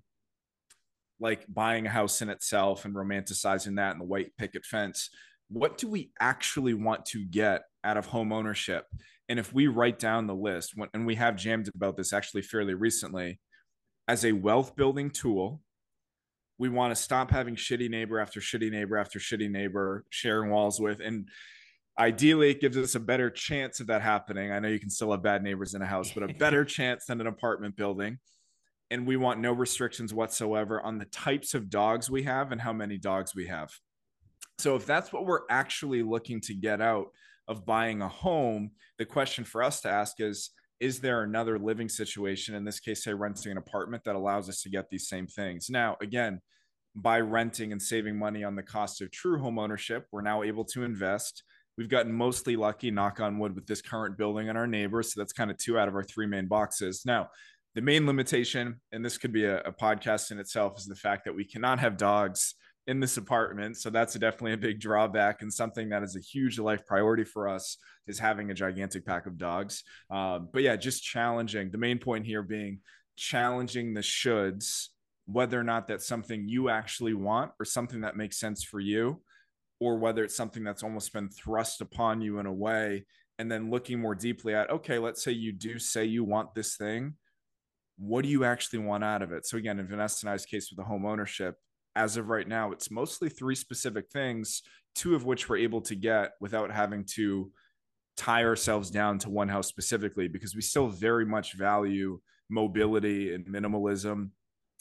like 1.21 1.45
buying 1.49 1.87
a 1.87 1.91
house 1.91 2.23
in 2.23 2.29
itself 2.29 2.85
and 2.85 2.95
romanticizing 2.95 3.77
that 3.77 3.93
and 3.93 4.01
the 4.01 4.07
white 4.07 4.37
picket 4.37 4.65
fence. 4.65 5.11
What 5.49 5.79
do 5.79 5.89
we 5.89 6.11
actually 6.21 6.75
want 6.75 7.07
to 7.07 7.25
get 7.25 7.63
out 7.85 7.97
of 7.97 8.07
home 8.07 8.33
ownership? 8.33 8.85
And 9.29 9.39
if 9.39 9.53
we 9.53 9.67
write 9.67 9.99
down 9.99 10.27
the 10.27 10.35
list, 10.35 10.75
and 10.95 11.07
we 11.07 11.17
have 11.17 11.37
jammed 11.37 11.69
about 11.75 11.97
this 11.97 12.13
actually 12.13 12.43
fairly 12.43 12.75
recently, 12.75 13.41
as 14.07 14.25
a 14.25 14.33
wealth 14.33 14.75
building 14.77 15.11
tool, 15.11 15.61
we 16.59 16.69
want 16.69 16.95
to 16.95 17.01
stop 17.01 17.31
having 17.31 17.55
shitty 17.55 17.91
neighbor 17.91 18.19
after 18.19 18.41
shitty 18.41 18.71
neighbor 18.71 18.97
after 18.97 19.19
shitty 19.19 19.51
neighbor 19.51 20.05
sharing 20.11 20.51
walls 20.51 20.81
with. 20.81 21.01
And 21.01 21.29
ideally, 21.99 22.51
it 22.51 22.61
gives 22.61 22.77
us 22.77 22.95
a 22.95 23.01
better 23.01 23.31
chance 23.31 23.81
of 23.81 23.87
that 23.89 24.03
happening. 24.03 24.51
I 24.51 24.59
know 24.59 24.69
you 24.69 24.81
can 24.81 24.91
still 24.91 25.11
have 25.13 25.23
bad 25.23 25.43
neighbors 25.43 25.75
in 25.75 25.83
a 25.83 25.87
house, 25.87 26.11
but 26.13 26.29
a 26.29 26.35
better 26.35 26.65
chance 26.77 27.05
than 27.05 27.21
an 27.21 27.27
apartment 27.27 27.77
building 27.77 28.19
and 28.91 29.07
we 29.07 29.17
want 29.17 29.41
no 29.41 29.53
restrictions 29.53 30.15
whatsoever 30.15 30.81
on 30.83 30.99
the 30.99 31.05
types 31.07 31.55
of 31.55 31.71
dogs 31.71 32.11
we 32.11 32.23
have 32.23 32.53
and 32.53 32.61
how 32.61 32.73
many 32.73 32.99
dogs 32.99 33.35
we 33.35 33.47
have. 33.47 33.71
So 34.59 34.77
if 34.77 34.87
that's 34.87 35.13
what 35.13 35.27
we're 35.27 35.43
actually 35.51 36.03
looking 36.03 36.41
to 36.43 36.55
get 36.55 36.81
out 36.81 37.09
of 37.47 37.65
buying 37.65 38.03
a 38.03 38.09
home, 38.09 38.73
the 38.99 39.05
question 39.05 39.45
for 39.45 39.63
us 39.63 39.81
to 39.83 39.89
ask 39.89 40.21
is 40.21 40.51
is 40.81 41.01
there 41.01 41.23
another 41.23 41.59
living 41.59 41.89
situation 41.89 42.55
in 42.55 42.65
this 42.65 42.79
case 42.79 43.03
say 43.03 43.13
renting 43.13 43.51
an 43.51 43.59
apartment 43.59 44.05
that 44.05 44.15
allows 44.15 44.49
us 44.49 44.63
to 44.63 44.71
get 44.71 44.89
these 44.89 45.09
same 45.09 45.27
things. 45.27 45.69
Now, 45.69 45.97
again, 46.01 46.41
by 46.95 47.21
renting 47.21 47.73
and 47.73 47.83
saving 47.83 48.17
money 48.17 48.45
on 48.45 48.55
the 48.55 48.63
cost 48.63 49.01
of 49.01 49.11
true 49.11 49.39
home 49.39 49.59
ownership, 49.59 50.07
we're 50.13 50.23
now 50.23 50.43
able 50.43 50.65
to 50.67 50.85
invest. 50.85 51.43
We've 51.77 51.89
gotten 51.89 52.13
mostly 52.13 52.57
lucky, 52.57 52.91
knock 52.91 53.21
on 53.21 53.39
wood, 53.39 53.55
with 53.55 53.67
this 53.67 53.83
current 53.83 54.19
building 54.19 54.49
and 54.49 54.59
our 54.59 54.67
neighbors. 54.67 55.13
So 55.13 55.21
that's 55.21 55.33
kind 55.33 55.51
of 55.51 55.59
two 55.59 55.79
out 55.79 55.89
of 55.89 55.95
our 55.95 56.03
three 56.03 56.27
main 56.27 56.47
boxes. 56.47 57.03
Now, 57.05 57.29
the 57.79 57.83
main 57.83 58.09
limitation, 58.09 58.81
and 58.91 59.05
this 59.05 59.19
could 59.19 59.33
be 59.33 59.45
a, 59.45 59.61
a, 59.61 59.71
podcast 59.71 60.33
in 60.33 60.41
itself, 60.41 60.79
is 60.79 60.87
the 60.87 60.97
fact 60.97 61.25
that 61.25 61.37
we 61.37 61.45
cannot 61.45 61.79
have 61.79 61.97
dogs 61.97 62.57
in 62.89 62.99
this 62.99 63.19
apartment. 63.19 63.77
So 63.77 63.89
that's 63.89 64.15
definitely 64.15 64.55
a 64.55 64.57
big 64.57 64.81
drawback 64.81 65.43
and 65.43 65.55
something 65.55 65.89
that 65.91 66.03
is 66.03 66.17
a 66.17 66.21
huge 66.21 66.59
life 66.59 66.85
priority 66.87 67.23
for 67.23 67.49
us 67.49 67.77
is 68.09 68.19
having 68.19 68.51
a 68.51 68.55
gigantic 68.55 69.07
pack 69.07 69.27
of 69.27 69.39
dogs. 69.39 69.85
Uh, 70.11 70.41
but 70.41 70.63
yeah, 70.63 70.75
just 70.75 71.05
challenging. 71.05 71.71
The 71.71 71.79
main 71.79 72.01
point 72.01 72.27
here 72.27 72.43
being 72.43 72.81
challenging 73.15 73.95
the 73.95 74.01
shoulds, 74.01 74.89
whether 75.27 75.61
or 75.61 75.63
not 75.63 75.87
that's 75.87 76.09
something 76.09 76.49
you 76.49 76.71
actually 76.71 77.15
want 77.15 77.53
or 77.61 77.65
something 77.65 78.01
that 78.01 78.17
makes 78.17 78.41
sense 78.41 78.65
for 78.65 78.81
you, 78.81 79.23
or 79.79 80.01
whether 80.01 80.25
it's 80.25 80.37
something 80.37 80.65
that's 80.65 80.83
almost 80.83 81.13
been 81.13 81.29
thrust 81.29 81.81
upon 81.81 82.23
you 82.23 82.41
in 82.41 82.47
a 82.47 82.53
way. 82.53 83.07
And 83.39 83.49
then 83.49 83.71
looking 83.71 84.01
more 84.01 84.17
deeply 84.17 84.53
at, 84.53 84.69
okay, 84.69 84.99
let's 84.99 85.23
say 85.23 85.31
you 85.31 85.53
do 85.53 85.79
say 85.79 86.07
you 86.07 86.25
want 86.25 86.57
this 86.57 86.77
thing 86.77 87.15
what 87.99 88.23
do 88.23 88.29
you 88.31 88.45
actually 88.45 88.79
want 88.81 89.05
out 89.05 89.23
of 89.23 89.33
it? 89.33 89.47
So 89.47 89.57
again, 89.57 89.79
in 89.79 89.87
Vanessa 89.87 90.27
and 90.27 90.33
I's 90.33 90.47
case 90.47 90.71
with 90.71 90.79
the 90.79 90.85
home 90.85 91.05
ownership, 91.05 91.57
as 91.97 92.17
of 92.17 92.29
right 92.29 92.47
now, 92.47 92.71
it's 92.71 92.91
mostly 92.91 93.29
three 93.29 93.57
specific 93.57 94.09
things, 94.13 94.63
two 94.95 95.15
of 95.15 95.25
which 95.25 95.49
we're 95.49 95.59
able 95.59 95.81
to 95.83 95.97
get 95.97 96.33
without 96.41 96.71
having 96.71 97.05
to 97.15 97.51
tie 98.17 98.45
ourselves 98.45 98.91
down 98.91 99.19
to 99.19 99.31
one 99.31 99.49
house 99.49 99.67
specifically, 99.67 100.29
because 100.29 100.55
we 100.55 100.61
still 100.61 100.89
very 100.89 101.27
much 101.27 101.55
value 101.55 102.21
mobility 102.49 103.35
and 103.35 103.47
minimalism. 103.47 104.31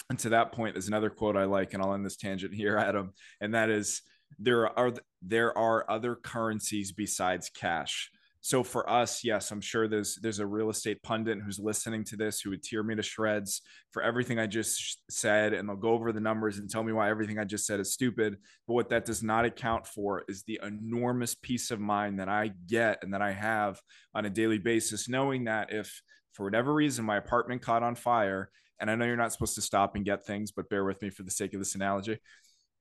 And 0.09 0.19
to 0.19 0.29
that 0.29 0.51
point, 0.51 0.75
there's 0.75 0.87
another 0.87 1.09
quote 1.09 1.35
I 1.35 1.45
like, 1.45 1.73
and 1.73 1.81
I'll 1.81 1.93
end 1.93 2.05
this 2.05 2.17
tangent 2.17 2.53
here, 2.53 2.77
Adam, 2.77 3.13
and 3.41 3.55
that 3.55 3.69
is 3.69 4.01
there 4.39 4.77
are 4.77 4.93
there 5.21 5.57
are 5.57 5.89
other 5.89 6.15
currencies 6.15 6.91
besides 6.91 7.49
cash 7.49 8.11
so 8.47 8.63
for 8.63 8.89
us 8.89 9.25
yes 9.25 9.51
i'm 9.51 9.59
sure 9.59 9.89
there's 9.89 10.15
there's 10.21 10.39
a 10.39 10.45
real 10.45 10.69
estate 10.69 11.03
pundit 11.03 11.37
who's 11.45 11.59
listening 11.59 12.01
to 12.01 12.15
this 12.15 12.39
who 12.39 12.49
would 12.49 12.63
tear 12.63 12.81
me 12.81 12.95
to 12.95 13.03
shreds 13.03 13.61
for 13.91 14.01
everything 14.01 14.39
i 14.39 14.47
just 14.47 15.01
said 15.11 15.51
and 15.51 15.67
they'll 15.67 15.75
go 15.75 15.89
over 15.89 16.13
the 16.13 16.19
numbers 16.21 16.57
and 16.57 16.69
tell 16.69 16.81
me 16.81 16.93
why 16.93 17.09
everything 17.09 17.37
i 17.39 17.43
just 17.43 17.65
said 17.65 17.81
is 17.81 17.91
stupid. 17.91 18.37
But 18.65 18.73
what 18.75 18.89
that 18.89 19.03
does 19.03 19.21
not 19.21 19.43
account 19.43 19.85
for 19.85 20.23
is 20.29 20.43
the 20.43 20.61
enormous 20.63 21.35
peace 21.35 21.71
of 21.71 21.81
mind 21.81 22.21
that 22.21 22.29
i 22.29 22.51
get 22.67 22.99
and 23.03 23.13
that 23.13 23.21
i 23.21 23.33
have 23.33 23.81
on 24.15 24.25
a 24.25 24.29
daily 24.29 24.59
basis 24.59 25.09
knowing 25.09 25.43
that 25.43 25.73
if 25.73 26.01
for 26.31 26.45
whatever 26.45 26.73
reason 26.73 27.03
my 27.03 27.17
apartment 27.17 27.61
caught 27.61 27.83
on 27.83 27.95
fire 27.95 28.49
and 28.79 28.89
i 28.89 28.95
know 28.95 29.03
you're 29.03 29.17
not 29.17 29.33
supposed 29.33 29.55
to 29.55 29.61
stop 29.61 29.95
and 29.95 30.05
get 30.05 30.25
things 30.25 30.51
but 30.53 30.69
bear 30.69 30.85
with 30.85 31.01
me 31.01 31.09
for 31.09 31.23
the 31.23 31.31
sake 31.31 31.53
of 31.53 31.59
this 31.59 31.75
analogy 31.75 32.17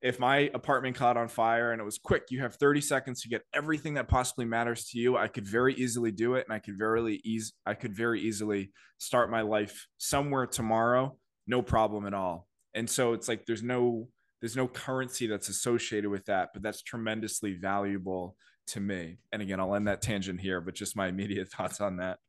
if 0.01 0.19
my 0.19 0.49
apartment 0.53 0.95
caught 0.95 1.17
on 1.17 1.27
fire 1.27 1.71
and 1.71 1.81
it 1.81 1.83
was 1.83 1.97
quick, 1.97 2.25
you 2.29 2.41
have 2.41 2.55
30 2.55 2.81
seconds 2.81 3.21
to 3.21 3.29
get 3.29 3.41
everything 3.53 3.95
that 3.95 4.07
possibly 4.07 4.45
matters 4.45 4.85
to 4.89 4.99
you. 4.99 5.17
I 5.17 5.27
could 5.27 5.47
very 5.47 5.73
easily 5.73 6.11
do 6.11 6.35
it 6.35 6.45
and 6.47 6.53
I 6.53 6.59
could 6.59 6.77
very 6.77 7.19
easy 7.23 7.51
I 7.65 7.73
could 7.73 7.95
very 7.95 8.21
easily 8.21 8.71
start 8.99 9.31
my 9.31 9.41
life 9.41 9.87
somewhere 9.97 10.45
tomorrow, 10.45 11.17
no 11.47 11.61
problem 11.61 12.05
at 12.05 12.13
all. 12.13 12.47
And 12.75 12.89
so 12.89 13.13
it's 13.13 13.27
like 13.27 13.45
there's 13.45 13.63
no 13.63 14.09
there's 14.39 14.55
no 14.55 14.67
currency 14.67 15.25
that's 15.25 15.49
associated 15.49 16.09
with 16.11 16.25
that, 16.25 16.49
but 16.53 16.61
that's 16.61 16.83
tremendously 16.83 17.53
valuable 17.53 18.35
to 18.67 18.79
me. 18.79 19.17
And 19.31 19.41
again, 19.41 19.59
I'll 19.59 19.73
end 19.73 19.87
that 19.87 20.01
tangent 20.01 20.39
here, 20.39 20.61
but 20.61 20.75
just 20.75 20.95
my 20.95 21.07
immediate 21.07 21.49
thoughts 21.51 21.81
on 21.81 21.97
that. 21.97 22.19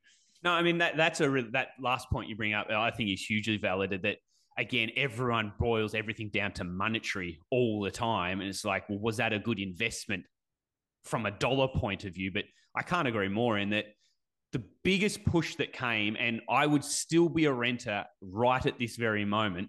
No, 0.42 0.52
I 0.52 0.62
mean 0.62 0.78
that 0.78 0.96
that's 0.96 1.20
a 1.20 1.28
that 1.52 1.68
last 1.80 2.08
point 2.10 2.28
you 2.28 2.36
bring 2.36 2.54
up. 2.54 2.70
I 2.70 2.90
think 2.92 3.10
is 3.10 3.22
hugely 3.22 3.58
valid. 3.58 3.90
That 3.90 4.16
again, 4.58 4.90
everyone 4.96 5.52
boils 5.58 5.94
everything 5.94 6.28
down 6.28 6.52
to 6.52 6.64
monetary 6.64 7.40
all 7.50 7.80
the 7.80 7.90
time. 7.90 8.40
And 8.40 8.50
it's 8.50 8.64
like, 8.64 8.88
well, 8.88 8.98
was 8.98 9.16
that 9.18 9.32
a 9.32 9.38
good 9.38 9.60
investment 9.60 10.24
from 11.04 11.24
a 11.26 11.30
dollar 11.30 11.68
point 11.68 12.04
of 12.04 12.12
view? 12.12 12.32
But 12.32 12.44
I 12.74 12.82
can't 12.82 13.08
agree 13.08 13.28
more 13.28 13.56
in 13.56 13.70
that 13.70 13.86
the 14.52 14.64
biggest 14.82 15.24
push 15.24 15.54
that 15.56 15.72
came, 15.72 16.16
and 16.18 16.40
I 16.48 16.66
would 16.66 16.84
still 16.84 17.28
be 17.28 17.44
a 17.44 17.52
renter 17.52 18.04
right 18.20 18.64
at 18.64 18.78
this 18.78 18.96
very 18.96 19.24
moment, 19.24 19.68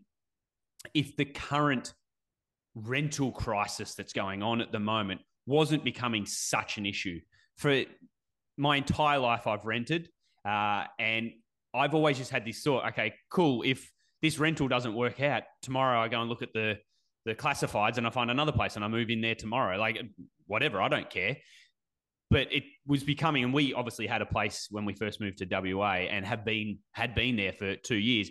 if 0.94 1.16
the 1.18 1.26
current 1.26 1.94
rental 2.76 3.32
crisis 3.32 3.94
that's 3.94 4.14
going 4.14 4.42
on 4.42 4.62
at 4.62 4.72
the 4.72 4.80
moment 4.80 5.22
wasn't 5.46 5.84
becoming 5.84 6.26
such 6.26 6.78
an 6.78 6.86
issue. 6.86 7.20
For 7.58 7.84
my 8.58 8.78
entire 8.78 9.20
life, 9.20 9.48
I've 9.48 9.66
rented, 9.66 10.10
uh, 10.46 10.86
and 10.98 11.32
I've 11.74 11.94
always 11.94 12.18
just 12.18 12.32
had 12.32 12.46
this 12.46 12.64
thought 12.64 12.88
okay, 12.88 13.14
cool. 13.30 13.64
If 13.64 13.92
this 14.22 14.40
rental 14.40 14.68
doesn't 14.68 14.94
work 14.94 15.22
out, 15.22 15.44
tomorrow 15.62 16.00
I 16.00 16.08
go 16.08 16.20
and 16.22 16.30
look 16.30 16.42
at 16.42 16.54
the 16.54 16.80
the 17.26 17.36
classifieds 17.36 17.98
and 17.98 18.08
I 18.08 18.10
find 18.10 18.32
another 18.32 18.52
place 18.52 18.76
and 18.76 18.84
I 18.84 18.88
move 18.88 19.10
in 19.10 19.22
there 19.22 19.36
tomorrow. 19.36 19.78
Like 19.78 20.02
whatever, 20.48 20.82
I 20.82 20.88
don't 20.88 21.10
care. 21.10 21.38
But 22.32 22.54
it 22.54 22.64
was 22.86 23.04
becoming, 23.04 23.44
and 23.44 23.54
we 23.54 23.74
obviously 23.74 24.06
had 24.06 24.22
a 24.22 24.26
place 24.26 24.68
when 24.70 24.86
we 24.86 24.94
first 24.94 25.20
moved 25.20 25.40
to 25.40 25.48
WA 25.50 25.94
and 25.94 26.26
have 26.26 26.46
been 26.46 26.80
had 26.92 27.16
been 27.16 27.36
there 27.36 27.54
for 27.54 27.76
two 27.76 27.98
years. 27.98 28.30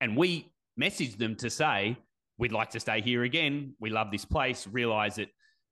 And 0.00 0.16
we 0.16 0.52
messaged 0.80 1.18
them 1.18 1.34
to 1.36 1.50
say, 1.50 1.96
we'd 2.38 2.52
like 2.52 2.70
to 2.70 2.80
stay 2.80 3.00
here 3.00 3.24
again. 3.24 3.74
We 3.80 3.90
love 3.90 4.10
this 4.10 4.24
place. 4.24 4.68
Realize 4.68 5.16
that 5.16 5.28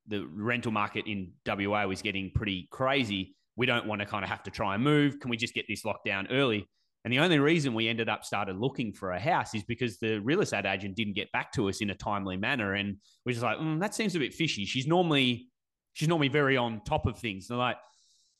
the 0.08 0.26
rental 0.26 0.72
market 0.72 1.06
in 1.06 1.32
WA 1.46 1.86
was 1.86 2.02
getting 2.02 2.32
pretty 2.34 2.68
crazy. 2.70 3.36
We 3.56 3.66
don't 3.66 3.86
want 3.86 4.00
to 4.00 4.06
kind 4.06 4.24
of 4.24 4.30
have 4.30 4.42
to 4.44 4.50
try 4.50 4.74
and 4.74 4.82
move. 4.82 5.20
Can 5.20 5.30
we 5.30 5.36
just 5.36 5.54
get 5.54 5.66
this 5.68 5.84
locked 5.84 6.04
down 6.04 6.26
early? 6.28 6.68
And 7.04 7.12
the 7.12 7.20
only 7.20 7.38
reason 7.38 7.74
we 7.74 7.88
ended 7.88 8.08
up 8.08 8.24
started 8.24 8.56
looking 8.56 8.92
for 8.92 9.12
a 9.12 9.20
house 9.20 9.54
is 9.54 9.62
because 9.62 9.98
the 9.98 10.18
real 10.18 10.40
estate 10.40 10.66
agent 10.66 10.96
didn't 10.96 11.14
get 11.14 11.30
back 11.32 11.52
to 11.52 11.68
us 11.68 11.80
in 11.80 11.90
a 11.90 11.94
timely 11.94 12.36
manner, 12.36 12.74
and 12.74 12.96
we're 13.24 13.32
just 13.32 13.44
like, 13.44 13.58
mm, 13.58 13.80
that 13.80 13.94
seems 13.94 14.14
a 14.14 14.18
bit 14.18 14.34
fishy. 14.34 14.64
She's 14.64 14.86
normally 14.86 15.48
she's 15.92 16.08
normally 16.08 16.28
very 16.28 16.56
on 16.56 16.80
top 16.84 17.06
of 17.06 17.18
things. 17.18 17.48
And 17.48 17.58
they're 17.58 17.66
like, 17.66 17.76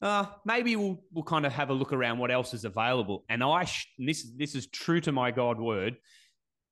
uh, 0.00 0.26
maybe 0.44 0.76
we'll 0.76 1.02
we'll 1.12 1.24
kind 1.24 1.44
of 1.44 1.52
have 1.52 1.70
a 1.70 1.74
look 1.74 1.92
around 1.92 2.18
what 2.18 2.30
else 2.30 2.54
is 2.54 2.64
available. 2.64 3.24
And 3.28 3.42
I 3.42 3.66
and 3.98 4.08
this 4.08 4.30
this 4.36 4.54
is 4.54 4.66
true 4.68 5.00
to 5.02 5.12
my 5.12 5.30
God 5.30 5.60
word. 5.60 5.96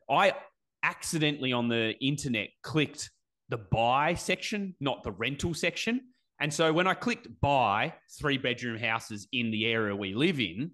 I 0.09 0.35
accidentally 0.83 1.53
on 1.53 1.68
the 1.68 1.94
internet 2.01 2.49
clicked 2.62 3.11
the 3.49 3.57
buy 3.57 4.14
section, 4.14 4.75
not 4.81 5.03
the 5.03 5.11
rental 5.11 5.55
section. 5.55 6.01
And 6.40 6.53
so 6.53 6.72
when 6.72 6.87
I 6.87 6.94
clicked 6.94 7.29
buy 7.40 7.94
three 8.18 8.38
bedroom 8.38 8.79
houses 8.79 9.27
in 9.33 9.51
the 9.51 9.66
area 9.66 9.96
we 9.96 10.14
live 10.14 10.38
in, 10.38 10.72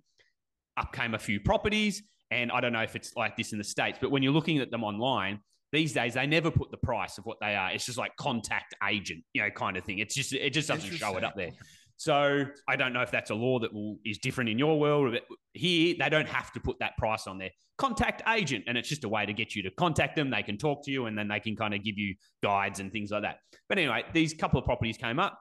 up 0.77 0.93
came 0.93 1.15
a 1.15 1.19
few 1.19 1.41
properties. 1.41 2.03
And 2.31 2.51
I 2.51 2.61
don't 2.61 2.73
know 2.73 2.83
if 2.83 2.97
it's 2.97 3.15
like 3.15 3.37
this 3.37 3.53
in 3.53 3.59
the 3.59 3.65
States, 3.65 3.99
but 4.01 4.11
when 4.11 4.23
you're 4.23 4.33
looking 4.33 4.59
at 4.59 4.71
them 4.71 4.83
online, 4.83 5.41
these 5.71 5.93
days 5.93 6.15
they 6.15 6.27
never 6.27 6.51
put 6.51 6.71
the 6.71 6.77
price 6.79 7.19
of 7.19 7.25
what 7.25 7.39
they 7.41 7.55
are. 7.55 7.71
It's 7.73 7.85
just 7.87 7.99
like 7.99 8.17
contact 8.17 8.75
agent, 8.89 9.23
you 9.33 9.43
know, 9.43 9.51
kind 9.51 9.77
of 9.77 9.85
thing. 9.85 9.99
It's 9.99 10.15
just 10.15 10.33
it 10.33 10.51
just 10.51 10.69
doesn't 10.69 10.91
show 10.93 11.17
it 11.17 11.25
up 11.25 11.35
there. 11.37 11.51
So 11.97 12.45
I 12.69 12.77
don't 12.77 12.93
know 12.93 13.03
if 13.03 13.11
that's 13.11 13.31
a 13.31 13.35
law 13.35 13.59
that 13.61 13.73
will 13.73 13.97
is 14.05 14.19
different 14.19 14.51
in 14.51 14.59
your 14.59 14.79
world. 14.79 15.13
But 15.13 15.23
here 15.53 15.95
they 15.99 16.09
don't 16.09 16.29
have 16.29 16.53
to 16.53 16.61
put 16.61 16.79
that 16.81 16.97
price 16.97 17.27
on 17.27 17.39
there. 17.39 17.51
Contact 17.79 18.23
agent, 18.29 18.65
and 18.67 18.77
it's 18.77 18.89
just 18.89 19.05
a 19.05 19.09
way 19.09 19.27
to 19.27 19.33
get 19.33 19.55
you 19.55 19.63
to 19.63 19.71
contact 19.71 20.17
them. 20.17 20.31
They 20.31 20.43
can 20.43 20.57
talk 20.57 20.85
to 20.85 20.91
you, 20.91 21.07
and 21.07 21.17
then 21.17 21.29
they 21.29 21.41
can 21.41 21.57
kind 21.57 21.75
of 21.75 21.85
give 21.85 21.99
you 21.99 22.15
guides 22.43 22.81
and 22.81 22.93
things 22.93 23.11
like 23.11 23.23
that. 23.23 23.39
But 23.69 23.79
anyway, 23.79 24.05
these 24.13 24.35
couple 24.35 24.59
of 24.59 24.65
properties 24.65 24.97
came 24.97 25.19
up. 25.19 25.39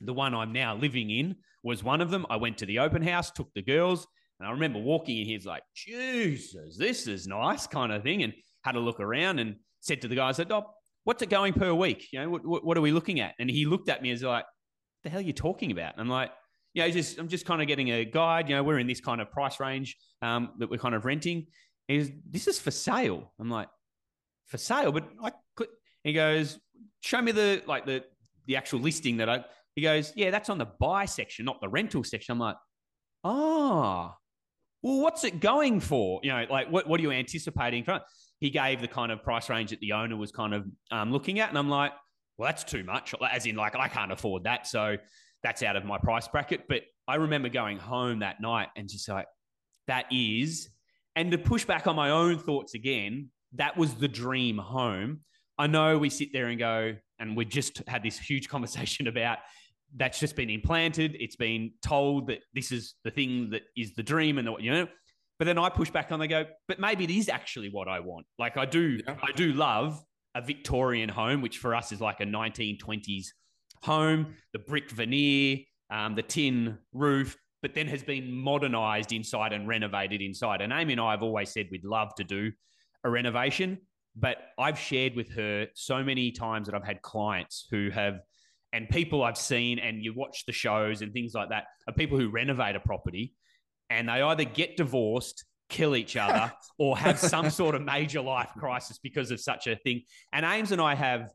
The 0.00 0.12
one 0.12 0.34
I'm 0.34 0.52
now 0.52 0.76
living 0.76 1.10
in 1.10 1.36
was 1.62 1.82
one 1.82 2.00
of 2.00 2.10
them. 2.10 2.26
I 2.30 2.36
went 2.36 2.58
to 2.58 2.66
the 2.66 2.80
open 2.80 3.02
house, 3.02 3.30
took 3.30 3.48
the 3.54 3.62
girls, 3.62 4.06
and 4.38 4.48
I 4.48 4.52
remember 4.52 4.78
walking 4.78 5.18
in, 5.18 5.26
he's 5.26 5.46
like, 5.46 5.62
Jesus, 5.74 6.76
this 6.76 7.06
is 7.06 7.26
nice 7.26 7.66
kind 7.66 7.92
of 7.92 8.02
thing. 8.02 8.22
And 8.22 8.34
had 8.64 8.76
a 8.76 8.80
look 8.80 9.00
around 9.00 9.38
and 9.38 9.56
said 9.80 10.02
to 10.02 10.08
the 10.08 10.16
guy, 10.16 10.28
I 10.28 10.32
said, 10.32 10.52
oh, 10.52 10.64
what's 11.04 11.22
it 11.22 11.30
going 11.30 11.54
per 11.54 11.72
week? 11.72 12.08
You 12.12 12.20
know, 12.20 12.30
what, 12.30 12.64
what, 12.64 12.76
are 12.76 12.80
we 12.80 12.92
looking 12.92 13.20
at? 13.20 13.34
And 13.38 13.48
he 13.48 13.64
looked 13.64 13.88
at 13.88 14.02
me 14.02 14.10
as 14.10 14.22
like, 14.22 14.44
the 15.04 15.10
hell 15.10 15.20
are 15.20 15.22
you 15.22 15.32
talking 15.32 15.70
about? 15.70 15.92
And 15.94 16.02
I'm 16.02 16.08
like, 16.08 16.32
you 16.74 16.82
know, 16.82 16.90
just, 16.90 17.18
I'm 17.18 17.28
just 17.28 17.46
kind 17.46 17.62
of 17.62 17.68
getting 17.68 17.90
a 17.92 18.04
guide. 18.04 18.48
You 18.50 18.56
know, 18.56 18.62
we're 18.62 18.78
in 18.78 18.86
this 18.86 19.00
kind 19.00 19.20
of 19.20 19.30
price 19.30 19.58
range 19.60 19.96
um, 20.20 20.50
that 20.58 20.68
we're 20.68 20.78
kind 20.78 20.94
of 20.94 21.04
renting. 21.06 21.46
Is 21.88 22.10
this 22.28 22.48
is 22.48 22.58
for 22.58 22.70
sale? 22.70 23.32
I'm 23.40 23.48
like, 23.48 23.68
for 24.46 24.58
sale, 24.58 24.92
but 24.92 25.08
I 25.22 25.32
click. 25.56 25.70
He 26.02 26.12
goes, 26.12 26.58
show 27.00 27.22
me 27.22 27.32
the 27.32 27.62
like 27.66 27.86
the 27.86 28.04
the 28.46 28.56
actual 28.56 28.80
listing 28.80 29.16
that 29.18 29.28
I. 29.28 29.44
He 29.74 29.82
goes, 29.82 30.12
yeah, 30.16 30.30
that's 30.30 30.50
on 30.50 30.58
the 30.58 30.68
buy 30.80 31.04
section, 31.04 31.44
not 31.44 31.60
the 31.60 31.68
rental 31.68 32.02
section. 32.02 32.32
I'm 32.32 32.38
like, 32.38 32.56
oh, 33.24 34.14
well, 34.82 35.00
what's 35.00 35.24
it 35.24 35.40
going 35.40 35.80
for? 35.80 36.20
You 36.22 36.32
know, 36.32 36.46
like 36.50 36.70
what 36.70 36.86
what 36.86 37.00
are 37.00 37.02
you 37.02 37.12
anticipating? 37.12 37.84
From? 37.84 38.00
He 38.38 38.50
gave 38.50 38.80
the 38.80 38.88
kind 38.88 39.10
of 39.10 39.22
price 39.22 39.48
range 39.48 39.70
that 39.70 39.80
the 39.80 39.92
owner 39.92 40.16
was 40.16 40.30
kind 40.30 40.54
of 40.54 40.66
um, 40.90 41.10
looking 41.12 41.40
at, 41.40 41.48
and 41.48 41.58
I'm 41.58 41.70
like, 41.70 41.92
well, 42.36 42.48
that's 42.48 42.64
too 42.64 42.84
much. 42.84 43.14
As 43.30 43.46
in, 43.46 43.56
like 43.56 43.74
I 43.74 43.88
can't 43.88 44.12
afford 44.12 44.44
that, 44.44 44.66
so 44.66 44.96
that's 45.42 45.62
out 45.62 45.76
of 45.76 45.84
my 45.84 45.98
price 45.98 46.28
bracket. 46.28 46.62
But 46.68 46.82
I 47.08 47.16
remember 47.16 47.48
going 47.48 47.78
home 47.78 48.20
that 48.20 48.40
night 48.40 48.68
and 48.76 48.88
just 48.88 49.08
like, 49.08 49.26
that 49.86 50.06
is, 50.10 50.68
and 51.14 51.30
to 51.30 51.38
push 51.38 51.64
back 51.64 51.86
on 51.86 51.96
my 51.96 52.10
own 52.10 52.38
thoughts 52.38 52.74
again, 52.74 53.30
that 53.54 53.76
was 53.76 53.94
the 53.94 54.08
dream 54.08 54.58
home. 54.58 55.20
I 55.58 55.66
know 55.66 55.96
we 55.98 56.10
sit 56.10 56.32
there 56.32 56.48
and 56.48 56.58
go, 56.58 56.94
and 57.18 57.36
we 57.36 57.44
just 57.44 57.82
had 57.86 58.02
this 58.02 58.18
huge 58.18 58.48
conversation 58.50 59.06
about 59.06 59.38
that's 59.94 60.18
just 60.18 60.36
been 60.36 60.50
implanted. 60.50 61.16
It's 61.18 61.36
been 61.36 61.72
told 61.82 62.28
that 62.28 62.40
this 62.54 62.72
is 62.72 62.94
the 63.04 63.10
thing 63.10 63.50
that 63.50 63.62
is 63.76 63.94
the 63.94 64.02
dream 64.02 64.38
and 64.38 64.46
the, 64.46 64.56
you 64.58 64.70
know. 64.72 64.88
But 65.38 65.44
then 65.44 65.58
I 65.58 65.68
push 65.68 65.90
back 65.90 66.12
on. 66.12 66.18
They 66.18 66.28
go, 66.28 66.46
but 66.66 66.80
maybe 66.80 67.04
it 67.04 67.10
is 67.10 67.28
actually 67.28 67.68
what 67.68 67.88
I 67.88 68.00
want. 68.00 68.26
Like 68.38 68.56
I 68.56 68.64
do, 68.64 69.00
yeah. 69.06 69.16
I 69.22 69.32
do 69.32 69.52
love 69.52 70.02
a 70.34 70.40
Victorian 70.40 71.08
home, 71.08 71.42
which 71.42 71.58
for 71.58 71.74
us 71.74 71.92
is 71.92 72.00
like 72.00 72.20
a 72.20 72.24
1920s 72.24 73.26
home, 73.82 74.34
the 74.52 74.58
brick 74.58 74.90
veneer, 74.90 75.58
um, 75.90 76.14
the 76.14 76.22
tin 76.22 76.78
roof, 76.92 77.36
but 77.62 77.74
then 77.74 77.86
has 77.86 78.02
been 78.02 78.30
modernized 78.30 79.12
inside 79.12 79.52
and 79.52 79.66
renovated 79.66 80.20
inside. 80.20 80.60
And 80.60 80.72
Amy 80.72 80.92
and 80.92 81.00
I 81.00 81.12
have 81.12 81.22
always 81.22 81.50
said 81.50 81.68
we'd 81.70 81.84
love 81.84 82.14
to 82.16 82.24
do 82.24 82.52
a 83.04 83.10
renovation, 83.10 83.78
but 84.14 84.36
I've 84.58 84.78
shared 84.78 85.14
with 85.14 85.30
her 85.34 85.66
so 85.74 86.02
many 86.02 86.32
times 86.32 86.66
that 86.66 86.74
I've 86.74 86.84
had 86.84 87.02
clients 87.02 87.66
who 87.70 87.90
have, 87.90 88.20
and 88.76 88.86
people 88.90 89.24
I've 89.24 89.38
seen, 89.38 89.78
and 89.78 90.04
you 90.04 90.12
watch 90.12 90.44
the 90.44 90.52
shows 90.52 91.00
and 91.00 91.10
things 91.10 91.32
like 91.32 91.48
that, 91.48 91.64
are 91.88 91.94
people 91.94 92.18
who 92.18 92.28
renovate 92.28 92.76
a 92.76 92.80
property 92.80 93.32
and 93.88 94.06
they 94.06 94.20
either 94.20 94.44
get 94.44 94.76
divorced, 94.76 95.46
kill 95.70 95.96
each 95.96 96.14
other, 96.14 96.52
or 96.78 96.98
have 96.98 97.18
some 97.18 97.48
sort 97.48 97.74
of 97.74 97.80
major 97.80 98.20
life 98.20 98.50
crisis 98.58 98.98
because 98.98 99.30
of 99.30 99.40
such 99.40 99.66
a 99.66 99.76
thing. 99.76 100.02
And 100.30 100.44
Ames 100.44 100.72
and 100.72 100.80
I 100.82 100.94
have 100.94 101.30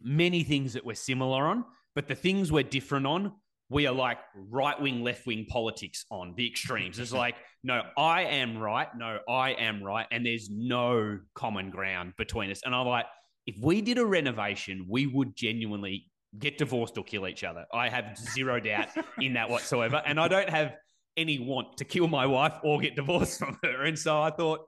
many 0.00 0.44
things 0.44 0.74
that 0.74 0.86
we're 0.86 0.94
similar 0.94 1.48
on, 1.48 1.64
but 1.96 2.06
the 2.06 2.14
things 2.14 2.52
we're 2.52 2.62
different 2.62 3.04
on, 3.04 3.32
we 3.68 3.88
are 3.88 3.94
like 3.94 4.18
right 4.36 4.80
wing, 4.80 5.02
left 5.02 5.26
wing 5.26 5.46
politics 5.48 6.04
on 6.08 6.34
the 6.36 6.46
extremes. 6.46 7.00
It's 7.00 7.12
like, 7.12 7.34
no, 7.64 7.82
I 7.98 8.22
am 8.22 8.56
right. 8.58 8.88
No, 8.96 9.18
I 9.28 9.50
am 9.54 9.82
right. 9.82 10.06
And 10.12 10.24
there's 10.24 10.48
no 10.48 11.18
common 11.34 11.70
ground 11.70 12.12
between 12.16 12.52
us. 12.52 12.60
And 12.64 12.76
I'm 12.76 12.86
like, 12.86 13.06
if 13.46 13.56
we 13.60 13.80
did 13.80 13.98
a 13.98 14.06
renovation, 14.06 14.86
we 14.88 15.08
would 15.08 15.34
genuinely 15.34 16.09
get 16.38 16.58
divorced 16.58 16.96
or 16.96 17.04
kill 17.04 17.26
each 17.26 17.44
other. 17.44 17.66
I 17.72 17.88
have 17.88 18.16
zero 18.34 18.60
doubt 18.60 18.88
in 19.18 19.34
that 19.34 19.50
whatsoever. 19.50 20.02
And 20.04 20.20
I 20.20 20.28
don't 20.28 20.48
have 20.48 20.74
any 21.16 21.38
want 21.38 21.76
to 21.78 21.84
kill 21.84 22.08
my 22.08 22.26
wife 22.26 22.54
or 22.62 22.80
get 22.80 22.96
divorced 22.96 23.38
from 23.38 23.58
her. 23.62 23.84
And 23.84 23.98
so 23.98 24.20
I 24.20 24.30
thought, 24.30 24.60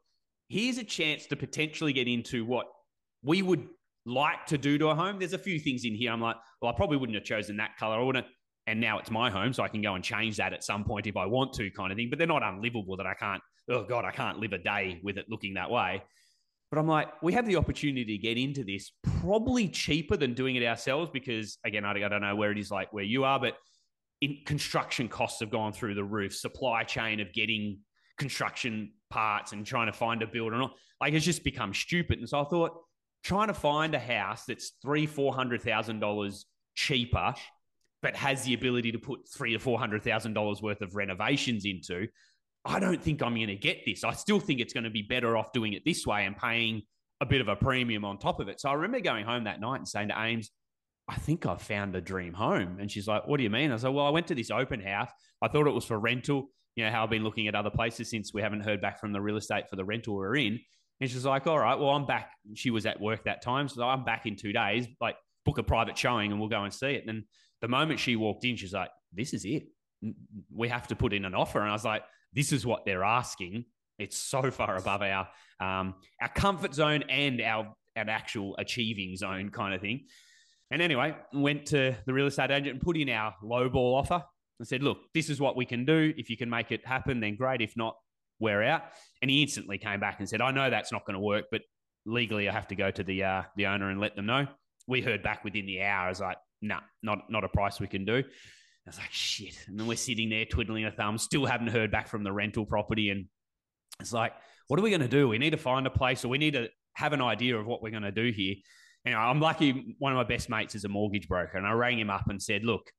here's 0.49 0.79
a 0.79 0.85
chance 0.85 1.27
to 1.27 1.37
potentially 1.37 1.93
get 1.93 2.09
into 2.09 2.45
what 2.45 2.67
we 3.23 3.43
would 3.43 3.67
like 4.05 4.47
to 4.47 4.59
do 4.59 4.79
to 4.79 4.89
a 4.89 4.95
home. 4.95 5.19
There's 5.19 5.33
a 5.33 5.39
few 5.39 5.59
things 5.59 5.85
in 5.85 5.95
here. 5.95 6.11
I'm 6.11 6.21
like, 6.21 6.37
well, 6.61 6.73
I 6.73 6.75
probably 6.75 6.97
wouldn't 6.97 7.15
have 7.15 7.25
chosen 7.25 7.57
that 7.59 7.77
color. 7.79 7.97
I 7.97 8.03
wouldn't. 8.03 8.27
And 8.67 8.81
now 8.81 8.99
it's 8.99 9.11
my 9.11 9.29
home, 9.29 9.53
so 9.53 9.65
I 9.65 9.69
can 9.69 9.83
go 9.83 9.95
and 9.95 10.05
change 10.05 10.37
that 10.37 10.53
at 10.53 10.63
some 10.63 10.85
point 10.85 11.09
if 11.09 11.17
I 11.17 11.27
want 11.27 11.53
to, 11.55 11.69
kind 11.73 11.91
of 11.91 11.97
thing. 11.97 12.09
But 12.11 12.19
they're 12.19 12.29
not 12.29 12.45
unlivable 12.45 12.97
that 12.97 13.07
I 13.07 13.15
can't. 13.15 13.43
Oh 13.69 13.85
God, 13.85 14.05
I 14.05 14.13
can't 14.13 14.39
live 14.39 14.53
a 14.53 14.59
day 14.59 15.01
with 15.03 15.19
it 15.19 15.27
looking 15.29 15.55
that 15.55 15.71
way. 15.71 16.03
But 16.73 16.79
I'm 16.79 16.89
like, 16.89 17.23
we 17.23 17.35
have 17.35 17.45
the 17.45 17.57
opportunity 17.57 18.17
to 18.17 18.17
get 18.17 18.39
into 18.39 18.65
this 18.65 18.93
probably 19.21 19.69
cheaper 19.69 20.17
than 20.17 20.33
doing 20.33 20.57
it 20.57 20.65
ourselves 20.65 21.11
because, 21.13 21.59
again, 21.67 21.85
I 21.85 21.93
don't 21.93 22.23
know 22.23 22.35
where 22.35 22.51
it 22.51 22.57
is 22.57 22.71
like 22.71 22.95
where 22.95 23.05
you 23.05 23.25
are, 23.25 23.39
but 23.39 23.59
in 24.23 24.39
construction 24.47 25.07
costs 25.07 25.41
have 25.41 25.51
gone 25.51 25.75
through 25.75 25.97
the 25.97 26.03
roof, 26.03 26.35
supply 26.35 26.83
chain 26.83 27.21
of 27.21 27.31
getting 27.35 27.81
construction 28.17 28.93
parts 29.11 29.53
and 29.53 29.67
trying 29.67 29.89
to 29.89 29.93
find 29.93 30.23
a 30.23 30.27
builder 30.27 30.55
and 30.55 30.63
all, 30.63 30.75
like 30.99 31.13
it's 31.13 31.27
just 31.27 31.45
become 31.45 31.75
stupid. 31.75 32.21
And 32.21 32.29
so 32.29 32.41
I 32.41 32.45
thought, 32.45 32.71
trying 33.23 33.49
to 33.49 33.55
find 33.55 33.95
a 33.95 33.99
house 33.99 34.45
that's 34.49 34.73
three, 34.81 35.05
four 35.05 35.35
hundred 35.35 35.61
thousand 35.61 36.01
dollars 36.01 36.47
cheaper, 36.75 37.35
but 38.01 38.17
has 38.17 38.45
the 38.45 38.55
ability 38.55 38.93
to 38.93 38.99
put 38.99 39.29
three 39.29 39.53
to 39.53 39.59
four 39.59 39.79
hundred 39.79 40.05
thousand 40.05 40.33
dollars 40.33 40.63
worth 40.63 40.81
of 40.81 40.95
renovations 40.95 41.67
into, 41.67 42.07
I 42.65 42.79
don't 42.79 43.03
think 43.03 43.23
I'm 43.23 43.35
going 43.35 43.49
to 43.49 43.57
get 43.57 43.85
this. 43.85 44.05
I 44.05 44.13
still 44.13 44.39
think 44.39 44.61
it's 44.61 44.73
going 44.73 44.85
to 44.85 44.91
be 44.91 45.03
better 45.03 45.37
off 45.37 45.53
doing 45.53 45.73
it 45.73 45.83
this 45.85 46.07
way 46.07 46.27
and 46.27 46.37
paying 46.37 46.83
a 47.21 47.27
bit 47.27 47.41
of 47.41 47.49
a 47.49 47.57
premium 47.57 48.05
on 48.05 48.19
top 48.19 48.41
of 48.41 48.49
it. 48.49 48.61
So 48.61 48.69
I 48.69 48.75
remember 48.75 49.01
going 49.01 49.25
home 49.25 49.45
that 49.45 49.61
night 49.61 49.77
and 49.77 49.89
saying 49.89 50.09
to 50.09 50.21
Ames, 50.21 50.51
I 51.09 51.17
think 51.17 51.47
I've 51.47 51.63
found 51.63 51.95
the 51.95 52.01
dream 52.01 52.33
home. 52.33 52.79
And 52.81 52.91
she's 52.91 53.09
like, 53.09 53.27
What 53.27 53.39
do 53.39 53.43
you 53.43 53.51
mean? 53.51 53.73
I 53.73 53.77
said, 53.77 53.91
Well, 53.91 54.07
I 54.07 54.11
went 54.11 54.29
to 54.29 54.35
this 54.35 54.51
open 54.51 54.81
house. 54.81 55.11
I 55.41 55.49
thought 55.49 55.67
it 55.67 55.73
was 55.73 55.85
for 55.85 55.99
rental. 55.99 56.51
You 56.77 56.85
know, 56.85 56.91
how 56.91 57.03
I've 57.03 57.11
been 57.11 57.25
looking 57.25 57.49
at 57.49 57.55
other 57.55 57.71
places 57.71 58.09
since 58.09 58.33
we 58.33 58.41
haven't 58.41 58.63
heard 58.63 58.81
back 58.81 59.01
from 59.01 59.13
the 59.13 59.21
real 59.21 59.37
estate 59.37 59.69
for 59.69 59.77
the 59.77 59.85
rental 59.85 60.15
we're 60.15 60.37
in. 60.37 60.59
And 61.01 61.11
she's 61.11 61.25
like, 61.25 61.47
all 61.49 61.59
right, 61.59 61.79
well, 61.79 61.91
I'm 61.91 62.07
back. 62.07 62.31
She 62.55 62.71
was 62.71 62.87
at 62.87 63.01
work 63.01 63.25
that 63.25 63.43
time. 63.43 63.69
So 63.69 63.83
I'm 63.83 64.05
back 64.05 64.25
in 64.25 64.37
two 64.37 64.53
days. 64.53 64.87
Like, 65.01 65.17
book 65.45 65.59
a 65.59 65.63
private 65.63 65.99
showing 65.99 66.31
and 66.31 66.41
we'll 66.41 66.49
go 66.49 66.63
and 66.63 66.73
see 66.73 66.93
it. 66.93 67.05
And 67.09 67.25
the 67.61 67.69
moment 67.69 67.99
she 67.99 68.17
walked 68.17 68.45
in, 68.45 68.57
she's 68.57 68.73
like, 68.73 68.91
this 69.13 69.35
is 69.35 69.45
it. 69.45 69.65
We 70.55 70.69
have 70.69 70.87
to 70.89 70.97
put 70.97 71.13
in 71.13 71.25
an 71.25 71.35
offer. 71.35 71.61
And 71.61 71.69
I 71.69 71.73
was 71.73 71.85
like, 71.85 72.03
this 72.33 72.53
is 72.53 72.67
what 72.67 72.85
they're 72.85 73.05
asking. 73.05 73.65
It's 73.99 74.19
so 74.19 74.51
far 74.51 74.77
above 74.77 75.03
our 75.03 75.29
um, 75.61 75.95
our 76.21 76.29
comfort 76.35 76.75
zone 76.75 77.05
and 77.09 77.41
our, 77.41 77.75
our 77.97 78.09
actual 78.09 78.57
achieving 78.59 79.17
zone 79.17 79.51
kind 79.51 79.75
of 79.75 79.81
thing. 79.81 80.07
And 80.71 80.83
anyway, 80.83 81.15
went 81.33 81.67
to 81.67 81.95
the 82.07 82.13
real 82.13 82.27
estate 82.27 82.51
agent 82.51 82.69
and 82.69 82.81
put 82.81 82.97
in 82.97 83.09
our 83.11 83.35
low 83.43 83.69
ball 83.69 83.95
offer 83.95 84.25
and 84.59 84.67
said, 84.67 84.83
look, 84.83 84.99
this 85.13 85.29
is 85.29 85.41
what 85.41 85.57
we 85.57 85.67
can 85.67 85.85
do. 85.85 86.15
If 86.17 86.31
you 86.31 86.37
can 86.37 86.49
make 86.49 86.73
it 86.73 86.85
happen, 86.87 87.21
then 87.21 87.37
great. 87.37 87.61
If 87.61 87.77
not, 87.77 87.97
we're 88.41 88.63
out. 88.63 88.83
And 89.21 89.31
he 89.31 89.43
instantly 89.43 89.79
came 89.79 90.01
back 90.01 90.17
and 90.19 90.29
said, 90.29 90.41
I 90.41 90.51
know 90.51 90.71
that's 90.71 90.91
not 90.91 91.05
going 91.05 91.15
to 91.15 91.21
work, 91.21 91.45
but 91.51 91.61
legally 92.07 92.49
I 92.49 92.53
have 92.53 92.69
to 92.69 92.75
go 92.75 92.91
to 92.91 93.03
the 93.03 93.23
uh, 93.23 93.43
the 93.57 93.67
owner 93.67 93.91
and 93.91 94.01
let 94.01 94.17
them 94.17 94.27
know. 94.27 94.47
We 94.89 95.01
heard 95.01 95.23
back 95.23 95.45
within 95.45 95.67
the 95.67 95.83
hour. 95.83 96.07
I 96.07 96.09
was 96.09 96.21
like, 96.21 96.39
no, 96.61 96.77
nah, 96.77 96.81
not 97.03 97.31
not 97.31 97.45
a 97.45 97.49
price 97.49 97.79
we 97.79 97.87
can 97.87 98.05
do. 98.05 98.25
I 98.87 98.91
was 98.91 98.99
like, 98.99 99.13
shit. 99.13 99.57
And 99.69 99.79
then 99.79 99.87
we're 99.87 99.97
sitting 99.97 100.29
there 100.29 100.45
twiddling 100.45 100.85
our 100.85 100.91
thumbs, 100.91 101.23
still 101.23 101.47
haven't 101.47 101.69
heard 101.69 101.93
back 101.93 102.09
from 102.09 102.25
the 102.25 102.33
rental 102.33 102.67
property. 102.67 103.11
And 103.11 103.27
it's 104.01 104.13
like, 104.13 104.33
what 104.69 104.81
are 104.81 104.83
we 104.83 104.91
going 104.91 105.03
to 105.03 105.09
do? 105.09 105.29
We 105.29 105.39
need 105.39 105.51
to 105.51 105.57
find 105.57 105.87
a 105.87 105.91
place 105.91 106.25
or 106.25 106.29
we 106.29 106.39
need 106.39 106.55
to 106.55 106.69
have 106.95 107.13
an 107.13 107.23
idea 107.23 107.57
of 107.57 107.67
what 107.67 107.83
we're 107.83 107.91
going 107.91 108.03
to 108.03 108.13
do 108.13 108.31
here. 108.31 108.57
Know, 109.05 109.17
I'm 109.17 109.41
lucky 109.41 109.97
one 109.99 110.13
of 110.13 110.17
my 110.17 110.25
best 110.25 110.49
mates 110.49 110.75
is 110.75 110.85
a 110.85 110.89
mortgage 110.89 111.29
broker. 111.29 111.59
And 111.59 111.67
I 111.67 111.73
rang 111.73 111.99
him 111.99 112.11
up 112.11 112.29
and 112.29 112.43
said, 112.43 112.65
look, 112.65 112.91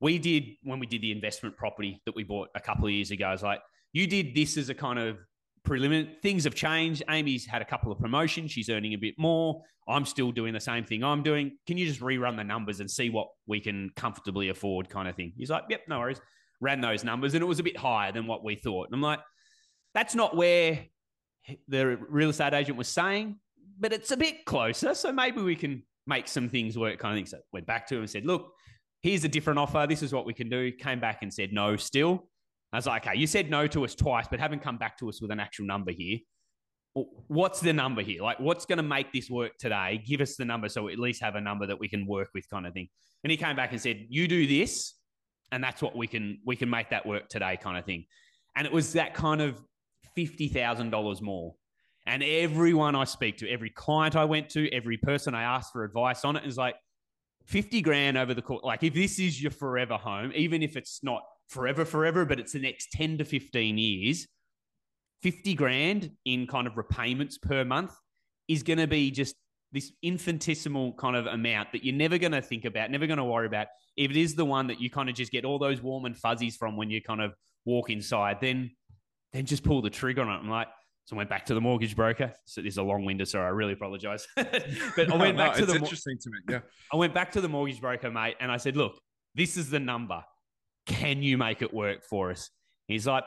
we 0.00 0.18
did 0.18 0.44
when 0.62 0.78
we 0.78 0.86
did 0.86 1.02
the 1.02 1.12
investment 1.12 1.56
property 1.56 2.02
that 2.06 2.14
we 2.14 2.24
bought 2.24 2.48
a 2.54 2.60
couple 2.60 2.86
of 2.86 2.92
years 2.92 3.10
ago. 3.10 3.26
I 3.26 3.32
was 3.32 3.42
like, 3.42 3.60
you 3.92 4.06
did 4.06 4.34
this 4.34 4.56
as 4.56 4.68
a 4.68 4.74
kind 4.74 4.98
of 4.98 5.18
preliminary. 5.64 6.16
Things 6.22 6.44
have 6.44 6.54
changed. 6.54 7.02
Amy's 7.08 7.46
had 7.46 7.62
a 7.62 7.64
couple 7.64 7.90
of 7.90 7.98
promotions. 7.98 8.52
She's 8.52 8.68
earning 8.68 8.94
a 8.94 8.98
bit 8.98 9.14
more. 9.18 9.62
I'm 9.88 10.06
still 10.06 10.32
doing 10.32 10.54
the 10.54 10.60
same 10.60 10.84
thing 10.84 11.04
I'm 11.04 11.22
doing. 11.22 11.58
Can 11.66 11.76
you 11.76 11.86
just 11.86 12.00
rerun 12.00 12.36
the 12.36 12.44
numbers 12.44 12.80
and 12.80 12.90
see 12.90 13.10
what 13.10 13.28
we 13.46 13.60
can 13.60 13.90
comfortably 13.96 14.48
afford, 14.48 14.88
kind 14.88 15.08
of 15.08 15.14
thing? 15.14 15.32
He's 15.36 15.50
like, 15.50 15.64
yep, 15.68 15.82
no 15.88 15.98
worries. 15.98 16.20
Ran 16.60 16.80
those 16.80 17.04
numbers, 17.04 17.34
and 17.34 17.42
it 17.42 17.46
was 17.46 17.58
a 17.58 17.62
bit 17.62 17.76
higher 17.76 18.12
than 18.12 18.26
what 18.26 18.42
we 18.42 18.54
thought. 18.54 18.86
And 18.88 18.94
I'm 18.94 19.02
like, 19.02 19.20
that's 19.92 20.14
not 20.14 20.36
where 20.36 20.86
the 21.68 21.98
real 22.08 22.30
estate 22.30 22.54
agent 22.54 22.78
was 22.78 22.88
saying, 22.88 23.38
but 23.78 23.92
it's 23.92 24.10
a 24.10 24.16
bit 24.16 24.46
closer. 24.46 24.94
So 24.94 25.12
maybe 25.12 25.42
we 25.42 25.56
can 25.56 25.82
make 26.06 26.28
some 26.28 26.48
things 26.48 26.78
work, 26.78 26.98
kind 26.98 27.12
of 27.12 27.18
thing. 27.18 27.26
So 27.26 27.38
went 27.52 27.66
back 27.66 27.86
to 27.88 27.96
him 27.96 28.00
and 28.00 28.10
said, 28.10 28.24
look, 28.24 28.52
here's 29.02 29.24
a 29.24 29.28
different 29.28 29.58
offer. 29.58 29.86
This 29.86 30.02
is 30.02 30.14
what 30.14 30.24
we 30.24 30.32
can 30.32 30.48
do. 30.48 30.72
Came 30.72 31.00
back 31.00 31.18
and 31.22 31.32
said 31.32 31.52
no 31.52 31.76
still. 31.76 32.28
I 32.74 32.78
was 32.78 32.86
like, 32.86 33.06
okay, 33.06 33.16
you 33.16 33.28
said 33.28 33.50
no 33.50 33.68
to 33.68 33.84
us 33.84 33.94
twice, 33.94 34.26
but 34.28 34.40
haven't 34.40 34.60
come 34.60 34.78
back 34.78 34.98
to 34.98 35.08
us 35.08 35.22
with 35.22 35.30
an 35.30 35.38
actual 35.38 35.64
number 35.64 35.92
here. 35.92 36.18
What's 37.28 37.60
the 37.60 37.72
number 37.72 38.02
here? 38.02 38.20
Like, 38.20 38.40
what's 38.40 38.66
going 38.66 38.78
to 38.78 38.82
make 38.82 39.12
this 39.12 39.30
work 39.30 39.52
today? 39.58 40.02
Give 40.04 40.20
us 40.20 40.34
the 40.34 40.44
number 40.44 40.68
so 40.68 40.82
we 40.82 40.92
at 40.92 40.98
least 40.98 41.22
have 41.22 41.36
a 41.36 41.40
number 41.40 41.66
that 41.68 41.78
we 41.78 41.86
can 41.88 42.04
work 42.04 42.30
with, 42.34 42.48
kind 42.50 42.66
of 42.66 42.74
thing. 42.74 42.88
And 43.22 43.30
he 43.30 43.36
came 43.36 43.54
back 43.54 43.70
and 43.70 43.80
said, 43.80 44.06
"You 44.08 44.26
do 44.26 44.46
this, 44.48 44.94
and 45.52 45.62
that's 45.62 45.82
what 45.82 45.96
we 45.96 46.08
can 46.08 46.38
we 46.44 46.56
can 46.56 46.68
make 46.68 46.90
that 46.90 47.06
work 47.06 47.28
today, 47.28 47.56
kind 47.60 47.78
of 47.78 47.84
thing." 47.84 48.06
And 48.56 48.66
it 48.66 48.72
was 48.72 48.92
that 48.94 49.14
kind 49.14 49.40
of 49.40 49.60
fifty 50.16 50.48
thousand 50.48 50.90
dollars 50.90 51.22
more. 51.22 51.54
And 52.06 52.24
everyone 52.24 52.96
I 52.96 53.04
speak 53.04 53.38
to, 53.38 53.48
every 53.48 53.70
client 53.70 54.16
I 54.16 54.24
went 54.24 54.48
to, 54.50 54.68
every 54.72 54.96
person 54.96 55.32
I 55.34 55.44
asked 55.44 55.72
for 55.72 55.84
advice 55.84 56.24
on 56.24 56.36
it 56.36 56.44
is 56.44 56.58
like, 56.58 56.74
50 57.46 57.80
grand 57.82 58.18
over 58.18 58.34
the 58.34 58.42
course. 58.42 58.62
Like, 58.62 58.82
if 58.82 58.94
this 58.94 59.18
is 59.18 59.40
your 59.40 59.50
forever 59.50 59.96
home, 59.96 60.32
even 60.34 60.62
if 60.62 60.76
it's 60.76 61.00
not 61.02 61.22
forever, 61.48 61.84
forever, 61.84 62.24
but 62.24 62.40
it's 62.40 62.52
the 62.52 62.60
next 62.60 62.92
10 62.92 63.18
to 63.18 63.24
15 63.24 63.78
years, 63.78 64.26
50 65.22 65.54
grand 65.54 66.10
in 66.24 66.46
kind 66.46 66.66
of 66.66 66.76
repayments 66.76 67.38
per 67.38 67.64
month 67.64 67.92
is 68.48 68.62
going 68.62 68.78
to 68.78 68.86
be 68.86 69.10
just 69.10 69.36
this 69.72 69.92
infinitesimal 70.02 70.92
kind 70.94 71.16
of 71.16 71.26
amount 71.26 71.72
that 71.72 71.84
you're 71.84 71.94
never 71.94 72.16
going 72.18 72.32
to 72.32 72.40
think 72.40 72.64
about, 72.64 72.90
never 72.90 73.06
going 73.06 73.18
to 73.18 73.24
worry 73.24 73.46
about. 73.46 73.66
If 73.96 74.10
it 74.10 74.16
is 74.16 74.34
the 74.34 74.44
one 74.44 74.68
that 74.68 74.80
you 74.80 74.88
kind 74.88 75.08
of 75.08 75.14
just 75.14 75.32
get 75.32 75.44
all 75.44 75.58
those 75.58 75.82
warm 75.82 76.04
and 76.04 76.16
fuzzies 76.16 76.56
from 76.56 76.76
when 76.76 76.90
you 76.90 77.02
kind 77.02 77.20
of 77.20 77.34
walk 77.64 77.90
inside, 77.90 78.38
then 78.40 78.70
then 79.32 79.46
just 79.46 79.64
pull 79.64 79.82
the 79.82 79.90
trigger 79.90 80.22
on 80.22 80.28
it. 80.28 80.38
I'm 80.38 80.48
like, 80.48 80.68
So 81.06 81.16
I 81.16 81.18
went 81.18 81.28
back 81.28 81.46
to 81.46 81.54
the 81.54 81.60
mortgage 81.60 81.96
broker. 81.96 82.32
So 82.44 82.62
this 82.62 82.74
is 82.74 82.78
a 82.78 82.84
long 82.84 83.04
winded, 83.04 83.26
sorry, 83.26 83.46
I 83.46 83.48
really 83.48 83.72
apologize. 83.72 84.28
but 84.36 85.10
I 85.10 85.16
went 85.16 85.36
No, 85.36 85.44
back 85.44 85.56
to 85.56 85.66
the 85.66 85.74
interesting 85.74 86.18
to 86.20 86.30
me. 86.30 86.38
Yeah. 86.48 86.60
I 86.92 86.96
went 86.96 87.12
back 87.12 87.32
to 87.32 87.40
the 87.40 87.48
mortgage 87.48 87.80
broker, 87.80 88.12
mate, 88.12 88.36
and 88.40 88.52
I 88.52 88.58
said, 88.58 88.76
look, 88.76 89.00
this 89.34 89.56
is 89.56 89.70
the 89.70 89.80
number. 89.80 90.22
Can 90.86 91.22
you 91.22 91.38
make 91.38 91.62
it 91.62 91.72
work 91.72 92.04
for 92.04 92.30
us? 92.30 92.50
He's 92.88 93.06
like, 93.06 93.24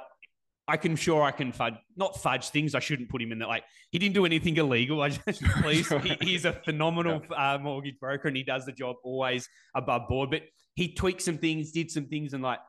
I 0.68 0.76
can 0.76 0.95
sure 0.95 1.24
I 1.24 1.32
can 1.32 1.53
fudge, 1.53 1.76
not 1.95 2.22
fudge 2.22 2.49
things. 2.49 2.76
I 2.76 2.80
shouldn't 2.80 3.10
put 3.10 3.22
him 3.22 3.32
in 3.32 3.39
that. 3.39 3.47
Like 3.47 3.64
he 3.89 3.99
didn't 3.99 4.16
do 4.16 4.26
anything 4.26 4.58
illegal. 4.58 5.01
I 5.03 5.10
just 5.10 5.41
please, 5.62 5.88
he, 5.88 6.18
he's 6.20 6.45
a 6.45 6.53
phenomenal 6.53 7.22
uh, 7.36 7.58
mortgage 7.62 7.97
broker 7.99 8.28
and 8.28 8.36
he 8.36 8.43
does 8.43 8.66
the 8.66 8.74
job 8.74 8.97
always 9.03 9.47
above 9.76 10.08
board. 10.10 10.30
But 10.30 10.43
he 10.76 10.93
tweaked 10.93 11.22
some 11.22 11.38
things, 11.38 11.72
did 11.72 11.89
some 11.89 12.05
things, 12.05 12.34
and 12.34 12.43
like 12.43 12.60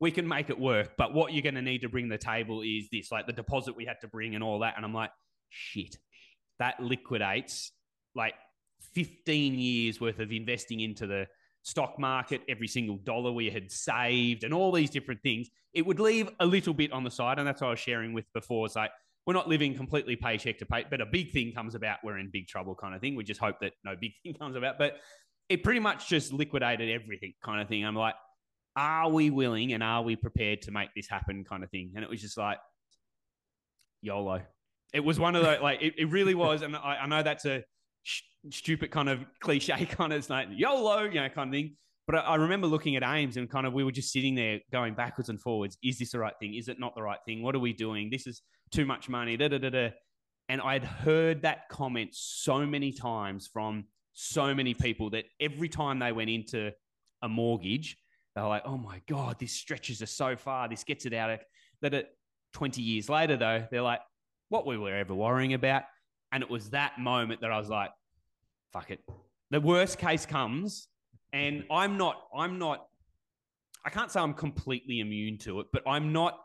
we 0.00 0.10
can 0.10 0.26
make 0.26 0.48
it 0.48 0.58
work. 0.58 0.92
But 0.96 1.12
what 1.12 1.32
you're 1.32 1.42
going 1.42 1.54
to 1.54 1.62
need 1.62 1.82
to 1.82 1.88
bring 1.88 2.08
to 2.08 2.14
the 2.14 2.18
table 2.18 2.62
is 2.62 2.88
this, 2.90 3.12
like 3.12 3.26
the 3.26 3.32
deposit 3.32 3.76
we 3.76 3.84
had 3.84 4.00
to 4.00 4.08
bring 4.08 4.34
and 4.34 4.42
all 4.42 4.60
that. 4.60 4.74
And 4.76 4.84
I'm 4.84 4.94
like, 4.94 5.10
shit, 5.50 5.96
that 6.58 6.80
liquidates 6.80 7.72
like 8.14 8.34
15 8.94 9.54
years 9.58 10.00
worth 10.00 10.18
of 10.18 10.32
investing 10.32 10.80
into 10.80 11.06
the 11.06 11.26
stock 11.64 11.98
market, 11.98 12.42
every 12.48 12.68
single 12.68 12.98
dollar 12.98 13.32
we 13.32 13.50
had 13.50 13.72
saved, 13.72 14.44
and 14.44 14.54
all 14.54 14.70
these 14.70 14.90
different 14.90 15.20
things. 15.22 15.48
It 15.72 15.84
would 15.84 15.98
leave 15.98 16.30
a 16.38 16.46
little 16.46 16.74
bit 16.74 16.92
on 16.92 17.02
the 17.02 17.10
side. 17.10 17.38
And 17.38 17.48
that's 17.48 17.60
what 17.60 17.68
I 17.68 17.70
was 17.70 17.80
sharing 17.80 18.12
with 18.12 18.26
before. 18.32 18.66
It's 18.66 18.76
like, 18.76 18.90
we're 19.26 19.34
not 19.34 19.48
living 19.48 19.74
completely 19.74 20.14
paycheck 20.14 20.58
to 20.58 20.66
pay, 20.66 20.84
but 20.88 21.00
a 21.00 21.06
big 21.06 21.32
thing 21.32 21.52
comes 21.52 21.74
about, 21.74 21.98
we're 22.04 22.18
in 22.18 22.28
big 22.30 22.46
trouble 22.46 22.74
kind 22.74 22.94
of 22.94 23.00
thing. 23.00 23.16
We 23.16 23.24
just 23.24 23.40
hope 23.40 23.60
that 23.60 23.72
no 23.82 23.96
big 23.98 24.12
thing 24.22 24.34
comes 24.34 24.54
about. 24.54 24.78
But 24.78 24.98
it 25.48 25.64
pretty 25.64 25.80
much 25.80 26.08
just 26.08 26.32
liquidated 26.32 26.90
everything 26.90 27.32
kind 27.42 27.60
of 27.60 27.68
thing. 27.68 27.84
I'm 27.84 27.96
like, 27.96 28.14
are 28.76 29.08
we 29.08 29.30
willing 29.30 29.72
and 29.72 29.82
are 29.82 30.02
we 30.02 30.16
prepared 30.16 30.62
to 30.62 30.70
make 30.70 30.90
this 30.94 31.08
happen 31.08 31.44
kind 31.44 31.64
of 31.64 31.70
thing? 31.70 31.92
And 31.94 32.04
it 32.04 32.10
was 32.10 32.20
just 32.20 32.36
like, 32.36 32.58
YOLO. 34.02 34.42
It 34.92 35.00
was 35.00 35.18
one 35.18 35.34
of 35.34 35.42
those, 35.42 35.60
like, 35.60 35.80
it, 35.80 35.94
it 35.96 36.10
really 36.10 36.34
was. 36.34 36.60
And 36.60 36.76
I, 36.76 36.98
I 37.02 37.06
know 37.06 37.22
that's 37.22 37.46
a 37.46 37.64
sh- 38.04 38.22
stupid 38.50 38.90
kind 38.90 39.08
of 39.08 39.24
cliche 39.40 39.84
kind 39.90 40.12
of 40.12 40.30
like 40.30 40.48
YOLO, 40.52 41.02
you 41.02 41.20
know, 41.20 41.28
kind 41.28 41.48
of 41.48 41.52
thing. 41.52 41.76
But 42.06 42.16
I, 42.16 42.20
I 42.20 42.34
remember 42.36 42.66
looking 42.66 42.96
at 42.96 43.02
Ames 43.02 43.36
and 43.36 43.50
kind 43.50 43.66
of 43.66 43.72
we 43.72 43.82
were 43.82 43.92
just 43.92 44.12
sitting 44.12 44.34
there 44.34 44.60
going 44.70 44.94
backwards 44.94 45.28
and 45.28 45.40
forwards. 45.40 45.76
Is 45.82 45.98
this 45.98 46.12
the 46.12 46.20
right 46.20 46.34
thing? 46.38 46.54
Is 46.54 46.68
it 46.68 46.78
not 46.78 46.94
the 46.94 47.02
right 47.02 47.18
thing? 47.26 47.42
What 47.42 47.54
are 47.54 47.60
we 47.60 47.72
doing? 47.72 48.10
This 48.10 48.26
is 48.26 48.42
too 48.70 48.86
much 48.86 49.08
money. 49.08 49.36
Da, 49.36 49.48
da, 49.48 49.58
da, 49.58 49.70
da. 49.70 49.88
And 50.48 50.60
I'd 50.60 50.84
heard 50.84 51.42
that 51.42 51.68
comment 51.70 52.10
so 52.12 52.66
many 52.66 52.92
times 52.92 53.48
from 53.50 53.84
so 54.12 54.54
many 54.54 54.74
people 54.74 55.10
that 55.10 55.24
every 55.40 55.68
time 55.68 55.98
they 55.98 56.12
went 56.12 56.30
into 56.30 56.70
a 57.22 57.28
mortgage, 57.28 57.96
they're 58.34 58.46
like, 58.46 58.62
oh 58.66 58.76
my 58.76 59.00
God, 59.08 59.36
this 59.40 59.52
stretches 59.52 60.02
us 60.02 60.10
so 60.10 60.36
far. 60.36 60.68
This 60.68 60.84
gets 60.84 61.06
it 61.06 61.14
out 61.14 61.30
of 61.30 61.40
that. 61.82 61.94
It, 61.94 62.08
20 62.52 62.82
years 62.82 63.08
later, 63.08 63.36
though, 63.36 63.66
they're 63.70 63.82
like, 63.82 64.00
what 64.48 64.66
we 64.66 64.76
were 64.78 64.94
ever 64.94 65.14
worrying 65.14 65.54
about. 65.54 65.82
And 66.34 66.42
it 66.42 66.50
was 66.50 66.70
that 66.70 66.98
moment 66.98 67.40
that 67.42 67.52
I 67.52 67.58
was 67.58 67.68
like, 67.68 67.90
fuck 68.72 68.90
it. 68.90 68.98
The 69.52 69.60
worst 69.60 69.98
case 69.98 70.26
comes, 70.26 70.88
and 71.32 71.62
I'm 71.70 71.96
not, 71.96 72.20
I'm 72.36 72.58
not, 72.58 72.88
I 73.84 73.90
can't 73.90 74.10
say 74.10 74.18
I'm 74.18 74.34
completely 74.34 74.98
immune 74.98 75.38
to 75.38 75.60
it, 75.60 75.68
but 75.72 75.84
I'm 75.86 76.12
not 76.12 76.40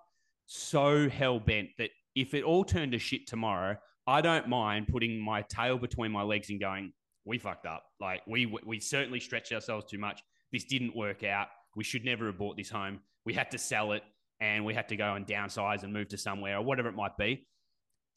so 0.45 1.09
hell 1.09 1.39
bent 1.39 1.69
that 1.79 1.89
if 2.15 2.35
it 2.35 2.43
all 2.43 2.63
turned 2.63 2.91
to 2.91 2.99
shit 2.99 3.25
tomorrow, 3.25 3.77
I 4.05 4.21
don't 4.21 4.47
mind 4.47 4.89
putting 4.89 5.19
my 5.19 5.41
tail 5.41 5.79
between 5.79 6.11
my 6.11 6.21
legs 6.21 6.51
and 6.51 6.59
going, 6.59 6.93
we 7.25 7.39
fucked 7.39 7.65
up. 7.65 7.83
Like 7.99 8.21
we 8.27 8.45
we 8.45 8.79
certainly 8.79 9.19
stretched 9.19 9.51
ourselves 9.51 9.85
too 9.89 9.97
much. 9.97 10.21
This 10.51 10.65
didn't 10.65 10.95
work 10.95 11.23
out. 11.23 11.47
We 11.75 11.83
should 11.83 12.05
never 12.05 12.27
have 12.27 12.37
bought 12.37 12.57
this 12.57 12.69
home. 12.69 12.99
We 13.25 13.33
had 13.33 13.51
to 13.51 13.57
sell 13.57 13.91
it 13.93 14.03
and 14.39 14.65
we 14.65 14.73
had 14.73 14.87
to 14.89 14.95
go 14.95 15.15
and 15.15 15.25
downsize 15.25 15.83
and 15.83 15.93
move 15.93 16.09
to 16.09 16.17
somewhere 16.17 16.57
or 16.57 16.61
whatever 16.61 16.89
it 16.89 16.95
might 16.95 17.17
be. 17.17 17.45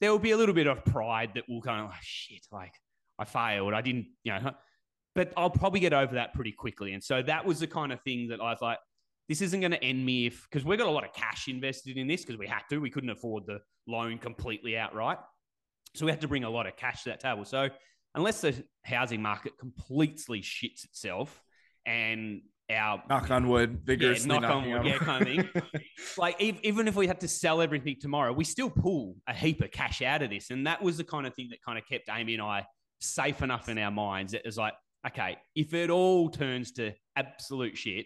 There 0.03 0.11
will 0.11 0.19
be 0.19 0.31
a 0.31 0.37
little 0.37 0.53
bit 0.53 0.67
of 0.67 0.83
pride 0.83 1.31
that 1.35 1.45
will 1.47 1.61
kind 1.61 1.79
of 1.79 1.87
like, 1.87 2.01
shit, 2.01 2.45
like 2.51 2.73
I 3.17 3.23
failed. 3.23 3.73
I 3.73 3.79
didn't, 3.79 4.07
you 4.25 4.33
know, 4.33 4.51
but 5.15 5.31
I'll 5.37 5.49
probably 5.49 5.79
get 5.79 5.93
over 5.93 6.15
that 6.15 6.33
pretty 6.33 6.51
quickly. 6.51 6.91
And 6.91 7.01
so 7.01 7.21
that 7.21 7.45
was 7.45 7.61
the 7.61 7.67
kind 7.67 7.93
of 7.93 8.01
thing 8.01 8.27
that 8.27 8.41
I 8.41 8.49
was 8.51 8.61
like, 8.61 8.79
this 9.29 9.41
isn't 9.41 9.61
going 9.61 9.71
to 9.71 9.81
end 9.81 10.05
me 10.05 10.25
if, 10.25 10.45
because 10.51 10.65
we've 10.65 10.77
got 10.77 10.89
a 10.89 10.91
lot 10.91 11.05
of 11.05 11.13
cash 11.13 11.47
invested 11.47 11.95
in 11.95 12.07
this 12.07 12.25
because 12.25 12.37
we 12.37 12.47
had 12.47 12.63
to. 12.69 12.79
We 12.79 12.89
couldn't 12.89 13.11
afford 13.11 13.45
the 13.45 13.59
loan 13.87 14.17
completely 14.17 14.77
outright. 14.77 15.19
So 15.95 16.05
we 16.05 16.11
had 16.11 16.19
to 16.19 16.27
bring 16.27 16.43
a 16.43 16.49
lot 16.49 16.67
of 16.67 16.75
cash 16.75 17.03
to 17.03 17.11
that 17.11 17.21
table. 17.21 17.45
So 17.45 17.69
unless 18.13 18.41
the 18.41 18.61
housing 18.83 19.21
market 19.21 19.57
completely 19.57 20.41
shits 20.41 20.83
itself 20.83 21.41
and 21.85 22.41
our 22.71 23.03
knock 23.09 23.29
on 23.29 23.47
wood, 23.47 23.81
vigorously 23.83 24.29
yeah, 24.29 24.39
knock 24.39 24.51
on 24.51 24.69
wood, 24.69 24.85
yeah, 24.85 24.97
kind 24.97 25.21
of 25.21 25.27
thing. 25.27 25.63
like 26.17 26.41
ev- 26.41 26.59
even 26.63 26.87
if 26.87 26.95
we 26.95 27.07
had 27.07 27.19
to 27.19 27.27
sell 27.27 27.61
everything 27.61 27.95
tomorrow, 27.99 28.31
we 28.31 28.43
still 28.43 28.69
pull 28.69 29.15
a 29.27 29.33
heap 29.33 29.61
of 29.61 29.71
cash 29.71 30.01
out 30.01 30.21
of 30.21 30.29
this, 30.29 30.49
and 30.49 30.65
that 30.67 30.81
was 30.81 30.97
the 30.97 31.03
kind 31.03 31.27
of 31.27 31.33
thing 31.35 31.49
that 31.49 31.59
kind 31.65 31.77
of 31.77 31.85
kept 31.85 32.09
Amy 32.09 32.33
and 32.33 32.43
I 32.43 32.65
safe 32.99 33.41
enough 33.41 33.69
in 33.69 33.77
our 33.77 33.91
minds. 33.91 34.33
It 34.33 34.43
was 34.45 34.57
like, 34.57 34.73
okay, 35.07 35.37
if 35.55 35.73
it 35.73 35.89
all 35.89 36.29
turns 36.29 36.71
to 36.73 36.93
absolute 37.15 37.77
shit, 37.77 38.05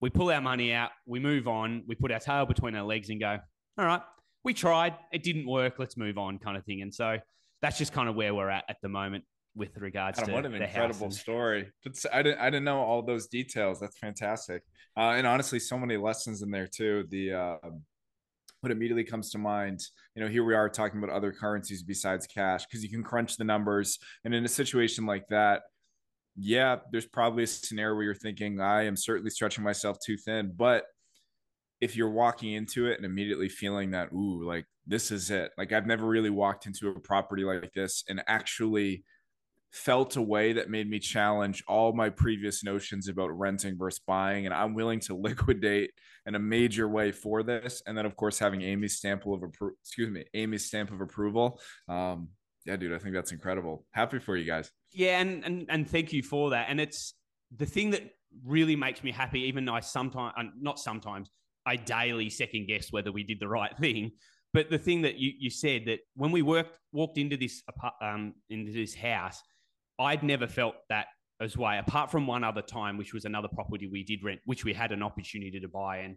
we 0.00 0.10
pull 0.10 0.30
our 0.30 0.40
money 0.40 0.72
out, 0.72 0.90
we 1.06 1.20
move 1.20 1.46
on, 1.46 1.84
we 1.86 1.94
put 1.94 2.10
our 2.10 2.20
tail 2.20 2.46
between 2.46 2.74
our 2.74 2.84
legs, 2.84 3.10
and 3.10 3.20
go, 3.20 3.38
all 3.78 3.84
right, 3.84 4.02
we 4.44 4.54
tried, 4.54 4.94
it 5.12 5.22
didn't 5.22 5.46
work, 5.46 5.74
let's 5.78 5.96
move 5.96 6.16
on, 6.16 6.38
kind 6.38 6.56
of 6.56 6.64
thing. 6.64 6.80
And 6.80 6.92
so 6.92 7.18
that's 7.60 7.76
just 7.76 7.92
kind 7.92 8.08
of 8.08 8.14
where 8.14 8.34
we're 8.34 8.48
at 8.48 8.64
at 8.68 8.76
the 8.82 8.88
moment 8.88 9.24
with 9.54 9.76
regards 9.78 10.18
God, 10.18 10.26
to 10.26 10.32
what 10.32 10.46
an 10.46 10.52
the 10.52 10.64
incredible 10.64 11.06
and- 11.06 11.14
story. 11.14 11.70
It's- 11.84 12.06
I 12.12 12.22
didn't 12.22 12.40
I 12.40 12.46
didn't 12.50 12.64
know 12.64 12.80
all 12.80 13.02
those 13.02 13.26
details. 13.26 13.80
That's 13.80 13.98
fantastic. 13.98 14.62
Uh, 14.96 15.14
and 15.16 15.26
honestly, 15.26 15.58
so 15.58 15.78
many 15.78 15.96
lessons 15.96 16.42
in 16.42 16.50
there 16.50 16.66
too. 16.66 17.04
The 17.10 17.32
uh, 17.32 17.56
what 18.60 18.70
immediately 18.72 19.04
comes 19.04 19.30
to 19.30 19.38
mind, 19.38 19.80
you 20.14 20.22
know, 20.22 20.28
here 20.28 20.44
we 20.44 20.54
are 20.54 20.68
talking 20.68 21.02
about 21.02 21.14
other 21.14 21.32
currencies 21.32 21.82
besides 21.82 22.26
cash 22.26 22.66
because 22.66 22.82
you 22.84 22.90
can 22.90 23.02
crunch 23.02 23.36
the 23.36 23.44
numbers. 23.44 23.98
And 24.24 24.34
in 24.34 24.44
a 24.44 24.48
situation 24.48 25.06
like 25.06 25.26
that, 25.30 25.62
yeah, 26.36 26.76
there's 26.92 27.06
probably 27.06 27.44
a 27.44 27.46
scenario 27.46 27.94
where 27.94 28.04
you're 28.04 28.14
thinking, 28.14 28.60
I 28.60 28.84
am 28.84 28.96
certainly 28.96 29.30
stretching 29.30 29.64
myself 29.64 29.96
too 30.04 30.16
thin. 30.18 30.52
But 30.54 30.84
if 31.80 31.96
you're 31.96 32.10
walking 32.10 32.52
into 32.52 32.86
it 32.86 32.98
and 32.98 33.06
immediately 33.06 33.48
feeling 33.48 33.92
that, 33.92 34.12
ooh, 34.12 34.44
like 34.44 34.66
this 34.86 35.10
is 35.10 35.30
it. 35.30 35.52
Like 35.56 35.72
I've 35.72 35.86
never 35.86 36.06
really 36.06 36.28
walked 36.30 36.66
into 36.66 36.88
a 36.90 37.00
property 37.00 37.44
like 37.44 37.72
this 37.74 38.04
and 38.10 38.22
actually 38.26 39.04
felt 39.72 40.16
a 40.16 40.22
way 40.22 40.52
that 40.54 40.68
made 40.68 40.88
me 40.90 40.98
challenge 40.98 41.62
all 41.68 41.92
my 41.92 42.10
previous 42.10 42.64
notions 42.64 43.08
about 43.08 43.28
renting 43.28 43.78
versus 43.78 44.00
buying. 44.06 44.46
And 44.46 44.54
I'm 44.54 44.74
willing 44.74 45.00
to 45.00 45.16
liquidate 45.20 45.92
in 46.26 46.34
a 46.34 46.38
major 46.38 46.88
way 46.88 47.12
for 47.12 47.42
this. 47.42 47.82
And 47.86 47.96
then 47.96 48.06
of 48.06 48.16
course 48.16 48.38
having 48.38 48.62
Amy's 48.62 48.96
stamp 48.96 49.26
of 49.26 49.42
approval, 49.42 49.76
excuse 49.82 50.10
me, 50.10 50.24
Amy's 50.34 50.66
stamp 50.66 50.90
of 50.90 51.00
approval. 51.00 51.60
Um, 51.88 52.28
yeah, 52.66 52.76
dude, 52.76 52.92
I 52.92 52.98
think 52.98 53.14
that's 53.14 53.32
incredible. 53.32 53.86
Happy 53.92 54.18
for 54.18 54.36
you 54.36 54.44
guys. 54.44 54.70
Yeah, 54.92 55.20
and, 55.20 55.44
and 55.44 55.66
and 55.68 55.88
thank 55.88 56.12
you 56.12 56.22
for 56.22 56.50
that. 56.50 56.66
And 56.68 56.80
it's 56.80 57.14
the 57.56 57.66
thing 57.66 57.90
that 57.90 58.02
really 58.44 58.76
makes 58.76 59.02
me 59.02 59.12
happy. 59.12 59.40
Even 59.42 59.64
though 59.64 59.74
I 59.74 59.80
sometimes, 59.80 60.34
not 60.60 60.78
sometimes, 60.78 61.30
I 61.64 61.76
daily 61.76 62.28
second 62.28 62.66
guess 62.66 62.92
whether 62.92 63.12
we 63.12 63.22
did 63.22 63.40
the 63.40 63.48
right 63.48 63.76
thing. 63.80 64.12
But 64.52 64.68
the 64.68 64.78
thing 64.78 65.02
that 65.02 65.16
you, 65.16 65.32
you 65.38 65.48
said 65.48 65.84
that 65.86 66.00
when 66.16 66.32
we 66.32 66.42
worked 66.42 66.78
walked 66.92 67.18
into 67.18 67.36
this 67.36 67.62
um 68.02 68.34
into 68.50 68.72
this 68.72 68.94
house, 68.94 69.40
I'd 70.00 70.22
never 70.22 70.46
felt 70.46 70.74
that 70.88 71.06
as 71.40 71.56
way. 71.56 71.78
Apart 71.78 72.10
from 72.10 72.26
one 72.26 72.42
other 72.44 72.62
time, 72.62 72.96
which 72.98 73.12
was 73.14 73.24
another 73.24 73.48
property 73.48 73.86
we 73.86 74.02
did 74.02 74.24
rent, 74.24 74.40
which 74.44 74.64
we 74.64 74.72
had 74.72 74.92
an 74.92 75.02
opportunity 75.02 75.60
to 75.60 75.68
buy, 75.68 75.98
and 75.98 76.16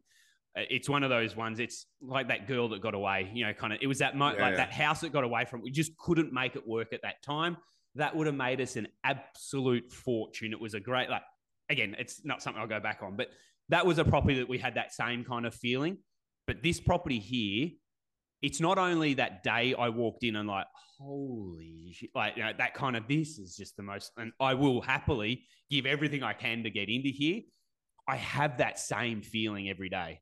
uh, 0.58 0.62
it's 0.70 0.88
one 0.90 1.04
of 1.04 1.10
those 1.10 1.36
ones. 1.36 1.60
It's 1.60 1.86
like 2.02 2.28
that 2.30 2.48
girl 2.48 2.70
that 2.70 2.82
got 2.82 2.94
away. 2.94 3.30
You 3.34 3.46
know, 3.46 3.54
kind 3.54 3.74
of. 3.74 3.80
It 3.82 3.88
was 3.88 4.00
that 4.00 4.16
mo- 4.16 4.34
Yeah, 4.36 4.42
like 4.42 4.52
yeah. 4.52 4.58
that 4.58 4.72
house 4.72 5.02
that 5.02 5.12
got 5.12 5.24
away 5.24 5.46
from. 5.46 5.62
We 5.62 5.72
just 5.72 5.98
couldn't 5.98 6.32
make 6.34 6.56
it 6.56 6.68
work 6.68 6.94
at 6.94 7.02
that 7.04 7.22
time. 7.24 7.58
That 7.96 8.16
would 8.16 8.28
have 8.28 8.36
made 8.36 8.60
us 8.62 8.76
an 8.76 8.88
absolute 9.04 9.92
fortune. 9.92 10.52
It 10.54 10.62
was 10.62 10.74
a 10.74 10.80
great 10.80 11.10
like. 11.10 11.22
Again, 11.70 11.96
it's 11.98 12.26
not 12.26 12.42
something 12.44 12.62
I'll 12.62 12.68
go 12.68 12.80
back 12.82 13.00
on, 13.02 13.16
but 13.16 13.30
that 13.70 13.86
was 13.86 13.98
a 13.98 14.04
property 14.06 14.40
that 14.40 14.50
we 14.50 14.58
had 14.58 14.76
that 14.76 14.94
same 14.94 15.24
kind 15.24 15.46
of 15.46 15.56
feeling. 15.56 15.98
But 16.46 16.62
this 16.62 16.80
property 16.82 17.20
here, 17.20 17.70
it's 18.44 18.60
not 18.60 18.78
only 18.78 19.14
that 19.16 19.42
day 19.42 19.74
I 19.74 19.88
walked 19.88 20.24
in 20.24 20.36
and 20.36 20.48
like, 20.48 20.68
holy 21.00 21.94
shit, 21.94 22.10
like 22.14 22.36
you 22.36 22.44
know, 22.44 22.52
that 22.58 22.74
kind 22.74 22.98
of 22.98 23.08
this 23.08 23.40
is 23.40 23.56
just 23.56 23.78
the 23.78 23.84
most, 23.84 24.12
and 24.18 24.34
I 24.40 24.54
will 24.54 24.82
happily 24.82 25.46
give 25.72 25.86
everything 25.86 26.24
I 26.24 26.34
can 26.34 26.62
to 26.64 26.70
get 26.70 26.90
into 26.90 27.10
here. 27.10 27.42
I 28.08 28.18
have 28.18 28.58
that 28.58 28.78
same 28.78 29.22
feeling 29.22 29.70
every 29.70 29.88
day. 29.88 30.20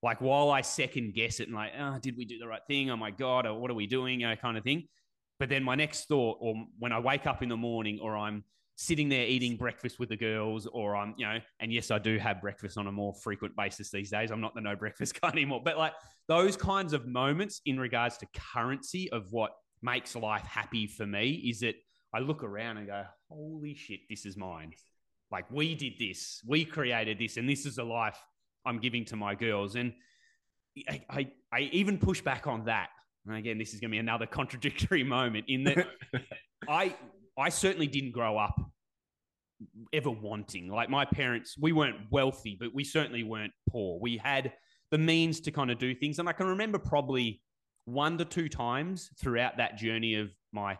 Like 0.00 0.20
while 0.20 0.52
I 0.52 0.60
second 0.60 1.14
guess 1.14 1.40
it 1.40 1.48
and 1.48 1.56
like, 1.56 1.72
oh, 1.76 1.98
did 2.00 2.16
we 2.16 2.24
do 2.24 2.38
the 2.38 2.46
right 2.46 2.62
thing? 2.68 2.88
Oh 2.88 2.96
my 2.96 3.10
God, 3.10 3.46
or 3.46 3.58
what 3.58 3.68
are 3.70 3.74
we 3.74 3.88
doing? 3.88 4.20
You 4.20 4.28
know, 4.28 4.36
kind 4.36 4.56
of 4.56 4.62
thing. 4.62 4.84
But 5.40 5.48
then 5.48 5.64
my 5.64 5.74
next 5.74 6.06
thought, 6.06 6.38
or 6.40 6.54
when 6.78 6.92
I 6.92 7.00
wake 7.00 7.26
up 7.26 7.42
in 7.42 7.48
the 7.48 7.56
morning, 7.56 7.98
or 8.00 8.16
I'm 8.16 8.44
sitting 8.76 9.08
there 9.08 9.26
eating 9.26 9.56
breakfast 9.56 9.98
with 9.98 10.10
the 10.10 10.16
girls, 10.16 10.66
or 10.66 10.94
I'm, 10.94 11.14
you 11.16 11.26
know, 11.26 11.38
and 11.60 11.72
yes, 11.72 11.90
I 11.90 11.98
do 11.98 12.18
have 12.18 12.40
breakfast 12.42 12.76
on 12.76 12.86
a 12.86 12.92
more 12.92 13.14
frequent 13.14 13.56
basis 13.56 13.90
these 13.90 14.10
days. 14.10 14.30
I'm 14.30 14.40
not 14.40 14.54
the 14.54 14.60
no 14.60 14.76
breakfast 14.76 15.18
guy 15.20 15.28
anymore. 15.28 15.62
But 15.64 15.78
like 15.78 15.94
those 16.28 16.56
kinds 16.56 16.92
of 16.92 17.06
moments 17.06 17.60
in 17.64 17.80
regards 17.80 18.18
to 18.18 18.26
currency 18.54 19.10
of 19.10 19.32
what 19.32 19.52
makes 19.82 20.14
life 20.14 20.44
happy 20.44 20.86
for 20.86 21.06
me 21.06 21.30
is 21.48 21.60
that 21.60 21.74
I 22.14 22.20
look 22.20 22.44
around 22.44 22.76
and 22.76 22.86
go, 22.86 23.04
holy 23.30 23.74
shit, 23.74 24.00
this 24.08 24.26
is 24.26 24.36
mine. 24.36 24.72
Like 25.30 25.50
we 25.50 25.74
did 25.74 25.94
this, 25.98 26.40
we 26.46 26.64
created 26.64 27.18
this, 27.18 27.36
and 27.36 27.48
this 27.48 27.66
is 27.66 27.76
the 27.76 27.84
life 27.84 28.18
I'm 28.64 28.78
giving 28.78 29.04
to 29.06 29.16
my 29.16 29.34
girls. 29.34 29.74
And 29.74 29.94
I, 30.88 31.02
I, 31.08 31.32
I 31.52 31.60
even 31.72 31.98
push 31.98 32.20
back 32.20 32.46
on 32.46 32.66
that 32.66 32.90
and 33.26 33.36
again, 33.36 33.58
this 33.58 33.74
is 33.74 33.80
going 33.80 33.90
to 33.90 33.94
be 33.94 33.98
another 33.98 34.26
contradictory 34.40 35.02
moment 35.02 35.46
in 35.48 35.64
that 35.64 35.88
I 36.68 36.94
I 37.38 37.48
certainly 37.50 37.86
didn't 37.86 38.12
grow 38.12 38.38
up 38.38 38.58
ever 39.92 40.10
wanting. 40.10 40.68
Like 40.68 40.90
my 40.90 41.04
parents, 41.04 41.56
we 41.60 41.72
weren't 41.72 41.96
wealthy, 42.10 42.56
but 42.58 42.74
we 42.74 42.84
certainly 42.84 43.22
weren't 43.22 43.52
poor. 43.68 43.98
We 44.00 44.16
had 44.16 44.52
the 44.90 44.98
means 44.98 45.40
to 45.40 45.50
kind 45.50 45.70
of 45.70 45.78
do 45.78 45.94
things, 45.94 46.18
and 46.18 46.28
I 46.28 46.32
can 46.32 46.46
remember 46.46 46.78
probably 46.78 47.42
one 47.84 48.18
to 48.18 48.24
two 48.24 48.48
times 48.48 49.10
throughout 49.20 49.58
that 49.58 49.76
journey 49.76 50.16
of 50.16 50.30
my 50.52 50.78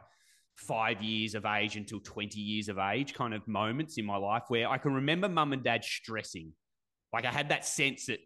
five 0.56 1.02
years 1.02 1.34
of 1.34 1.44
age 1.44 1.76
until 1.76 2.00
20 2.00 2.40
years 2.40 2.68
of 2.68 2.78
age 2.78 3.14
kind 3.14 3.34
of 3.34 3.46
moments 3.46 3.98
in 3.98 4.06
my 4.06 4.16
life 4.16 4.44
where 4.48 4.68
I 4.68 4.78
can 4.78 4.94
remember 4.94 5.28
mum 5.28 5.52
and 5.52 5.62
dad 5.62 5.84
stressing. 5.84 6.52
Like 7.12 7.24
I 7.24 7.30
had 7.30 7.50
that 7.50 7.64
sense 7.64 8.06
that 8.06 8.20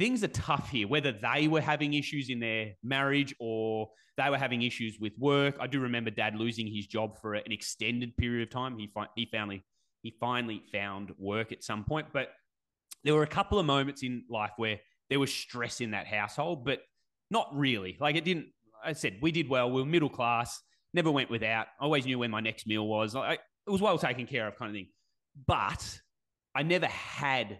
things 0.00 0.24
are 0.24 0.28
tough 0.28 0.70
here, 0.70 0.88
whether 0.88 1.12
they 1.12 1.46
were 1.46 1.60
having 1.60 1.92
issues 1.92 2.30
in 2.30 2.40
their 2.40 2.72
marriage 2.82 3.34
or 3.38 3.90
they 4.16 4.30
were 4.30 4.38
having 4.38 4.62
issues 4.62 4.96
with 4.98 5.12
work. 5.18 5.56
I 5.60 5.66
do 5.66 5.78
remember 5.78 6.10
dad 6.10 6.36
losing 6.36 6.66
his 6.66 6.86
job 6.86 7.20
for 7.20 7.34
an 7.34 7.52
extended 7.52 8.16
period 8.16 8.48
of 8.48 8.50
time. 8.50 8.78
He, 8.78 8.86
fi- 8.86 9.10
he 9.14 9.28
finally 9.30 9.62
he 10.02 10.16
finally 10.18 10.62
found 10.72 11.12
work 11.18 11.52
at 11.52 11.62
some 11.62 11.84
point, 11.84 12.06
but 12.14 12.28
there 13.04 13.14
were 13.14 13.22
a 13.22 13.26
couple 13.26 13.58
of 13.58 13.66
moments 13.66 14.02
in 14.02 14.24
life 14.30 14.52
where 14.56 14.80
there 15.10 15.20
was 15.20 15.30
stress 15.32 15.82
in 15.82 15.90
that 15.90 16.06
household, 16.06 16.64
but 16.64 16.80
not 17.30 17.50
really. 17.52 17.98
Like 18.00 18.16
it 18.16 18.24
didn't. 18.24 18.46
I 18.82 18.94
said 18.94 19.18
we 19.20 19.30
did 19.30 19.50
well. 19.50 19.70
We 19.70 19.82
were 19.82 19.86
middle 19.86 20.08
class. 20.08 20.62
Never 20.94 21.10
went 21.10 21.28
without. 21.28 21.66
I 21.78 21.84
always 21.84 22.06
knew 22.06 22.18
when 22.18 22.30
my 22.30 22.40
next 22.40 22.66
meal 22.66 22.86
was. 22.86 23.14
It 23.14 23.38
was 23.66 23.82
well 23.82 23.98
taken 23.98 24.26
care 24.26 24.48
of, 24.48 24.56
kind 24.56 24.70
of 24.70 24.74
thing. 24.74 24.88
But 25.46 26.00
I 26.54 26.62
never 26.62 26.86
had 26.86 27.58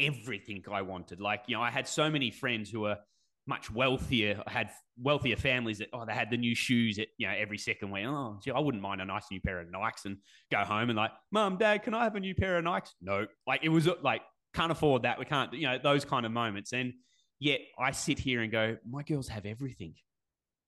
everything 0.00 0.64
I 0.72 0.82
wanted. 0.82 1.20
Like, 1.20 1.42
you 1.46 1.56
know, 1.56 1.62
I 1.62 1.70
had 1.70 1.86
so 1.86 2.10
many 2.10 2.30
friends 2.30 2.70
who 2.70 2.80
were 2.80 2.98
much 3.46 3.70
wealthier, 3.70 4.42
had 4.46 4.70
wealthier 5.00 5.36
families 5.36 5.78
that, 5.78 5.88
oh, 5.92 6.04
they 6.06 6.12
had 6.12 6.30
the 6.30 6.36
new 6.36 6.54
shoes 6.54 6.98
at, 6.98 7.08
you 7.18 7.26
know, 7.26 7.34
every 7.36 7.58
second 7.58 7.90
week. 7.90 8.04
Oh, 8.06 8.38
gee, 8.42 8.50
I 8.50 8.60
wouldn't 8.60 8.82
mind 8.82 9.00
a 9.00 9.04
nice 9.04 9.24
new 9.30 9.40
pair 9.40 9.60
of 9.60 9.68
Nikes 9.68 10.04
and 10.04 10.18
go 10.50 10.58
home 10.58 10.90
and 10.90 10.96
like, 10.96 11.10
mom, 11.32 11.56
dad, 11.56 11.82
can 11.82 11.94
I 11.94 12.04
have 12.04 12.16
a 12.16 12.20
new 12.20 12.34
pair 12.34 12.58
of 12.58 12.64
Nikes? 12.64 12.90
No. 13.00 13.26
Like, 13.46 13.60
it 13.62 13.68
was 13.68 13.88
like, 14.02 14.22
can't 14.54 14.72
afford 14.72 15.02
that. 15.02 15.18
We 15.18 15.24
can't, 15.24 15.52
you 15.52 15.66
know, 15.66 15.78
those 15.82 16.04
kind 16.04 16.26
of 16.26 16.32
moments. 16.32 16.72
And 16.72 16.92
yet 17.38 17.60
I 17.78 17.92
sit 17.92 18.18
here 18.18 18.42
and 18.42 18.50
go, 18.52 18.76
my 18.88 19.02
girls 19.02 19.28
have 19.28 19.46
everything. 19.46 19.94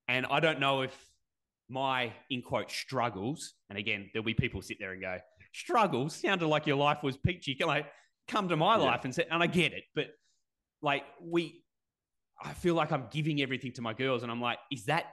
And 0.08 0.26
I 0.26 0.40
don't 0.40 0.60
know 0.60 0.82
if 0.82 0.96
my, 1.68 2.12
in 2.30 2.42
quote, 2.42 2.70
struggles, 2.70 3.54
and 3.70 3.78
again, 3.78 4.10
there'll 4.12 4.24
be 4.24 4.34
people 4.34 4.60
sit 4.62 4.78
there 4.80 4.92
and 4.92 5.00
go, 5.00 5.18
struggles 5.54 6.14
sounded 6.14 6.46
like 6.46 6.66
your 6.66 6.76
life 6.76 7.02
was 7.02 7.16
peachy. 7.16 7.56
Like, 7.64 7.86
come 8.28 8.48
to 8.48 8.56
my 8.56 8.76
yeah. 8.76 8.84
life 8.84 9.04
and 9.04 9.14
say, 9.14 9.26
and 9.30 9.42
I 9.42 9.46
get 9.46 9.72
it, 9.72 9.84
but 9.94 10.08
like 10.80 11.04
we, 11.20 11.62
I 12.42 12.52
feel 12.54 12.74
like 12.74 12.92
I'm 12.92 13.06
giving 13.10 13.40
everything 13.40 13.72
to 13.72 13.82
my 13.82 13.92
girls, 13.92 14.22
and 14.22 14.32
I'm 14.32 14.40
like, 14.40 14.58
is 14.70 14.86
that 14.86 15.06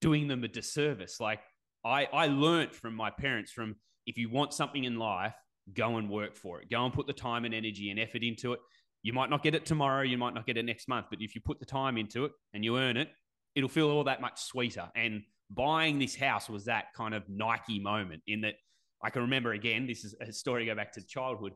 doing 0.00 0.28
them 0.28 0.44
a 0.44 0.48
disservice? 0.48 1.18
Like 1.20 1.40
I, 1.84 2.06
I 2.12 2.26
learned 2.28 2.72
from 2.72 2.94
my 2.94 3.10
parents 3.10 3.52
from 3.52 3.76
if 4.06 4.18
you 4.18 4.28
want 4.28 4.52
something 4.52 4.84
in 4.84 4.98
life, 4.98 5.34
go 5.72 5.96
and 5.96 6.10
work 6.10 6.36
for 6.36 6.60
it. 6.60 6.70
Go 6.70 6.84
and 6.84 6.92
put 6.92 7.06
the 7.06 7.12
time 7.12 7.44
and 7.44 7.54
energy 7.54 7.90
and 7.90 7.98
effort 7.98 8.22
into 8.22 8.52
it. 8.52 8.60
You 9.02 9.12
might 9.12 9.30
not 9.30 9.42
get 9.42 9.54
it 9.54 9.66
tomorrow, 9.66 10.02
you 10.02 10.18
might 10.18 10.34
not 10.34 10.46
get 10.46 10.56
it 10.56 10.64
next 10.64 10.88
month, 10.88 11.06
but 11.10 11.20
if 11.20 11.34
you 11.34 11.40
put 11.40 11.60
the 11.60 11.66
time 11.66 11.98
into 11.98 12.24
it 12.24 12.32
and 12.52 12.64
you 12.64 12.78
earn 12.78 12.96
it, 12.96 13.08
it'll 13.54 13.68
feel 13.68 13.90
all 13.90 14.04
that 14.04 14.20
much 14.20 14.40
sweeter. 14.40 14.90
And 14.96 15.22
buying 15.50 15.98
this 15.98 16.16
house 16.16 16.48
was 16.48 16.64
that 16.66 16.86
kind 16.96 17.14
of 17.14 17.22
Nike 17.28 17.78
moment 17.78 18.22
in 18.26 18.40
that 18.42 18.54
I 19.02 19.10
can 19.10 19.22
remember 19.22 19.52
again, 19.52 19.86
this 19.86 20.04
is 20.04 20.14
a 20.20 20.32
story 20.32 20.64
go 20.66 20.74
back 20.74 20.92
to 20.92 21.06
childhood. 21.06 21.52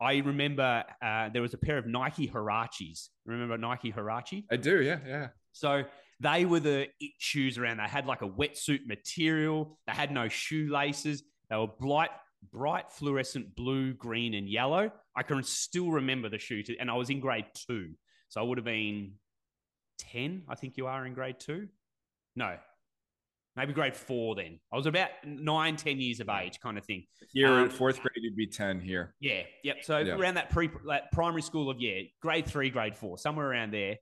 I 0.00 0.18
remember 0.18 0.84
uh, 1.02 1.28
there 1.28 1.42
was 1.42 1.54
a 1.54 1.58
pair 1.58 1.76
of 1.76 1.86
Nike 1.86 2.26
Huaraches. 2.26 3.08
Remember 3.26 3.58
Nike 3.58 3.92
Huarache? 3.92 4.44
I 4.50 4.56
do, 4.56 4.80
yeah, 4.80 4.98
yeah. 5.06 5.28
So 5.52 5.84
they 6.20 6.44
were 6.46 6.60
the 6.60 6.88
it 7.00 7.12
shoes 7.18 7.58
around. 7.58 7.78
They 7.78 7.84
had 7.84 8.06
like 8.06 8.22
a 8.22 8.28
wetsuit 8.28 8.86
material. 8.86 9.78
They 9.86 9.92
had 9.92 10.10
no 10.10 10.28
shoelaces. 10.28 11.22
They 11.50 11.56
were 11.56 11.66
bright, 11.66 12.10
bright 12.52 12.90
fluorescent 12.92 13.54
blue, 13.54 13.92
green, 13.92 14.34
and 14.34 14.48
yellow. 14.48 14.90
I 15.16 15.22
can 15.22 15.42
still 15.42 15.90
remember 15.90 16.28
the 16.28 16.38
shoe, 16.38 16.62
to, 16.62 16.78
and 16.78 16.90
I 16.90 16.94
was 16.94 17.10
in 17.10 17.20
grade 17.20 17.46
two, 17.54 17.90
so 18.28 18.40
I 18.40 18.44
would 18.44 18.58
have 18.58 18.64
been 18.64 19.12
ten. 19.98 20.44
I 20.48 20.54
think 20.54 20.76
you 20.76 20.86
are 20.86 21.04
in 21.04 21.12
grade 21.14 21.40
two. 21.40 21.68
No, 22.36 22.56
maybe 23.56 23.72
grade 23.72 23.96
four 23.96 24.34
then. 24.34 24.58
I 24.72 24.76
was 24.76 24.86
about 24.86 25.10
nine, 25.24 25.76
ten 25.76 26.00
years 26.00 26.20
of 26.20 26.28
age 26.28 26.60
kind 26.60 26.78
of 26.78 26.84
thing. 26.84 27.04
Here 27.32 27.48
um, 27.48 27.70
fourth 27.70 28.00
grade, 28.00 28.16
you'd 28.16 28.36
be 28.36 28.46
10 28.46 28.80
here. 28.80 29.14
Yeah. 29.20 29.42
Yep. 29.64 29.76
So 29.82 29.98
yeah. 29.98 30.14
around 30.14 30.34
that 30.34 30.50
pre 30.50 30.70
that 30.88 31.12
primary 31.12 31.42
school 31.42 31.70
of, 31.70 31.80
yeah, 31.80 32.00
grade 32.20 32.46
three, 32.46 32.70
grade 32.70 32.96
four, 32.96 33.18
somewhere 33.18 33.50
around 33.50 33.72
there. 33.72 33.96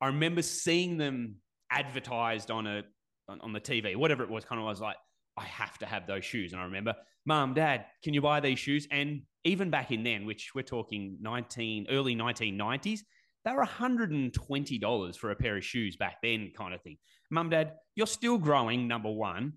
I 0.00 0.06
remember 0.08 0.42
seeing 0.42 0.96
them 0.96 1.36
advertised 1.70 2.50
on 2.50 2.66
a 2.66 2.82
on, 3.28 3.40
on 3.40 3.52
the 3.52 3.60
TV, 3.60 3.96
whatever 3.96 4.22
it 4.22 4.30
was, 4.30 4.44
kind 4.44 4.60
of 4.60 4.66
was 4.66 4.80
like, 4.80 4.96
I 5.36 5.44
have 5.44 5.78
to 5.78 5.86
have 5.86 6.06
those 6.06 6.24
shoes. 6.24 6.52
And 6.52 6.60
I 6.60 6.64
remember, 6.64 6.94
Mom, 7.26 7.54
Dad, 7.54 7.86
can 8.02 8.14
you 8.14 8.20
buy 8.20 8.40
these 8.40 8.58
shoes? 8.58 8.86
And 8.90 9.22
even 9.44 9.70
back 9.70 9.90
in 9.90 10.02
then, 10.02 10.26
which 10.26 10.50
we're 10.54 10.62
talking 10.62 11.18
19, 11.20 11.86
early 11.90 12.14
1990s, 12.14 13.00
they 13.44 13.52
were 13.52 13.64
$120 13.64 15.16
for 15.16 15.30
a 15.30 15.36
pair 15.36 15.56
of 15.56 15.64
shoes 15.64 15.96
back 15.96 16.16
then, 16.22 16.50
kind 16.56 16.74
of 16.74 16.82
thing. 16.82 16.96
Mum, 17.30 17.50
Dad, 17.50 17.72
you're 17.94 18.06
still 18.06 18.38
growing, 18.38 18.88
number 18.88 19.10
one. 19.10 19.54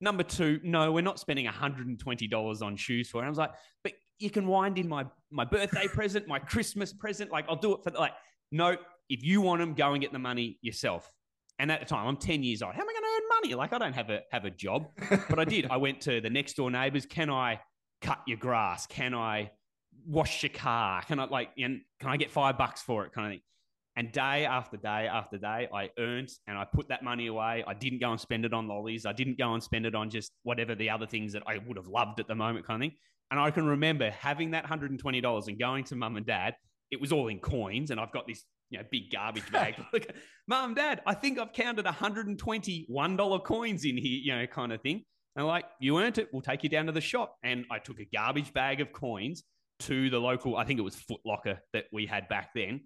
Number 0.00 0.22
two, 0.22 0.60
no, 0.64 0.92
we're 0.92 1.00
not 1.00 1.20
spending 1.20 1.46
$120 1.46 2.62
on 2.62 2.76
shoes 2.76 3.08
for 3.08 3.22
it. 3.22 3.26
I 3.26 3.28
was 3.28 3.38
like, 3.38 3.52
but 3.84 3.92
you 4.18 4.30
can 4.30 4.46
wind 4.46 4.78
in 4.78 4.88
my 4.88 5.06
my 5.30 5.44
birthday 5.44 5.86
present, 5.88 6.26
my 6.28 6.38
Christmas 6.38 6.92
present. 6.92 7.30
Like, 7.30 7.46
I'll 7.48 7.56
do 7.56 7.74
it 7.74 7.84
for 7.84 7.90
like, 7.90 8.12
no, 8.50 8.76
if 9.08 9.22
you 9.22 9.40
want 9.40 9.60
them, 9.60 9.74
go 9.74 9.92
and 9.92 10.02
get 10.02 10.12
the 10.12 10.18
money 10.18 10.58
yourself. 10.60 11.10
And 11.58 11.70
at 11.70 11.80
the 11.80 11.86
time, 11.86 12.06
I'm 12.06 12.16
10 12.16 12.42
years 12.42 12.62
old. 12.62 12.74
How 12.74 12.80
am 12.80 12.88
I 12.88 12.92
going 12.92 13.02
to 13.02 13.08
earn 13.08 13.42
money? 13.42 13.54
Like, 13.54 13.72
I 13.72 13.78
don't 13.78 13.92
have 13.92 14.10
a 14.10 14.20
have 14.30 14.44
a 14.44 14.50
job. 14.50 14.88
But 15.28 15.38
I 15.38 15.44
did. 15.44 15.68
I 15.70 15.76
went 15.76 16.00
to 16.02 16.20
the 16.20 16.30
next 16.30 16.54
door 16.54 16.70
neighbors. 16.70 17.06
Can 17.06 17.30
I 17.30 17.60
cut 18.00 18.18
your 18.26 18.38
grass? 18.38 18.86
Can 18.86 19.14
I 19.14 19.52
wash 20.06 20.42
your 20.42 20.50
car? 20.50 21.02
Can 21.02 21.18
I 21.18 21.24
like, 21.24 21.50
and 21.58 21.80
can 22.00 22.10
I 22.10 22.16
get 22.16 22.30
five 22.30 22.58
bucks 22.58 22.82
for 22.82 23.04
it? 23.04 23.12
Kind 23.12 23.26
of 23.26 23.32
thing. 23.32 23.42
And 23.94 24.10
day 24.10 24.46
after 24.46 24.78
day 24.78 25.06
after 25.06 25.36
day, 25.36 25.68
I 25.72 25.90
earned 25.98 26.30
and 26.46 26.56
I 26.56 26.64
put 26.64 26.88
that 26.88 27.04
money 27.04 27.26
away. 27.26 27.62
I 27.66 27.74
didn't 27.74 28.00
go 28.00 28.10
and 28.10 28.18
spend 28.18 28.46
it 28.46 28.54
on 28.54 28.66
lollies. 28.66 29.04
I 29.04 29.12
didn't 29.12 29.36
go 29.36 29.52
and 29.52 29.62
spend 29.62 29.84
it 29.84 29.94
on 29.94 30.08
just 30.08 30.32
whatever 30.44 30.74
the 30.74 30.88
other 30.88 31.06
things 31.06 31.34
that 31.34 31.42
I 31.46 31.58
would 31.58 31.76
have 31.76 31.88
loved 31.88 32.18
at 32.18 32.26
the 32.26 32.34
moment, 32.34 32.66
kind 32.66 32.82
of 32.82 32.88
thing. 32.88 32.98
And 33.30 33.38
I 33.38 33.50
can 33.50 33.66
remember 33.66 34.10
having 34.10 34.52
that 34.52 34.64
$120 34.64 35.48
and 35.48 35.58
going 35.58 35.84
to 35.84 35.96
mum 35.96 36.16
and 36.16 36.26
dad. 36.26 36.54
It 36.90 37.00
was 37.00 37.12
all 37.12 37.28
in 37.28 37.38
coins, 37.38 37.90
and 37.90 37.98
I've 37.98 38.12
got 38.12 38.26
this 38.26 38.44
you 38.68 38.78
know, 38.78 38.84
big 38.90 39.10
garbage 39.10 39.50
bag. 39.52 39.74
mum, 40.48 40.74
dad, 40.74 41.02
I 41.06 41.14
think 41.14 41.38
I've 41.38 41.52
counted 41.52 41.84
121 41.84 43.16
dollar 43.16 43.38
coins 43.38 43.84
in 43.84 43.96
here, 43.96 44.20
you 44.22 44.34
know, 44.34 44.46
kind 44.46 44.72
of 44.72 44.80
thing. 44.80 45.04
And 45.36 45.46
like, 45.46 45.64
you 45.80 45.98
earned 45.98 46.18
it. 46.18 46.28
We'll 46.32 46.42
take 46.42 46.62
you 46.62 46.68
down 46.68 46.86
to 46.86 46.92
the 46.92 47.00
shop. 47.00 47.36
And 47.42 47.64
I 47.70 47.78
took 47.78 48.00
a 48.00 48.04
garbage 48.04 48.52
bag 48.52 48.80
of 48.80 48.92
coins 48.92 49.44
to 49.82 50.10
the 50.10 50.18
local, 50.18 50.56
I 50.56 50.64
think 50.64 50.78
it 50.78 50.82
was 50.82 50.96
Foot 50.96 51.20
Locker 51.24 51.60
that 51.72 51.86
we 51.92 52.06
had 52.06 52.28
back 52.28 52.50
then. 52.54 52.82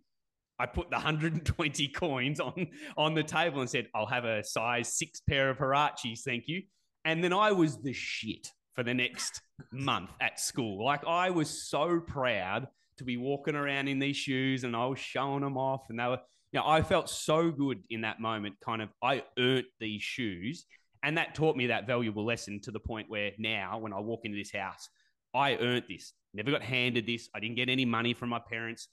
I 0.59 0.67
put 0.67 0.91
the 0.91 0.97
120 0.97 1.89
coins 1.89 2.41
on 2.41 2.69
on 2.97 3.15
the 3.15 3.23
table 3.23 3.61
and 3.61 3.71
said, 3.71 3.89
"I'll 3.95 4.07
have 4.07 4.25
a 4.25 4.43
size 4.43 4.95
six 4.95 5.21
pair 5.21 5.51
of 5.51 5.59
Huaraches, 5.59 6.21
thank 6.25 6.49
you." 6.49 6.63
And 7.05 7.23
then 7.23 7.33
I 7.33 7.53
was 7.53 7.83
the 7.83 7.93
shit 7.93 8.49
for 8.75 8.83
the 8.83 8.95
next 8.95 9.41
month 9.73 10.11
at 10.21 10.41
school. 10.41 10.85
Like 10.85 11.07
I 11.07 11.31
was 11.31 11.69
so 11.69 12.01
proud 12.01 12.69
to 12.99 13.05
be 13.05 13.17
walking 13.17 13.55
around 13.55 13.89
in 13.89 13.99
these 13.99 14.17
shoes, 14.17 14.65
and 14.65 14.75
I 14.75 14.87
was 14.87 14.99
showing 14.99 15.43
them 15.43 15.59
off, 15.59 15.87
and 15.91 15.99
they 15.99 16.07
were, 16.07 16.21
you 16.53 16.61
know, 16.61 16.67
I 16.67 16.83
felt 16.83 17.11
so 17.11 17.51
good 17.51 17.85
in 17.91 18.03
that 18.03 18.21
moment. 18.21 18.57
Kind 18.65 18.83
of, 18.83 18.89
I 19.03 19.23
earned 19.39 19.67
these 19.81 20.03
shoes, 20.03 20.65
and 21.03 21.19
that 21.19 21.35
taught 21.35 21.57
me 21.57 21.67
that 21.67 21.87
valuable 21.87 22.25
lesson 22.25 22.61
to 22.63 22.71
the 22.71 22.81
point 22.81 23.11
where 23.11 23.33
now, 23.39 23.79
when 23.79 23.93
I 23.93 24.01
walk 24.01 24.21
into 24.25 24.39
this 24.39 24.53
house, 24.53 24.89
I 25.35 25.57
earned 25.57 25.85
this. 25.89 26.15
Never 26.37 26.51
got 26.51 26.63
handed 26.63 27.07
this. 27.07 27.29
I 27.35 27.41
didn't 27.41 27.57
get 27.57 27.69
any 27.69 27.85
money 27.85 28.15
from 28.15 28.29
my 28.29 28.39
parents. 28.39 28.89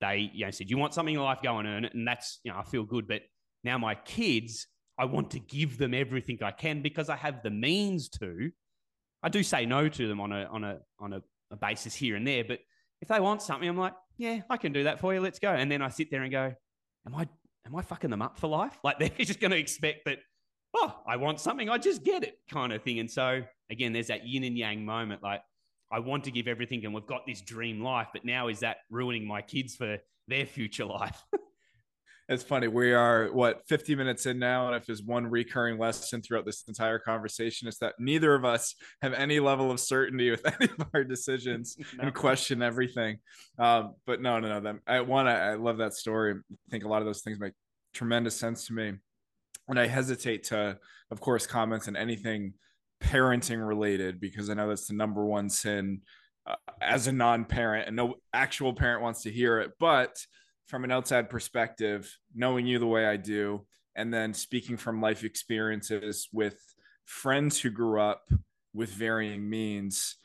They, 0.00 0.30
you 0.32 0.44
know, 0.44 0.50
said, 0.50 0.70
"You 0.70 0.78
want 0.78 0.94
something 0.94 1.14
in 1.14 1.20
life? 1.20 1.40
Go 1.42 1.58
and 1.58 1.68
earn 1.68 1.84
it." 1.84 1.94
And 1.94 2.06
that's, 2.06 2.40
you 2.44 2.52
know, 2.52 2.58
I 2.58 2.62
feel 2.62 2.84
good. 2.84 3.06
But 3.08 3.22
now 3.62 3.78
my 3.78 3.94
kids, 3.94 4.66
I 4.98 5.04
want 5.06 5.30
to 5.32 5.40
give 5.40 5.78
them 5.78 5.94
everything 5.94 6.38
I 6.42 6.50
can 6.50 6.82
because 6.82 7.08
I 7.08 7.16
have 7.16 7.42
the 7.42 7.50
means 7.50 8.08
to. 8.20 8.50
I 9.22 9.28
do 9.28 9.42
say 9.42 9.66
no 9.66 9.88
to 9.88 10.08
them 10.08 10.20
on 10.20 10.32
a 10.32 10.44
on 10.44 10.64
a 10.64 10.78
on 11.00 11.12
a, 11.12 11.22
a 11.50 11.56
basis 11.56 11.94
here 11.94 12.16
and 12.16 12.26
there, 12.26 12.44
but 12.44 12.60
if 13.00 13.08
they 13.08 13.20
want 13.20 13.42
something, 13.42 13.68
I'm 13.68 13.76
like, 13.76 13.94
yeah, 14.16 14.40
I 14.48 14.56
can 14.56 14.72
do 14.72 14.84
that 14.84 15.00
for 15.00 15.12
you. 15.12 15.20
Let's 15.20 15.38
go. 15.38 15.50
And 15.50 15.70
then 15.70 15.82
I 15.82 15.88
sit 15.88 16.10
there 16.10 16.22
and 16.22 16.32
go, 16.32 16.54
am 17.06 17.14
I 17.14 17.28
am 17.66 17.76
I 17.76 17.82
fucking 17.82 18.10
them 18.10 18.22
up 18.22 18.38
for 18.38 18.48
life? 18.48 18.78
Like 18.84 18.98
they're 18.98 19.10
just 19.26 19.40
going 19.40 19.50
to 19.50 19.58
expect 19.58 20.04
that. 20.06 20.18
Oh, 20.76 20.92
I 21.06 21.16
want 21.16 21.38
something, 21.38 21.70
I 21.70 21.78
just 21.78 22.02
get 22.02 22.24
it, 22.24 22.36
kind 22.50 22.72
of 22.72 22.82
thing. 22.82 22.98
And 22.98 23.08
so 23.08 23.42
again, 23.70 23.92
there's 23.92 24.08
that 24.08 24.26
yin 24.26 24.42
and 24.42 24.58
yang 24.58 24.84
moment. 24.84 25.22
Like 25.22 25.42
I 25.94 26.00
want 26.00 26.24
to 26.24 26.32
give 26.32 26.48
everything 26.48 26.84
and 26.84 26.92
we've 26.92 27.06
got 27.06 27.24
this 27.24 27.40
dream 27.40 27.80
life, 27.80 28.08
but 28.12 28.24
now 28.24 28.48
is 28.48 28.60
that 28.60 28.78
ruining 28.90 29.24
my 29.24 29.40
kids 29.42 29.76
for 29.76 29.98
their 30.26 30.44
future 30.44 30.84
life? 30.84 31.22
it's 32.28 32.42
funny. 32.42 32.66
We 32.66 32.92
are 32.92 33.28
what 33.32 33.62
50 33.68 33.94
minutes 33.94 34.26
in 34.26 34.40
now, 34.40 34.66
and 34.66 34.74
if 34.74 34.86
there's 34.86 35.04
one 35.04 35.24
recurring 35.24 35.78
lesson 35.78 36.20
throughout 36.20 36.46
this 36.46 36.64
entire 36.66 36.98
conversation, 36.98 37.68
it's 37.68 37.78
that 37.78 37.94
neither 38.00 38.34
of 38.34 38.44
us 38.44 38.74
have 39.02 39.12
any 39.12 39.38
level 39.38 39.70
of 39.70 39.78
certainty 39.78 40.32
with 40.32 40.44
any 40.60 40.68
of 40.76 40.88
our 40.94 41.04
decisions 41.04 41.76
no. 41.96 42.04
and 42.04 42.14
question 42.14 42.60
everything. 42.60 43.18
Um, 43.60 43.94
but 44.04 44.20
no, 44.20 44.40
no, 44.40 44.48
no. 44.48 44.60
Them, 44.60 44.80
I 44.88 45.00
want 45.02 45.28
to. 45.28 45.32
I 45.32 45.54
love 45.54 45.78
that 45.78 45.94
story. 45.94 46.34
I 46.34 46.70
think 46.72 46.82
a 46.82 46.88
lot 46.88 47.02
of 47.02 47.06
those 47.06 47.20
things 47.20 47.38
make 47.38 47.52
tremendous 47.92 48.34
sense 48.34 48.66
to 48.66 48.72
me. 48.72 48.94
and 49.68 49.78
I 49.78 49.86
hesitate 49.86 50.42
to, 50.44 50.76
of 51.12 51.20
course, 51.20 51.46
comment 51.46 51.86
on 51.86 51.94
anything 51.94 52.54
parenting 53.04 53.66
related 53.66 54.20
because 54.20 54.50
I 54.50 54.54
know 54.54 54.68
that's 54.68 54.88
the 54.88 54.94
number 54.94 55.24
one 55.24 55.48
sin 55.50 56.00
uh, 56.46 56.56
as 56.80 57.06
a 57.06 57.12
non-parent, 57.12 57.86
and 57.86 57.96
no 57.96 58.16
actual 58.32 58.74
parent 58.74 59.02
wants 59.02 59.22
to 59.22 59.30
hear 59.30 59.60
it. 59.60 59.72
But 59.78 60.16
from 60.66 60.84
an 60.84 60.90
outside 60.90 61.30
perspective, 61.30 62.10
knowing 62.34 62.66
you 62.66 62.78
the 62.78 62.86
way 62.86 63.06
I 63.06 63.16
do, 63.16 63.66
and 63.96 64.12
then 64.12 64.34
speaking 64.34 64.76
from 64.76 65.00
life 65.00 65.24
experiences 65.24 66.28
with 66.32 66.58
friends 67.04 67.60
who 67.60 67.70
grew 67.70 68.00
up 68.00 68.28
with 68.72 68.90
varying 68.90 69.48
means, 69.48 70.16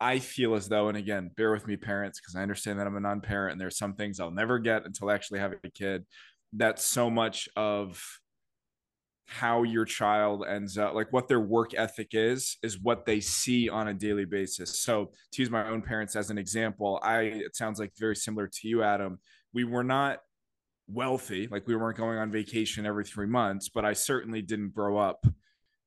I 0.00 0.18
feel 0.18 0.54
as 0.54 0.68
though, 0.68 0.88
and 0.88 0.98
again, 0.98 1.30
bear 1.36 1.52
with 1.52 1.66
me, 1.66 1.76
parents, 1.76 2.20
because 2.20 2.34
I 2.34 2.42
understand 2.42 2.78
that 2.78 2.86
I'm 2.86 2.96
a 2.96 3.00
non 3.00 3.20
parent 3.20 3.52
and 3.52 3.60
there's 3.60 3.78
some 3.78 3.94
things 3.94 4.20
I'll 4.20 4.30
never 4.30 4.58
get 4.58 4.84
until 4.84 5.08
I 5.08 5.14
actually 5.14 5.38
have 5.38 5.52
a 5.52 5.70
kid. 5.70 6.04
That's 6.52 6.84
so 6.84 7.08
much 7.08 7.48
of 7.56 8.02
how 9.26 9.62
your 9.62 9.84
child 9.84 10.44
ends 10.46 10.76
up, 10.76 10.94
like 10.94 11.12
what 11.12 11.28
their 11.28 11.40
work 11.40 11.72
ethic 11.74 12.08
is, 12.12 12.56
is 12.62 12.80
what 12.80 13.06
they 13.06 13.20
see 13.20 13.68
on 13.68 13.88
a 13.88 13.94
daily 13.94 14.24
basis. 14.24 14.80
So, 14.80 15.10
to 15.32 15.42
use 15.42 15.50
my 15.50 15.66
own 15.68 15.82
parents 15.82 16.16
as 16.16 16.30
an 16.30 16.38
example, 16.38 17.00
I, 17.02 17.20
it 17.22 17.56
sounds 17.56 17.78
like 17.78 17.92
very 17.98 18.16
similar 18.16 18.48
to 18.48 18.68
you, 18.68 18.82
Adam. 18.82 19.18
We 19.54 19.64
were 19.64 19.84
not 19.84 20.18
wealthy, 20.88 21.48
like 21.50 21.66
we 21.66 21.76
weren't 21.76 21.96
going 21.96 22.18
on 22.18 22.30
vacation 22.30 22.84
every 22.84 23.04
three 23.04 23.26
months, 23.26 23.68
but 23.68 23.84
I 23.84 23.92
certainly 23.92 24.42
didn't 24.42 24.74
grow 24.74 24.98
up 24.98 25.24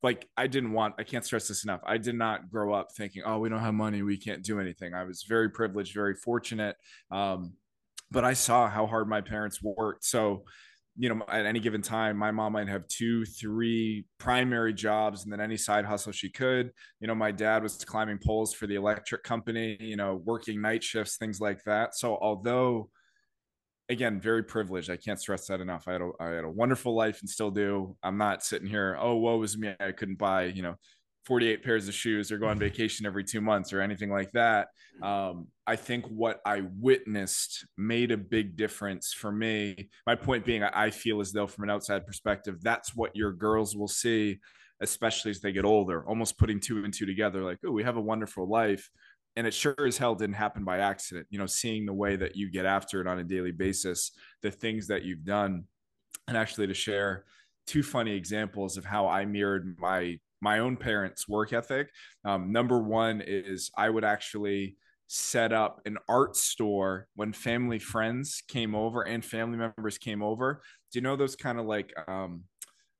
like 0.05 0.29
I 0.37 0.45
didn't 0.45 0.71
want 0.71 0.93
I 0.99 1.03
can't 1.03 1.25
stress 1.25 1.47
this 1.47 1.63
enough. 1.63 1.81
I 1.83 1.97
did 1.97 2.13
not 2.13 2.51
grow 2.51 2.73
up 2.73 2.91
thinking, 2.95 3.23
"Oh, 3.25 3.39
we 3.39 3.49
don't 3.49 3.59
have 3.59 3.73
money, 3.73 4.03
we 4.03 4.17
can't 4.17 4.43
do 4.43 4.59
anything." 4.59 4.93
I 4.93 5.03
was 5.03 5.23
very 5.23 5.49
privileged, 5.49 5.95
very 5.95 6.13
fortunate. 6.13 6.75
Um, 7.09 7.53
but 8.11 8.23
I 8.23 8.33
saw 8.33 8.69
how 8.69 8.85
hard 8.85 9.09
my 9.09 9.21
parents 9.21 9.63
worked. 9.63 10.05
So, 10.05 10.45
you 10.97 11.09
know, 11.09 11.23
at 11.27 11.45
any 11.45 11.59
given 11.59 11.81
time, 11.81 12.17
my 12.17 12.31
mom 12.31 12.53
might 12.53 12.69
have 12.69 12.87
two, 12.87 13.25
three 13.25 14.05
primary 14.17 14.73
jobs 14.73 15.23
and 15.23 15.31
then 15.31 15.41
any 15.41 15.57
side 15.57 15.85
hustle 15.85 16.11
she 16.11 16.29
could. 16.29 16.71
You 16.99 17.07
know, 17.07 17.15
my 17.15 17.31
dad 17.31 17.63
was 17.63 17.83
climbing 17.83 18.19
poles 18.23 18.53
for 18.53 18.65
the 18.65 18.75
electric 18.75 19.23
company, 19.23 19.77
you 19.79 19.97
know, 19.97 20.21
working 20.23 20.61
night 20.61 20.83
shifts, 20.83 21.17
things 21.17 21.41
like 21.41 21.63
that. 21.65 21.95
So, 21.95 22.17
although 22.21 22.89
again, 23.89 24.19
very 24.19 24.43
privileged. 24.43 24.89
I 24.89 24.97
can't 24.97 25.19
stress 25.19 25.47
that 25.47 25.61
enough. 25.61 25.87
I 25.87 25.93
had 25.93 26.01
a, 26.01 26.09
I 26.19 26.29
had 26.29 26.43
a 26.43 26.49
wonderful 26.49 26.95
life 26.95 27.21
and 27.21 27.29
still 27.29 27.51
do. 27.51 27.95
I'm 28.01 28.17
not 28.17 28.43
sitting 28.43 28.67
here, 28.67 28.97
oh, 28.99 29.15
woe 29.15 29.37
was 29.37 29.57
me. 29.57 29.75
I 29.79 29.91
couldn't 29.91 30.17
buy, 30.17 30.45
you 30.45 30.63
know, 30.63 30.75
48 31.25 31.63
pairs 31.63 31.87
of 31.87 31.93
shoes 31.95 32.31
or 32.31 32.37
go 32.37 32.47
on 32.47 32.59
vacation 32.59 33.05
every 33.05 33.23
two 33.23 33.41
months 33.41 33.73
or 33.73 33.81
anything 33.81 34.11
like 34.11 34.31
that. 34.33 34.67
Um, 35.01 35.47
I 35.65 35.75
think 35.75 36.05
what 36.05 36.39
I 36.45 36.63
witnessed 36.79 37.65
made 37.77 38.11
a 38.11 38.17
big 38.17 38.55
difference 38.55 39.11
for 39.11 39.31
me. 39.31 39.89
My 40.05 40.15
point 40.15 40.45
being, 40.45 40.63
I 40.63 40.91
feel 40.91 41.19
as 41.19 41.31
though 41.31 41.47
from 41.47 41.63
an 41.63 41.71
outside 41.71 42.05
perspective, 42.05 42.59
that's 42.61 42.95
what 42.95 43.15
your 43.15 43.31
girls 43.31 43.75
will 43.75 43.87
see, 43.87 44.39
especially 44.81 45.31
as 45.31 45.41
they 45.41 45.51
get 45.51 45.65
older, 45.65 46.07
almost 46.07 46.37
putting 46.37 46.59
two 46.59 46.83
and 46.83 46.93
two 46.93 47.07
together, 47.07 47.43
like, 47.43 47.57
oh, 47.65 47.71
we 47.71 47.83
have 47.83 47.97
a 47.97 48.01
wonderful 48.01 48.47
life 48.47 48.89
and 49.35 49.45
it 49.45 49.53
sure 49.53 49.75
as 49.85 49.97
hell 49.97 50.15
didn't 50.15 50.35
happen 50.35 50.63
by 50.63 50.77
accident 50.77 51.27
you 51.29 51.37
know 51.37 51.45
seeing 51.45 51.85
the 51.85 51.93
way 51.93 52.15
that 52.15 52.35
you 52.35 52.49
get 52.49 52.65
after 52.65 53.01
it 53.01 53.07
on 53.07 53.19
a 53.19 53.23
daily 53.23 53.51
basis 53.51 54.11
the 54.41 54.49
things 54.49 54.87
that 54.87 55.03
you've 55.03 55.25
done 55.25 55.65
and 56.27 56.37
actually 56.37 56.67
to 56.67 56.73
share 56.73 57.25
two 57.67 57.83
funny 57.83 58.15
examples 58.15 58.77
of 58.77 58.85
how 58.85 59.07
i 59.07 59.25
mirrored 59.25 59.75
my 59.77 60.17
my 60.49 60.59
own 60.59 60.77
parents 60.77 61.27
work 61.27 61.51
ethic 61.53 61.87
um, 62.23 62.51
number 62.51 62.79
one 62.81 63.21
is 63.25 63.71
i 63.77 63.89
would 63.89 64.05
actually 64.05 64.75
set 65.07 65.51
up 65.53 65.81
an 65.85 65.97
art 66.07 66.35
store 66.35 67.07
when 67.15 67.31
family 67.33 67.79
friends 67.79 68.43
came 68.47 68.73
over 68.73 69.01
and 69.01 69.23
family 69.23 69.57
members 69.57 69.97
came 69.97 70.21
over 70.23 70.61
do 70.91 70.99
you 70.99 71.03
know 71.03 71.15
those 71.15 71.35
kind 71.35 71.59
of 71.59 71.65
like 71.65 71.93
um, 72.07 72.43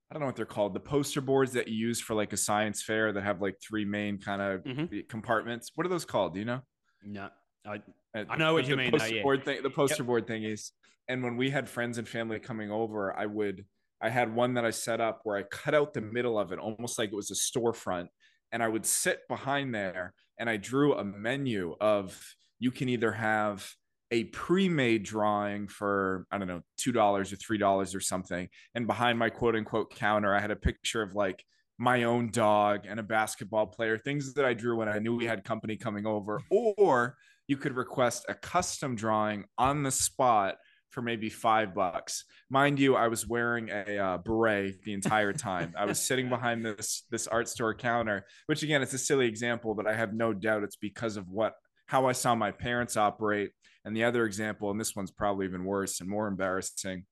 I 0.10 0.14
don't 0.14 0.22
know 0.22 0.28
what 0.28 0.36
they're 0.36 0.46
called, 0.46 0.74
the 0.76 0.80
poster 0.80 1.22
boards 1.22 1.54
that 1.54 1.68
you 1.68 1.76
use 1.76 2.00
for 2.00 2.14
like 2.14 2.32
a 2.32 2.38
science 2.38 2.84
fair 2.84 3.12
that 3.12 3.24
have 3.24 3.42
like 3.42 3.56
three 3.60 3.86
main 3.86 4.20
kind 4.20 4.42
of 4.42 4.64
mm-hmm. 4.64 5.00
compartments. 5.10 5.72
What 5.74 5.88
are 5.88 5.90
those 5.90 6.06
called? 6.06 6.34
Do 6.36 6.40
you 6.40 6.46
know? 6.46 6.62
No, 7.04 7.30
I, 7.66 7.82
uh, 8.16 8.26
I 8.30 8.38
know 8.38 8.54
what 8.54 8.68
you 8.68 8.78
mean. 8.78 8.92
Poster 8.92 9.22
board 9.24 9.44
thing, 9.44 9.64
the 9.64 9.70
poster 9.70 10.04
yep. 10.04 10.08
board 10.08 10.28
thingies. 10.28 10.72
And 11.08 11.24
when 11.24 11.38
we 11.38 11.50
had 11.50 11.68
friends 11.68 11.98
and 11.98 12.08
family 12.08 12.40
coming 12.40 12.72
over, 12.72 13.18
I 13.18 13.26
would, 13.26 13.66
I 14.06 14.10
had 14.10 14.36
one 14.36 14.54
that 14.54 14.64
I 14.64 14.70
set 14.70 15.02
up 15.02 15.22
where 15.24 15.36
I 15.36 15.42
cut 15.42 15.74
out 15.74 15.96
the 15.96 16.02
middle 16.02 16.38
of 16.38 16.52
it, 16.52 16.60
almost 16.60 17.00
like 17.00 17.10
it 17.12 17.16
was 17.16 17.32
a 17.32 17.34
storefront. 17.34 18.06
And 18.52 18.62
I 18.62 18.68
would 18.68 18.86
sit 18.86 19.22
behind 19.28 19.74
there 19.74 20.14
and 20.40 20.48
I 20.48 20.58
drew 20.58 20.94
a 20.94 21.04
menu 21.04 21.76
of 21.82 22.16
you 22.60 22.70
can 22.70 22.88
either 22.88 23.12
have 23.12 23.68
a 24.12 24.26
pre-made 24.26 25.02
drawing 25.02 25.68
for 25.68 26.28
I 26.32 26.38
don't 26.38 26.48
know 26.48 26.62
two 26.78 26.92
dollars 26.92 27.34
or 27.34 27.38
three 27.38 27.58
dollars 27.58 27.96
or 27.96 28.00
something, 28.00 28.48
and 28.76 28.86
behind 28.86 29.18
my 29.18 29.32
quote 29.32 29.56
unquote 29.56 29.90
counter, 29.96 30.36
I 30.36 30.40
had 30.40 30.52
a 30.52 30.56
picture 30.56 31.02
of 31.02 31.16
like 31.16 31.44
my 31.80 32.04
own 32.04 32.30
dog 32.30 32.82
and 32.88 33.00
a 33.00 33.04
basketball 33.04 33.66
player, 33.66 33.98
things 33.98 34.36
that 34.36 34.46
I 34.46 34.54
drew 34.54 34.78
when 34.78 34.88
I 34.88 35.00
knew 35.00 35.16
we 35.16 35.26
had 35.26 35.44
company 35.44 35.78
coming 35.78 36.06
over, 36.06 36.44
or 36.52 37.18
you 37.48 37.58
could 37.58 37.76
request 37.76 38.26
a 38.30 38.36
custom 38.36 38.96
drawing 38.96 39.46
on 39.58 39.82
the 39.82 39.92
spot 39.92 40.58
for 40.96 41.02
maybe 41.02 41.30
five 41.30 41.76
bucks. 41.76 42.24
Mind 42.50 42.80
you, 42.80 42.96
I 42.96 43.10
was 43.10 43.28
wearing 43.28 43.70
a 43.70 43.98
uh, 43.98 44.18
beret 44.18 44.82
the 44.84 44.94
entire 44.94 45.34
time. 45.34 45.74
I 45.78 45.86
was 45.86 46.00
sitting 46.00 46.30
behind 46.30 46.66
this 46.66 47.04
this 47.12 47.28
art 47.28 47.50
store 47.50 47.76
counter, 47.76 48.26
which 48.48 48.64
again, 48.64 48.82
it's 48.82 48.94
a 48.94 48.98
silly 48.98 49.28
example, 49.28 49.76
but 49.76 49.86
I 49.86 49.94
have 49.94 50.14
no 50.14 50.34
doubt 50.34 50.64
it's 50.64 50.78
because 50.78 51.18
of 51.18 51.30
what 51.30 51.54
how 51.86 52.08
I 52.08 52.14
saw 52.14 52.34
my 52.34 52.52
parents 52.52 52.96
operate 52.98 53.52
and 53.84 53.96
the 53.96 54.06
other 54.06 54.26
example, 54.26 54.72
and 54.72 54.80
this 54.80 54.96
one's 54.96 55.12
probably 55.12 55.46
even 55.46 55.66
worse 55.66 56.00
and 56.00 56.10
more 56.10 56.28
embarrassing, 56.28 57.06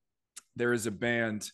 there 0.55 0.73
is 0.73 0.87
a 0.87 0.91
band 0.91 1.51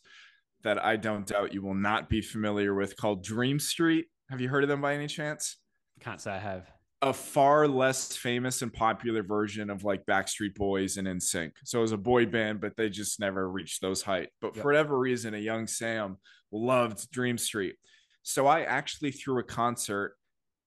that 0.63 0.83
I 0.83 0.95
don't 0.95 1.25
doubt 1.25 1.53
you 1.53 1.61
will 1.61 1.73
not 1.73 2.09
be 2.09 2.21
familiar 2.21 2.73
with 2.73 2.95
called 2.95 3.23
Dream 3.23 3.59
Street. 3.59 4.05
Have 4.29 4.39
you 4.39 4.49
heard 4.49 4.63
of 4.63 4.69
them 4.69 4.81
by 4.81 4.93
any 4.93 5.07
chance? 5.07 5.57
Can't 5.99 6.21
say 6.21 6.31
I 6.31 6.37
have. 6.37 6.78
A 7.01 7.13
far 7.13 7.67
less 7.67 8.15
famous 8.15 8.61
and 8.61 8.73
popular 8.73 9.23
version 9.23 9.69
of 9.69 9.85
like 9.85 10.05
Backstreet 10.05 10.55
Boys 10.55 10.97
and 10.97 11.07
NSYNC. 11.07 11.51
So 11.63 11.79
it 11.79 11.83
was 11.83 11.91
a 11.93 11.97
boy 11.97 12.25
band, 12.25 12.59
but 12.59 12.75
they 12.75 12.89
just 12.89 13.19
never 13.19 13.49
reached 13.49 13.81
those 13.81 14.01
heights. 14.01 14.31
But 14.41 14.55
yep. 14.55 14.61
for 14.61 14.69
whatever 14.69 14.99
reason, 14.99 15.33
a 15.33 15.37
young 15.37 15.65
Sam 15.65 16.17
loved 16.51 17.09
Dream 17.11 17.37
Street. 17.37 17.75
So 18.23 18.47
I 18.47 18.63
actually 18.63 19.11
threw 19.11 19.39
a 19.39 19.43
concert 19.43 20.15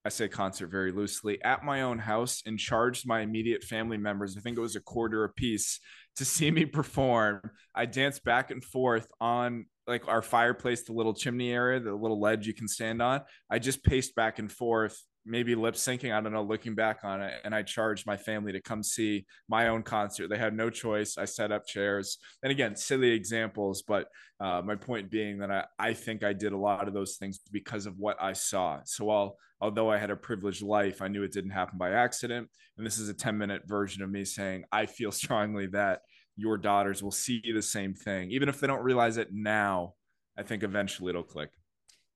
I 0.05 0.09
say 0.09 0.27
concert 0.27 0.69
very 0.69 0.91
loosely, 0.91 1.41
at 1.45 1.65
my 1.65 1.83
own 1.83 1.99
house 1.99 2.43
and 2.45 2.59
charged 2.59 3.07
my 3.07 3.21
immediate 3.21 3.63
family 3.63 3.97
members, 3.97 4.37
I 4.37 4.41
think 4.41 4.59
it 4.59 4.61
was 4.61 4.75
a 4.75 4.81
quarter 4.81 5.23
a 5.25 5.29
piece, 5.29 5.79
to 6.17 6.25
see 6.25 6.51
me 6.51 6.65
perform. 6.65 7.41
I 7.75 7.87
danced 7.87 8.25
back 8.25 8.51
and 8.51 8.65
forth 8.65 9.07
on 9.21 9.67
like 9.87 10.09
our 10.09 10.23
fireplace, 10.23 10.83
the 10.83 10.93
little 10.93 11.15
chimney 11.15 11.53
area, 11.53 11.79
the 11.79 11.95
little 11.95 12.21
ledge 12.21 12.47
you 12.47 12.55
can 12.55 12.69
stand 12.69 13.01
on. 13.01 13.21
I 13.49 13.61
just 13.61 13.85
paced 13.85 14.15
back 14.17 14.39
and 14.41 14.51
forth 14.51 15.01
maybe 15.25 15.55
lip 15.55 15.75
syncing. 15.75 16.13
I 16.13 16.21
don't 16.21 16.33
know, 16.33 16.43
looking 16.43 16.75
back 16.75 17.01
on 17.05 17.21
it. 17.21 17.35
And 17.45 17.55
I 17.55 17.63
charged 17.63 18.07
my 18.07 18.17
family 18.17 18.53
to 18.53 18.61
come 18.61 18.83
see 18.83 19.27
my 19.49 19.69
own 19.69 19.83
concert. 19.83 20.29
They 20.29 20.39
had 20.39 20.55
no 20.55 20.71
choice. 20.71 21.17
I 21.19 21.25
set 21.25 21.53
up 21.53 21.67
chairs. 21.67 22.19
And 22.43 22.51
again, 22.51 22.77
silly 22.77 23.11
examples, 23.11 23.83
but 23.83 24.09
uh, 24.41 24.63
my 24.65 24.75
point 24.75 25.11
being 25.11 25.39
that 25.39 25.51
I, 25.51 25.65
I 25.79 25.95
think 25.95 26.25
I 26.25 26.33
did 26.33 26.53
a 26.53 26.59
lot 26.59 26.89
of 26.89 26.95
those 26.95 27.17
things 27.17 27.41
because 27.51 27.87
of 27.87 27.99
what 27.99 28.17
I 28.21 28.33
saw. 28.33 28.81
So 28.85 29.05
while, 29.05 29.37
although 29.61 29.91
I 29.91 29.99
had 29.99 30.11
a 30.11 30.17
privileged 30.17 30.63
life, 30.63 31.01
I 31.03 31.09
knew 31.09 31.23
it 31.23 31.33
didn't 31.33 31.51
happen 31.51 31.79
by 31.79 31.91
accident. 31.91 32.49
And 32.77 32.87
this 32.87 32.99
is 32.99 33.09
a 33.09 33.15
10 33.15 33.39
minute 33.39 33.63
version 33.67 34.03
of 34.03 34.11
me 34.11 34.25
saying, 34.25 34.65
I 34.73 34.87
feel 34.87 35.13
strongly 35.13 35.67
that 35.69 36.01
your 36.37 36.57
daughters 36.57 37.03
will 37.03 37.13
see 37.13 37.43
the 37.53 37.63
same 37.63 37.95
thing. 37.95 38.31
Even 38.31 38.49
if 38.49 38.59
they 38.59 38.67
don't 38.67 38.83
realize 38.83 39.19
it 39.19 39.29
now, 39.33 39.95
I 40.37 40.43
think 40.43 40.63
eventually 40.63 41.11
it'll 41.11 41.23
click. 41.23 41.51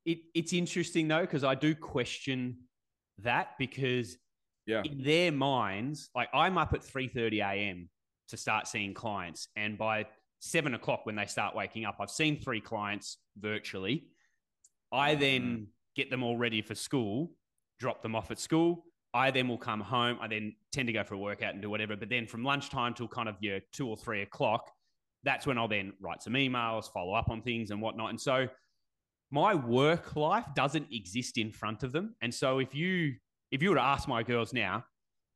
It, 0.05 0.19
it's 0.35 0.53
interesting 0.53 1.09
though, 1.09 1.21
because 1.21 1.45
I 1.45 1.55
do 1.55 1.75
question 1.75 2.57
that 3.21 3.51
because 3.59 4.17
yeah. 4.67 4.83
in 4.85 5.03
their 5.03 5.33
minds, 5.33 6.11
like 6.15 6.29
I'm 6.35 6.59
up 6.59 6.73
at 6.73 6.81
3:30 6.81 7.41
a.m. 7.41 7.89
to 8.29 8.37
start 8.37 8.67
seeing 8.69 8.95
clients, 8.95 9.49
and 9.57 9.79
by 9.79 10.07
seven 10.41 10.75
o'clock 10.75 11.07
when 11.07 11.17
they 11.17 11.27
start 11.27 11.55
waking 11.55 11.85
up, 11.85 11.97
I've 12.01 12.11
seen 12.11 12.41
three 12.41 12.61
clients 12.61 13.19
virtually. 13.39 14.07
I 14.93 15.13
mm-hmm. 15.13 15.21
then 15.21 15.67
get 15.97 16.11
them 16.11 16.23
all 16.23 16.37
ready 16.37 16.63
for 16.63 16.75
school, 16.75 17.33
drop 17.81 18.03
them 18.03 18.15
off 18.15 18.31
at 18.31 18.39
school. 18.39 18.85
I 19.15 19.31
then 19.31 19.49
will 19.49 19.59
come 19.59 19.81
home. 19.81 20.19
I 20.21 20.29
then 20.29 20.55
tend 20.73 20.89
to 20.89 20.93
go 20.93 21.03
for 21.03 21.15
a 21.15 21.19
workout 21.19 21.55
and 21.55 21.63
do 21.63 21.71
whatever. 21.71 21.97
But 21.97 22.11
then 22.11 22.27
from 22.27 22.45
lunchtime 22.45 22.93
till 22.93 23.09
kind 23.09 23.31
of 23.31 23.37
your 23.41 23.61
two 23.73 23.89
or 23.89 23.97
three 23.97 24.21
o'clock, 24.21 24.71
that's 25.25 25.47
when 25.47 25.57
I'll 25.57 25.69
then 25.69 25.95
write 26.01 26.23
some 26.23 26.35
emails, 26.35 26.93
follow 26.93 27.15
up 27.15 27.31
on 27.31 27.41
things 27.41 27.71
and 27.71 27.81
whatnot. 27.81 28.11
And 28.11 28.21
so 28.21 28.47
my 29.31 29.55
work 29.55 30.15
life 30.17 30.47
doesn't 30.55 30.93
exist 30.93 31.39
in 31.39 31.51
front 31.51 31.83
of 31.83 31.93
them. 31.93 32.15
And 32.23 32.33
so 32.33 32.59
if 32.59 32.75
you 32.75 33.15
if 33.51 33.63
you 33.63 33.71
were 33.71 33.77
to 33.77 33.83
ask 33.83 34.09
my 34.09 34.23
girls 34.23 34.53
now, 34.53 34.85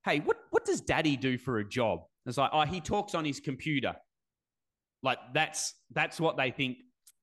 hey, 0.04 0.20
what 0.20 0.36
what 0.50 0.64
does 0.64 0.80
daddy 0.80 1.16
do 1.16 1.38
for 1.38 1.58
a 1.58 1.68
job? 1.68 2.00
It's 2.26 2.38
like, 2.38 2.50
oh, 2.52 2.62
he 2.62 2.80
talks 2.80 3.14
on 3.14 3.24
his 3.24 3.40
computer. 3.40 3.94
Like 5.02 5.18
that's 5.32 5.74
that's 5.92 6.20
what 6.20 6.36
they 6.36 6.50
think 6.50 6.78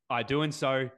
I 0.10 0.24
do. 0.24 0.42
And 0.42 0.54
so 0.54 0.90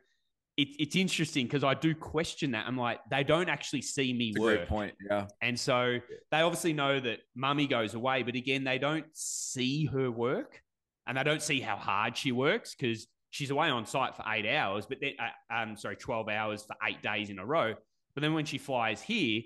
it, 0.58 0.68
it's 0.78 0.96
interesting 0.96 1.46
because 1.46 1.64
I 1.64 1.74
do 1.74 1.96
question 1.96 2.52
that. 2.52 2.66
I'm 2.68 2.78
like, 2.78 3.00
they 3.10 3.24
don't 3.24 3.50
actually 3.50 3.82
see 3.82 4.14
me 4.14 4.32
that's 4.34 4.44
work. 4.44 4.68
point. 4.68 4.94
Yeah. 5.10 5.28
And 5.42 5.60
so 5.60 6.00
they 6.32 6.42
obviously 6.42 6.74
know 6.74 7.00
that 7.00 7.20
mummy 7.36 7.68
goes 7.68 7.94
away, 7.94 8.24
but 8.24 8.36
again, 8.36 8.64
they 8.64 8.78
don't 8.78 9.06
see 9.14 9.86
her 9.86 10.12
work 10.12 10.62
and 11.08 11.18
they 11.18 11.24
don't 11.24 11.42
see 11.42 11.62
how 11.62 11.76
hard 11.76 12.18
she 12.18 12.32
works 12.32 12.76
because 12.76 13.08
she's 13.30 13.50
away 13.50 13.70
on 13.70 13.86
site 13.86 14.16
for 14.16 14.24
eight 14.28 14.48
hours, 14.48 14.86
but 14.86 15.00
then, 15.02 15.14
uh, 15.20 15.54
um, 15.54 15.78
sorry, 15.78 15.96
12 15.96 16.30
hours 16.30 16.64
for 16.64 16.76
eight 16.88 17.02
days 17.02 17.30
in 17.30 17.40
a 17.40 17.46
row. 17.46 17.74
But 18.16 18.22
then 18.22 18.34
when 18.34 18.46
she 18.46 18.58
flies 18.58 19.02
here 19.02 19.44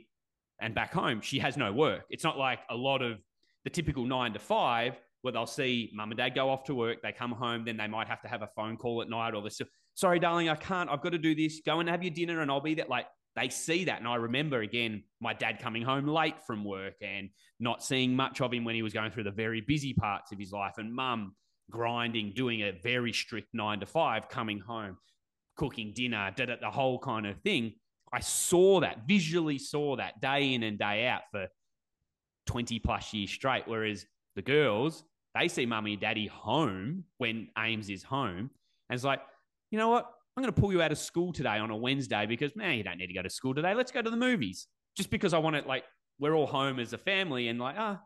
and 0.59 0.73
back 0.73 0.93
home, 0.93 1.21
she 1.21 1.39
has 1.39 1.57
no 1.57 1.71
work. 1.73 2.03
It's 2.09 2.23
not 2.23 2.37
like 2.37 2.59
a 2.69 2.75
lot 2.75 3.01
of 3.01 3.19
the 3.63 3.69
typical 3.69 4.05
nine 4.05 4.33
to 4.33 4.39
five 4.39 4.95
where 5.23 5.31
they'll 5.31 5.45
see 5.45 5.89
mum 5.93 6.11
and 6.11 6.17
dad 6.17 6.35
go 6.35 6.49
off 6.49 6.65
to 6.65 6.75
work, 6.75 7.01
they 7.01 7.11
come 7.11 7.31
home, 7.31 7.63
then 7.65 7.77
they 7.77 7.87
might 7.87 8.07
have 8.07 8.21
to 8.21 8.27
have 8.27 8.41
a 8.41 8.47
phone 8.47 8.75
call 8.75 9.01
at 9.01 9.09
night 9.09 9.33
or 9.33 9.41
this. 9.41 9.61
Sorry, 9.95 10.19
darling, 10.19 10.49
I 10.49 10.55
can't. 10.55 10.89
I've 10.89 11.01
got 11.01 11.13
to 11.13 11.17
do 11.17 11.33
this. 11.33 11.61
Go 11.65 11.79
and 11.79 11.87
have 11.87 12.03
your 12.03 12.11
dinner, 12.11 12.41
and 12.41 12.51
I'll 12.51 12.59
be 12.59 12.73
there. 12.73 12.85
Like 12.89 13.05
they 13.35 13.47
see 13.47 13.85
that, 13.85 13.99
and 13.99 14.07
I 14.07 14.15
remember 14.15 14.61
again 14.61 15.03
my 15.21 15.33
dad 15.33 15.59
coming 15.61 15.81
home 15.81 16.07
late 16.07 16.35
from 16.45 16.65
work 16.65 16.95
and 17.01 17.29
not 17.59 17.83
seeing 17.83 18.15
much 18.15 18.41
of 18.41 18.53
him 18.53 18.65
when 18.65 18.75
he 18.75 18.81
was 18.81 18.91
going 18.91 19.11
through 19.11 19.23
the 19.23 19.31
very 19.31 19.61
busy 19.61 19.93
parts 19.93 20.33
of 20.33 20.39
his 20.39 20.51
life, 20.51 20.73
and 20.77 20.93
mum 20.93 21.35
grinding, 21.71 22.33
doing 22.33 22.61
a 22.61 22.71
very 22.71 23.13
strict 23.13 23.49
nine 23.53 23.79
to 23.79 23.85
five, 23.85 24.29
coming 24.29 24.59
home, 24.59 24.97
cooking 25.55 25.93
dinner, 25.95 26.31
did 26.35 26.49
it 26.49 26.59
the 26.61 26.69
whole 26.69 26.99
kind 26.99 27.25
of 27.25 27.39
thing. 27.41 27.73
I 28.11 28.19
saw 28.19 28.81
that, 28.81 29.07
visually 29.07 29.57
saw 29.57 29.95
that 29.95 30.21
day 30.21 30.53
in 30.53 30.63
and 30.63 30.77
day 30.77 31.07
out 31.07 31.21
for 31.31 31.47
20 32.47 32.79
plus 32.79 33.13
years 33.13 33.31
straight. 33.31 33.63
Whereas 33.65 34.05
the 34.35 34.41
girls, 34.41 35.03
they 35.35 35.47
see 35.47 35.65
mummy 35.65 35.93
and 35.93 36.01
daddy 36.01 36.27
home 36.27 37.05
when 37.17 37.47
Ames 37.57 37.89
is 37.89 38.03
home. 38.03 38.51
And 38.89 38.95
it's 38.95 39.03
like, 39.03 39.21
you 39.71 39.79
know 39.79 39.89
what? 39.89 40.09
I'm 40.35 40.43
going 40.43 40.53
to 40.53 40.61
pull 40.61 40.71
you 40.71 40.81
out 40.81 40.91
of 40.91 40.97
school 40.97 41.31
today 41.31 41.57
on 41.57 41.69
a 41.69 41.75
Wednesday 41.75 42.25
because, 42.25 42.55
man, 42.55 42.77
you 42.77 42.83
don't 42.83 42.97
need 42.97 43.07
to 43.07 43.13
go 43.13 43.21
to 43.21 43.29
school 43.29 43.53
today. 43.53 43.73
Let's 43.73 43.91
go 43.91 44.01
to 44.01 44.09
the 44.09 44.17
movies. 44.17 44.67
Just 44.95 45.09
because 45.09 45.33
I 45.33 45.39
want 45.39 45.55
it, 45.55 45.67
like, 45.67 45.83
we're 46.19 46.35
all 46.35 46.47
home 46.47 46.79
as 46.79 46.93
a 46.93 46.97
family 46.97 47.47
and, 47.47 47.59
like, 47.59 47.75
ah, 47.77 47.99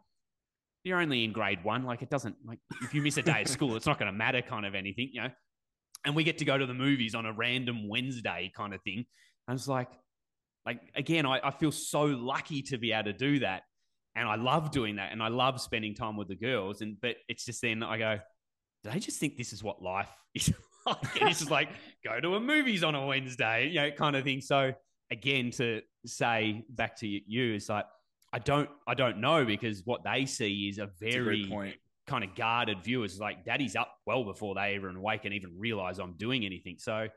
you're 0.88 1.00
only 1.00 1.24
in 1.24 1.32
grade 1.32 1.64
one. 1.64 1.84
Like, 1.84 2.02
it 2.02 2.10
doesn't, 2.10 2.36
like, 2.46 2.60
if 2.82 2.94
you 2.94 3.02
miss 3.02 3.18
a 3.18 3.22
day 3.22 3.42
of 3.42 3.48
school, 3.48 3.76
it's 3.76 3.86
not 3.86 4.00
going 4.00 4.12
to 4.12 4.18
matter, 4.18 4.42
kind 4.42 4.66
of 4.66 4.76
anything, 4.76 5.10
you 5.14 5.22
know? 5.22 5.30
And 6.06 6.16
we 6.16 6.24
get 6.24 6.38
to 6.40 6.46
go 6.46 6.58
to 6.58 6.66
the 6.66 6.74
movies 6.74 7.16
on 7.16 7.26
a 7.26 7.34
random 7.34 7.88
Wednesday 7.90 8.52
kind 8.56 8.74
of 8.74 8.82
thing. 8.84 9.06
I 9.48 9.54
was 9.54 9.68
like, 9.68 9.90
like, 10.66 10.82
again, 10.96 11.26
I, 11.26 11.40
I 11.44 11.52
feel 11.52 11.72
so 11.72 12.04
lucky 12.04 12.62
to 12.64 12.78
be 12.78 12.92
able 12.92 13.06
to 13.06 13.14
do 13.14 13.40
that 13.40 13.64
and 14.18 14.28
I 14.28 14.36
love 14.36 14.72
doing 14.72 14.96
that, 14.96 15.12
and 15.12 15.22
I 15.22 15.28
love 15.28 15.62
spending 15.62 15.94
time 15.94 16.18
with 16.18 16.28
the 16.28 16.36
girls. 16.36 16.82
And 16.82 17.00
but 17.00 17.18
it's 17.30 17.46
just 17.46 17.62
then 17.62 17.84
I 17.84 18.00
go, 18.00 18.20
do 18.84 18.90
they 18.90 19.00
just 19.00 19.20
think 19.20 19.38
this 19.38 19.54
is 19.54 19.64
what 19.64 19.82
life 19.82 20.10
is 20.34 20.52
like? 20.86 20.98
It's 21.22 21.40
just 21.40 21.52
like 21.52 21.70
go 22.04 22.20
to 22.20 22.36
a 22.36 22.40
movies 22.40 22.84
on 22.84 22.96
a 22.96 23.06
Wednesday, 23.06 23.68
you 23.68 23.76
know, 23.76 23.92
kind 23.92 24.16
of 24.16 24.24
thing. 24.24 24.42
So 24.42 24.74
again, 25.12 25.52
to 25.52 25.82
say 26.06 26.66
back 26.68 26.98
to 26.98 27.08
you, 27.08 27.54
it's 27.54 27.70
like 27.70 27.86
I 28.34 28.40
don't, 28.40 28.70
I 28.88 28.94
don't 28.94 29.20
know 29.20 29.46
because 29.46 29.82
what 29.86 30.04
they 30.04 30.26
see 30.26 30.70
is 30.70 30.80
a 30.80 30.90
very 31.00 31.50
a 31.52 31.74
kind 32.10 32.24
of 32.24 32.36
guarded 32.36 32.84
view. 32.84 33.04
Is 33.04 33.20
like 33.20 33.46
daddy's 33.46 33.76
up 33.76 33.94
well 34.06 34.24
before 34.24 34.56
they 34.56 34.76
even 34.76 34.96
awake 34.96 35.26
and 35.26 35.34
even 35.34 35.58
realize 35.58 36.00
I'm 36.00 36.14
doing 36.14 36.46
anything. 36.46 36.76
So 36.80 37.08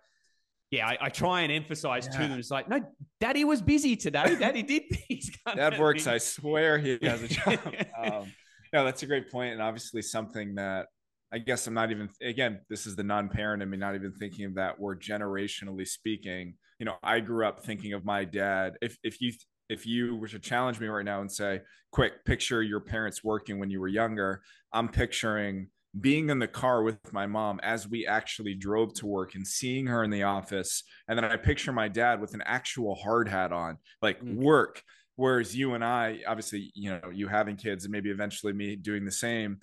yeah, 0.71 0.87
I, 0.87 0.99
I, 1.01 1.09
try 1.09 1.41
and 1.41 1.51
emphasize 1.51 2.07
yeah. 2.07 2.19
to 2.21 2.29
them. 2.29 2.39
It's 2.39 2.51
like, 2.51 2.69
no, 2.69 2.81
daddy 3.19 3.45
was 3.45 3.61
busy 3.61 3.97
today. 3.97 4.37
Daddy 4.37 4.63
did 4.63 4.85
these. 5.09 5.31
that 5.45 5.79
works. 5.81 6.05
Things. 6.05 6.15
I 6.15 6.19
swear 6.19 6.79
he 6.79 6.97
has 7.03 7.23
a 7.23 7.29
job. 7.29 7.59
um, 7.99 8.33
no, 8.73 8.85
that's 8.85 9.03
a 9.03 9.07
great 9.07 9.31
point, 9.31 9.53
and 9.53 9.61
obviously 9.61 10.01
something 10.01 10.55
that 10.55 10.87
I 11.33 11.39
guess 11.39 11.67
I'm 11.67 11.75
not 11.75 11.91
even. 11.91 12.09
Again, 12.23 12.61
this 12.69 12.87
is 12.87 12.95
the 12.95 13.03
non-parent 13.03 13.63
in 13.63 13.71
me, 13.71 13.77
not 13.77 13.97
even 13.97 14.13
thinking 14.13 14.45
of 14.45 14.55
that. 14.55 14.79
Word 14.79 15.03
generationally 15.03 15.89
speaking, 15.89 16.55
you 16.79 16.87
know, 16.87 16.95
I 17.03 17.19
grew 17.19 17.47
up 17.47 17.65
thinking 17.65 17.93
of 17.93 18.05
my 18.05 18.25
dad. 18.25 18.75
If 18.81 18.97
if 19.03 19.21
you 19.21 19.33
if 19.71 19.87
you 19.87 20.17
were 20.17 20.29
to 20.29 20.39
challenge 20.39 20.81
me 20.81 20.89
right 20.89 21.05
now 21.05 21.21
and 21.21 21.31
say, 21.31 21.63
"Quick, 21.91 22.25
picture 22.25 22.63
your 22.63 22.81
parents 22.81 23.25
working 23.25 23.59
when 23.59 23.71
you 23.71 23.81
were 23.81 23.89
younger," 23.89 24.43
I'm 24.73 24.89
picturing 24.89 25.71
being 25.99 26.31
in 26.31 26.39
the 26.39 26.47
car 26.47 26.83
with 26.83 27.13
my 27.13 27.27
mom 27.27 27.59
as 27.63 27.89
we 27.89 28.07
actually 28.07 28.55
drove 28.55 28.95
to 28.95 29.07
work 29.07 29.35
and 29.35 29.47
seeing 29.47 29.87
her 29.87 30.05
in 30.05 30.11
the 30.11 30.23
office. 30.23 30.85
And 31.09 31.19
then 31.19 31.25
I 31.25 31.37
picture 31.37 31.73
my 31.73 31.89
dad 31.89 32.21
with 32.21 32.35
an 32.35 32.43
actual 32.47 32.95
hard 32.95 33.29
hat 33.29 33.53
on, 33.53 33.79
like 34.01 34.23
mm. 34.23 34.37
work. 34.37 34.83
Whereas 35.17 35.55
you 35.55 35.75
and 35.75 35.85
I, 35.85 36.21
obviously, 36.27 36.71
you 36.75 36.91
know, 36.91 37.11
you 37.13 37.29
having 37.29 37.57
kids 37.57 37.85
and 37.85 37.93
maybe 37.93 38.11
eventually 38.11 38.53
me 38.53 38.77
doing 38.77 39.05
the 39.05 39.11
same, 39.11 39.59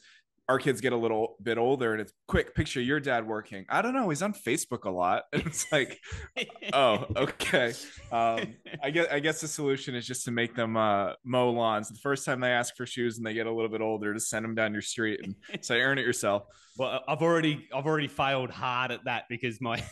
our 0.50 0.58
kids 0.60 0.80
get 0.80 0.94
a 0.94 0.98
little 0.98 1.36
bit 1.44 1.58
older 1.58 1.92
and 1.92 2.02
it's 2.02 2.14
quick 2.28 2.56
picture 2.56 2.80
your 2.80 3.00
dad 3.00 3.28
working. 3.28 3.66
I 3.70 3.82
don't 3.82 3.94
know 3.94 4.10
he's 4.10 4.22
on 4.22 4.34
facebook 4.34 4.86
a 4.86 4.90
lot. 4.90 5.24
And 5.34 5.42
it's 5.46 5.70
like 5.72 6.00
oh 6.74 7.06
okay. 7.16 7.74
Um, 8.12 8.56
i 8.82 8.90
guess 8.90 9.08
i 9.12 9.20
guess 9.20 9.42
the 9.42 9.48
solution 9.48 9.96
is 9.96 10.08
just 10.08 10.26
to 10.26 10.32
make 10.32 10.56
them 10.56 10.78
uh, 10.78 11.14
mow 11.24 11.50
lawns. 11.50 11.90
The 11.90 12.00
first 12.00 12.26
time 12.26 12.40
they 12.40 12.52
ask 12.52 12.76
for 12.76 12.86
shoes 12.86 13.18
and 13.18 13.26
they 13.26 13.34
get 13.34 13.48
a 13.48 13.52
little 13.52 13.70
bit 13.70 13.82
older 13.82 14.14
to 14.14 14.20
send 14.20 14.46
them 14.46 14.56
down 14.56 14.74
your 14.74 14.82
street 14.82 15.20
and 15.24 15.36
say 15.64 15.82
earn 15.82 15.98
it 15.98 16.06
yourself. 16.06 16.44
Well 16.78 17.04
i've 17.08 17.22
already 17.22 17.68
i've 17.74 17.86
already 17.86 18.08
failed 18.08 18.50
hard 18.50 18.92
at 18.92 19.04
that 19.06 19.26
because 19.30 19.60
my 19.60 19.84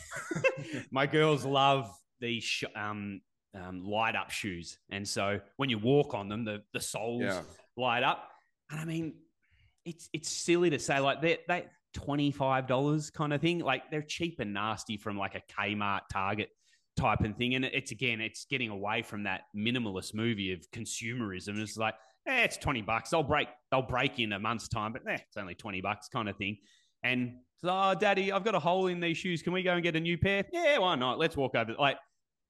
my 0.90 1.06
girls 1.06 1.44
love 1.44 1.90
these 2.20 2.44
sh- 2.44 2.64
um, 2.74 3.20
um, 3.54 3.84
light 3.84 4.16
up 4.16 4.30
shoes. 4.30 4.78
And 4.90 5.06
so 5.06 5.40
when 5.58 5.68
you 5.68 5.78
walk 5.78 6.14
on 6.14 6.28
them 6.28 6.44
the 6.44 6.62
the 6.72 6.80
soles 6.80 7.22
yeah. 7.24 7.42
light 7.76 8.02
up. 8.02 8.30
And 8.70 8.80
i 8.80 8.84
mean 8.84 9.14
it's 9.86 10.10
it's 10.12 10.28
silly 10.28 10.68
to 10.70 10.78
say 10.78 10.98
like 10.98 11.22
that 11.22 11.40
five 12.34 12.66
dollars 12.66 13.10
kind 13.10 13.32
of 13.32 13.40
thing. 13.40 13.60
Like 13.60 13.90
they're 13.90 14.02
cheap 14.02 14.40
and 14.40 14.52
nasty 14.52 14.96
from 14.98 15.16
like 15.16 15.34
a 15.34 15.42
Kmart, 15.52 16.02
Target 16.12 16.50
type 16.96 17.20
and 17.20 17.36
thing. 17.36 17.54
And 17.54 17.64
it's 17.64 17.92
again, 17.92 18.20
it's 18.20 18.44
getting 18.44 18.70
away 18.70 19.02
from 19.02 19.22
that 19.24 19.42
minimalist 19.56 20.14
movie 20.14 20.52
of 20.52 20.60
consumerism. 20.72 21.58
It's 21.58 21.76
like, 21.76 21.94
eh, 22.26 22.42
it's 22.42 22.56
twenty 22.56 22.82
bucks. 22.82 23.10
They'll 23.10 23.22
break 23.22 23.48
they'll 23.70 23.82
break 23.82 24.18
in 24.18 24.32
a 24.32 24.38
month's 24.38 24.68
time, 24.68 24.92
but 24.92 25.02
eh, 25.08 25.18
it's 25.26 25.36
only 25.36 25.54
twenty 25.54 25.80
bucks 25.80 26.08
kind 26.08 26.28
of 26.28 26.36
thing. 26.36 26.58
And 27.02 27.36
so, 27.62 27.70
oh, 27.70 27.94
daddy, 27.98 28.32
I've 28.32 28.44
got 28.44 28.54
a 28.54 28.60
hole 28.60 28.88
in 28.88 29.00
these 29.00 29.16
shoes. 29.16 29.42
Can 29.42 29.52
we 29.52 29.62
go 29.62 29.72
and 29.72 29.82
get 29.82 29.96
a 29.96 30.00
new 30.00 30.18
pair? 30.18 30.44
Yeah, 30.52 30.78
why 30.78 30.96
not? 30.96 31.18
Let's 31.18 31.36
walk 31.36 31.54
over. 31.54 31.74
Like, 31.78 31.96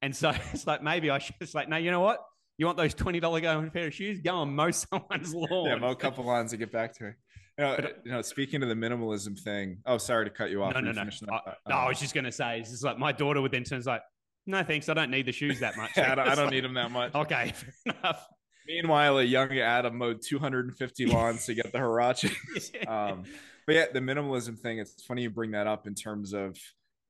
and 0.02 0.14
so 0.14 0.30
it's 0.52 0.66
like 0.66 0.82
maybe 0.82 1.10
I 1.10 1.18
should. 1.18 1.36
It's 1.40 1.54
like, 1.54 1.68
no, 1.68 1.76
you 1.76 1.90
know 1.90 2.00
what? 2.00 2.20
You 2.58 2.66
want 2.66 2.78
those 2.78 2.94
twenty 2.94 3.20
dollar 3.20 3.40
going 3.40 3.70
pair 3.70 3.88
of 3.88 3.94
shoes? 3.94 4.20
Go 4.20 4.42
and 4.42 4.54
mow 4.54 4.70
someone's 4.70 5.34
lawn. 5.34 5.66
Yeah, 5.66 5.76
mow 5.76 5.90
a 5.90 5.96
couple 5.96 6.24
lawns 6.24 6.52
to 6.52 6.56
get 6.56 6.72
back 6.72 6.94
to 6.98 7.04
me. 7.04 7.10
You 7.58 7.64
know, 7.64 7.76
you 8.04 8.10
know, 8.12 8.22
speaking 8.22 8.62
of 8.62 8.68
the 8.68 8.74
minimalism 8.74 9.38
thing. 9.38 9.78
Oh, 9.86 9.96
sorry 9.96 10.26
to 10.26 10.30
cut 10.30 10.50
you 10.50 10.62
off. 10.62 10.74
No, 10.74 10.80
no, 10.80 10.92
no. 10.92 11.02
I, 11.02 11.54
no, 11.68 11.74
I 11.74 11.88
was 11.88 11.98
just 11.98 12.12
going 12.12 12.24
to 12.24 12.32
say, 12.32 12.60
it's 12.60 12.82
like 12.82 12.98
my 12.98 13.12
daughter 13.12 13.40
would 13.40 13.50
then 13.50 13.64
turn 13.64 13.80
like, 13.86 14.02
no, 14.46 14.62
thanks. 14.62 14.90
I 14.90 14.94
don't 14.94 15.10
need 15.10 15.24
the 15.24 15.32
shoes 15.32 15.60
that 15.60 15.76
much. 15.76 15.92
yeah, 15.96 16.12
I 16.12 16.14
don't, 16.14 16.28
I 16.28 16.34
don't 16.34 16.44
like, 16.46 16.54
need 16.54 16.64
them 16.64 16.74
that 16.74 16.90
much. 16.90 17.14
Okay, 17.14 17.54
enough. 17.86 18.28
Meanwhile, 18.66 19.18
a 19.18 19.22
young 19.22 19.56
Adam 19.58 19.96
mowed 19.96 20.20
250 20.22 21.06
lawns 21.06 21.46
to 21.46 21.54
get 21.54 21.72
the 21.72 21.78
Huarache. 21.78 22.86
um, 22.88 23.24
but 23.66 23.74
yeah, 23.74 23.86
the 23.92 24.00
minimalism 24.00 24.58
thing, 24.58 24.78
it's 24.78 25.02
funny 25.02 25.22
you 25.22 25.30
bring 25.30 25.52
that 25.52 25.66
up 25.66 25.86
in 25.86 25.94
terms 25.94 26.34
of 26.34 26.58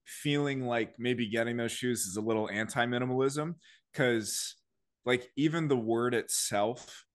feeling 0.04 0.66
like 0.66 0.94
maybe 0.98 1.26
getting 1.26 1.56
those 1.56 1.72
shoes 1.72 2.06
is 2.06 2.16
a 2.16 2.20
little 2.20 2.48
anti 2.48 2.86
minimalism 2.86 3.54
because, 3.92 4.54
like, 5.06 5.28
even 5.36 5.68
the 5.68 5.76
word 5.76 6.14
itself 6.14 7.06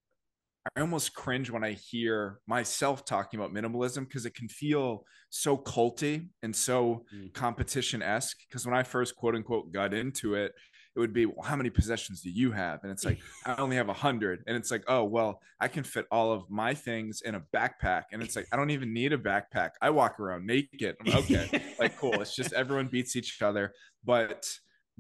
I 0.76 0.82
almost 0.82 1.16
cringe 1.16 1.50
when 1.50 1.64
I 1.64 1.72
hear 1.72 2.40
myself 2.46 3.04
talking 3.04 3.40
about 3.40 3.54
minimalism 3.54 4.08
because 4.08 4.26
it 4.26 4.36
can 4.36 4.48
feel 4.48 5.06
so 5.30 5.58
culty 5.58 6.28
and 6.44 6.56
so 6.56 7.04
mm. 7.14 7.34
competition 7.34 8.04
esque. 8.04 8.38
Because 8.48 8.66
when 8.66 8.76
I 8.76 8.84
first 8.84 9.16
quote 9.16 9.36
unquote 9.36 9.72
got 9.72 9.94
into 9.94 10.36
it, 10.36 10.54
it 10.96 11.00
would 11.00 11.14
be, 11.14 11.26
well, 11.26 11.44
how 11.44 11.56
many 11.56 11.72
possessions 11.72 12.22
do 12.22 12.30
you 12.30 12.52
have? 12.52 12.82
And 12.84 12.92
it's 12.92 13.06
like, 13.06 13.20
I 13.46 13.56
only 13.56 13.78
have 13.78 13.90
a 13.90 13.94
hundred. 13.94 14.44
And 14.46 14.56
it's 14.56 14.70
like, 14.70 14.84
oh, 14.88 15.04
well, 15.04 15.40
I 15.60 15.68
can 15.68 15.84
fit 15.84 16.06
all 16.12 16.32
of 16.32 16.44
my 16.50 16.76
things 16.76 17.22
in 17.22 17.34
a 17.34 17.42
backpack. 17.56 18.04
And 18.12 18.22
it's 18.22 18.36
like, 18.36 18.48
I 18.52 18.56
don't 18.56 18.72
even 18.72 18.94
need 18.94 19.14
a 19.14 19.18
backpack. 19.18 19.72
I 19.82 19.90
walk 19.90 20.20
around 20.20 20.46
naked. 20.46 20.96
I'm 21.04 21.18
okay. 21.20 21.50
like, 21.80 21.98
cool. 21.98 22.22
It's 22.22 22.36
just 22.36 22.54
everyone 22.54 22.88
beats 22.88 23.16
each 23.16 23.42
other. 23.42 23.74
But 24.04 24.48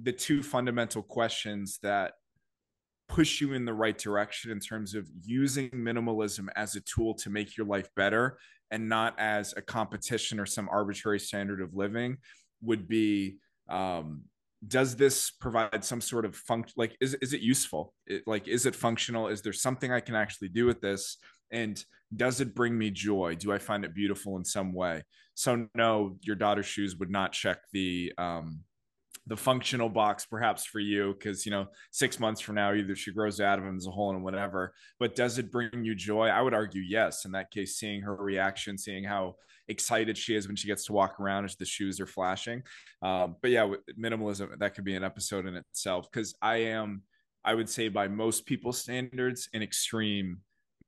the 0.01 0.13
two 0.13 0.41
fundamental 0.41 1.03
questions 1.03 1.77
that 1.83 2.13
push 3.11 3.41
you 3.41 3.53
in 3.53 3.65
the 3.65 3.73
right 3.73 3.97
direction 3.97 4.51
in 4.51 4.59
terms 4.59 4.95
of 4.95 5.05
using 5.23 5.69
minimalism 5.71 6.47
as 6.55 6.75
a 6.75 6.81
tool 6.81 7.13
to 7.13 7.29
make 7.29 7.57
your 7.57 7.67
life 7.67 7.89
better 7.95 8.37
and 8.71 8.87
not 8.87 9.13
as 9.19 9.53
a 9.57 9.61
competition 9.61 10.39
or 10.39 10.45
some 10.45 10.69
arbitrary 10.69 11.19
standard 11.19 11.61
of 11.61 11.75
living 11.75 12.17
would 12.61 12.87
be 12.87 13.35
um, 13.69 14.23
does 14.65 14.95
this 14.95 15.29
provide 15.29 15.83
some 15.83 15.99
sort 15.99 16.23
of 16.23 16.35
function 16.35 16.73
like 16.77 16.95
is, 17.01 17.15
is 17.15 17.33
it 17.33 17.41
useful? 17.41 17.93
It, 18.07 18.23
like 18.27 18.47
is 18.47 18.65
it 18.65 18.75
functional? 18.75 19.27
Is 19.27 19.41
there 19.41 19.53
something 19.53 19.91
i 19.91 19.99
can 19.99 20.15
actually 20.15 20.49
do 20.49 20.65
with 20.65 20.79
this? 20.79 21.17
And 21.51 21.83
does 22.15 22.39
it 22.39 22.55
bring 22.55 22.77
me 22.77 22.91
joy? 22.91 23.35
Do 23.35 23.51
i 23.51 23.57
find 23.57 23.83
it 23.83 23.93
beautiful 23.93 24.37
in 24.37 24.45
some 24.45 24.71
way? 24.73 25.03
So 25.33 25.67
no 25.75 26.17
your 26.21 26.37
daughter's 26.37 26.65
shoes 26.65 26.95
would 26.97 27.11
not 27.11 27.33
check 27.33 27.59
the 27.73 28.13
um, 28.17 28.61
the 29.27 29.37
functional 29.37 29.89
box 29.89 30.25
perhaps 30.25 30.65
for 30.65 30.79
you 30.79 31.13
because 31.13 31.45
you 31.45 31.51
know 31.51 31.67
six 31.91 32.19
months 32.19 32.41
from 32.41 32.55
now 32.55 32.73
either 32.73 32.95
she 32.95 33.11
grows 33.11 33.39
out 33.39 33.59
of 33.59 33.65
him 33.65 33.77
as 33.77 33.85
a 33.85 33.91
whole 33.91 34.09
and 34.09 34.23
whatever 34.23 34.73
but 34.99 35.15
does 35.15 35.37
it 35.37 35.51
bring 35.51 35.83
you 35.83 35.93
joy 35.93 36.27
i 36.27 36.41
would 36.41 36.53
argue 36.53 36.81
yes 36.81 37.25
in 37.25 37.31
that 37.31 37.51
case 37.51 37.77
seeing 37.77 38.01
her 38.01 38.15
reaction 38.15 38.77
seeing 38.77 39.03
how 39.03 39.35
excited 39.67 40.17
she 40.17 40.35
is 40.35 40.47
when 40.47 40.55
she 40.55 40.67
gets 40.67 40.85
to 40.85 40.93
walk 40.93 41.19
around 41.19 41.45
as 41.45 41.55
the 41.55 41.65
shoes 41.65 41.99
are 41.99 42.07
flashing 42.07 42.63
um, 43.03 43.35
but 43.41 43.51
yeah 43.51 43.71
minimalism 43.97 44.57
that 44.57 44.73
could 44.73 44.83
be 44.83 44.95
an 44.95 45.03
episode 45.03 45.45
in 45.45 45.55
itself 45.55 46.09
because 46.11 46.33
i 46.41 46.57
am 46.57 47.03
i 47.45 47.53
would 47.53 47.69
say 47.69 47.89
by 47.89 48.07
most 48.07 48.45
people's 48.45 48.79
standards 48.79 49.49
an 49.53 49.61
extreme 49.61 50.39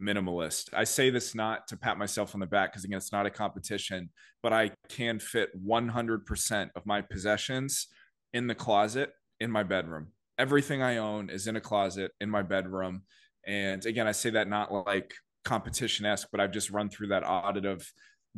minimalist. 0.02 0.70
I 0.74 0.84
say 0.84 1.10
this 1.10 1.34
not 1.34 1.68
to 1.68 1.78
pat 1.78 1.98
myself 1.98 2.34
on 2.34 2.40
the 2.40 2.46
back 2.46 2.72
because 2.72 2.84
again, 2.84 2.98
it's 2.98 3.12
not 3.12 3.26
a 3.26 3.30
competition, 3.30 4.10
but 4.42 4.52
I 4.52 4.72
can 4.90 5.20
fit 5.20 5.50
100% 5.66 6.70
of 6.76 6.86
my 6.86 7.02
possessions 7.02 7.88
in 8.34 8.48
the 8.48 8.56
closet 8.56 9.12
in 9.40 9.52
my 9.52 9.64
bedroom. 9.64 10.08
Everything 10.38 10.82
I 10.82 10.98
own 10.98 11.30
is 11.30 11.48
in 11.48 11.56
a 11.56 11.62
closet 11.62 12.12
in 12.20 12.30
my 12.30 12.42
bedroom. 12.42 13.04
And 13.46 13.86
again, 13.86 14.08
I 14.08 14.14
say 14.14 14.32
that 14.32 14.48
not 14.48 14.72
like 14.72 15.14
competition 15.46 16.06
esque, 16.06 16.30
but 16.32 16.40
I've 16.40 16.52
just 16.52 16.72
run 16.72 16.90
through 16.90 17.08
that 17.08 17.24
audit 17.24 17.66
of 17.66 17.86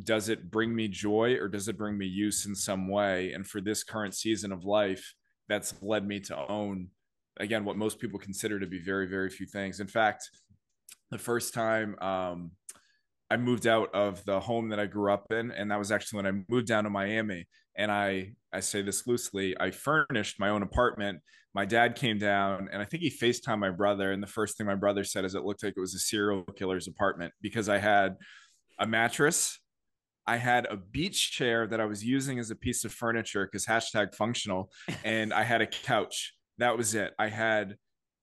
does 0.04 0.28
it 0.28 0.52
bring 0.52 0.76
me 0.76 0.90
joy 0.90 1.36
or 1.36 1.48
does 1.48 1.70
it 1.70 1.78
bring 1.78 1.98
me 1.98 2.06
use 2.06 2.46
in 2.46 2.54
some 2.54 2.90
way? 2.90 3.32
And 3.32 3.48
for 3.48 3.62
this 3.62 3.84
current 3.84 4.14
season 4.14 4.52
of 4.52 4.66
life, 4.66 5.14
that's 5.48 5.74
led 5.82 6.06
me 6.06 6.20
to 6.20 6.48
own 6.50 6.90
again 7.40 7.66
what 7.66 7.78
most 7.78 8.00
people 8.00 8.20
consider 8.20 8.60
to 8.60 8.68
be 8.68 8.80
very 8.80 9.08
very 9.08 9.30
few 9.30 9.46
things 9.46 9.80
in 9.80 9.88
fact 9.88 10.30
the 11.12 11.18
first 11.18 11.54
time 11.54 11.98
um, 12.00 12.52
i 13.30 13.38
moved 13.38 13.68
out 13.68 13.94
of 13.94 14.24
the 14.26 14.40
home 14.40 14.70
that 14.70 14.80
i 14.80 14.86
grew 14.86 15.12
up 15.12 15.32
in 15.32 15.52
and 15.52 15.72
that 15.72 15.80
was 15.80 15.92
actually 15.92 16.18
when 16.18 16.28
i 16.28 16.44
moved 16.50 16.68
down 16.68 16.84
to 16.84 16.90
miami 16.90 17.46
and 17.78 17.92
i 17.92 18.32
i 18.54 18.60
say 18.60 18.82
this 18.82 19.08
loosely 19.08 19.56
i 19.60 19.72
furnished 19.72 20.40
my 20.40 20.50
own 20.50 20.64
apartment 20.64 21.20
my 21.54 21.66
dad 21.66 21.96
came 21.96 22.18
down 22.18 22.68
and 22.72 22.82
i 22.82 22.86
think 22.86 23.02
he 23.02 23.10
facetimed 23.10 23.60
my 23.60 23.70
brother 23.70 24.12
and 24.12 24.22
the 24.22 24.28
first 24.28 24.58
thing 24.58 24.68
my 24.68 24.76
brother 24.76 25.04
said 25.04 25.26
is 25.26 25.36
it 25.36 25.44
looked 25.44 25.64
like 25.64 25.74
it 25.76 25.80
was 25.80 25.96
a 25.96 26.00
serial 26.00 26.44
killer's 26.56 26.88
apartment 26.88 27.34
because 27.42 27.70
i 27.70 27.78
had 27.78 28.16
a 28.80 28.88
mattress 28.88 29.60
I 30.28 30.38
had 30.38 30.66
a 30.70 30.78
beach 30.78 31.32
chair 31.32 31.68
that 31.68 31.80
I 31.80 31.86
was 31.86 32.04
using 32.04 32.40
as 32.40 32.50
a 32.50 32.56
piece 32.56 32.84
of 32.84 32.92
furniture 32.92 33.46
because 33.46 33.66
hashtag 33.66 34.16
functional, 34.16 34.72
and 35.04 35.34
I 35.34 35.44
had 35.44 35.62
a 35.62 35.68
couch. 35.68 36.34
That 36.58 36.78
was 36.78 36.96
it. 36.96 37.14
I 37.20 37.28
had 37.28 37.76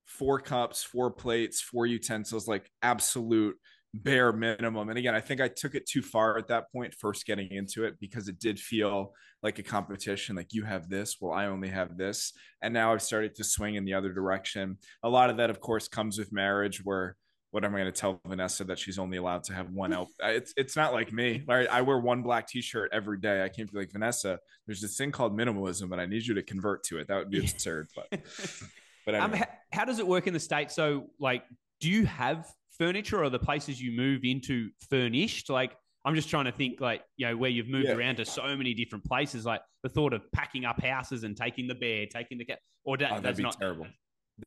four 0.06 0.40
cups, 0.40 0.82
four 0.82 1.10
plates, 1.10 1.60
four 1.60 1.86
utensils, 1.86 2.48
like 2.48 2.68
absolute 2.82 3.56
bare 3.94 4.32
minimum. 4.32 4.88
And 4.88 4.98
again, 4.98 5.14
I 5.14 5.20
think 5.20 5.40
I 5.40 5.48
took 5.48 5.74
it 5.74 5.86
too 5.86 6.02
far 6.02 6.38
at 6.38 6.48
that 6.48 6.72
point, 6.72 6.94
first 6.94 7.26
getting 7.26 7.50
into 7.50 7.84
it, 7.84 7.98
because 8.00 8.28
it 8.28 8.38
did 8.38 8.58
feel 8.58 9.12
like 9.42 9.58
a 9.58 9.62
competition. 9.62 10.36
Like 10.36 10.52
you 10.52 10.64
have 10.64 10.88
this, 10.88 11.16
well, 11.20 11.32
I 11.32 11.46
only 11.46 11.68
have 11.68 11.96
this. 11.96 12.32
And 12.62 12.72
now 12.72 12.92
I've 12.92 13.02
started 13.02 13.34
to 13.36 13.44
swing 13.44 13.74
in 13.74 13.84
the 13.84 13.94
other 13.94 14.12
direction. 14.12 14.78
A 15.02 15.08
lot 15.08 15.30
of 15.30 15.36
that, 15.38 15.50
of 15.50 15.60
course, 15.60 15.88
comes 15.88 16.18
with 16.18 16.32
marriage 16.32 16.84
where 16.84 17.16
what 17.50 17.66
am 17.66 17.74
I 17.74 17.80
going 17.80 17.92
to 17.92 18.00
tell 18.00 18.18
Vanessa 18.26 18.64
that 18.64 18.78
she's 18.78 18.98
only 18.98 19.18
allowed 19.18 19.44
to 19.44 19.52
have 19.52 19.68
one 19.68 19.92
out? 19.92 20.06
It's 20.20 20.54
it's 20.56 20.74
not 20.74 20.94
like 20.94 21.12
me. 21.12 21.44
Right? 21.46 21.68
I 21.70 21.82
wear 21.82 21.98
one 21.98 22.22
black 22.22 22.48
T-shirt 22.48 22.90
every 22.94 23.18
day. 23.18 23.44
I 23.44 23.50
can't 23.50 23.70
be 23.70 23.78
like 23.78 23.92
Vanessa. 23.92 24.38
There's 24.66 24.80
this 24.80 24.96
thing 24.96 25.12
called 25.12 25.36
minimalism, 25.36 25.92
and 25.92 26.00
I 26.00 26.06
need 26.06 26.26
you 26.26 26.32
to 26.34 26.42
convert 26.42 26.82
to 26.84 26.98
it. 26.98 27.08
That 27.08 27.18
would 27.18 27.30
be 27.30 27.40
absurd. 27.40 27.88
But 27.94 28.06
but 29.04 29.14
um, 29.14 29.20
anyway. 29.20 29.20
um, 29.20 29.32
how, 29.34 29.46
how 29.80 29.84
does 29.84 29.98
it 29.98 30.06
work 30.06 30.26
in 30.26 30.32
the 30.32 30.40
states? 30.40 30.74
So 30.74 31.10
like, 31.20 31.44
do 31.78 31.90
you 31.90 32.06
have 32.06 32.50
furniture, 32.78 33.22
or 33.22 33.30
the 33.30 33.38
places 33.38 33.80
you 33.80 33.92
move 33.96 34.20
into 34.24 34.70
furnished? 34.90 35.50
Like, 35.50 35.76
I'm 36.04 36.14
just 36.14 36.28
trying 36.28 36.46
to 36.46 36.52
think 36.52 36.80
like 36.80 37.02
you 37.16 37.26
know 37.26 37.36
where 37.36 37.50
you've 37.50 37.68
moved 37.68 37.88
yeah. 37.88 37.94
around 37.94 38.16
to 38.16 38.24
so 38.24 38.56
many 38.56 38.74
different 38.74 39.04
places. 39.04 39.44
Like 39.44 39.60
the 39.82 39.88
thought 39.88 40.12
of 40.12 40.22
packing 40.32 40.64
up 40.64 40.80
houses 40.82 41.24
and 41.24 41.36
taking 41.36 41.66
the 41.66 41.74
bear, 41.74 42.06
taking 42.06 42.38
the 42.38 42.44
cat, 42.44 42.58
or 42.84 42.96
that, 42.96 43.12
oh, 43.12 43.20
that'd 43.20 43.36
be 43.36 43.42
not 43.42 43.58
terrible. 43.58 43.86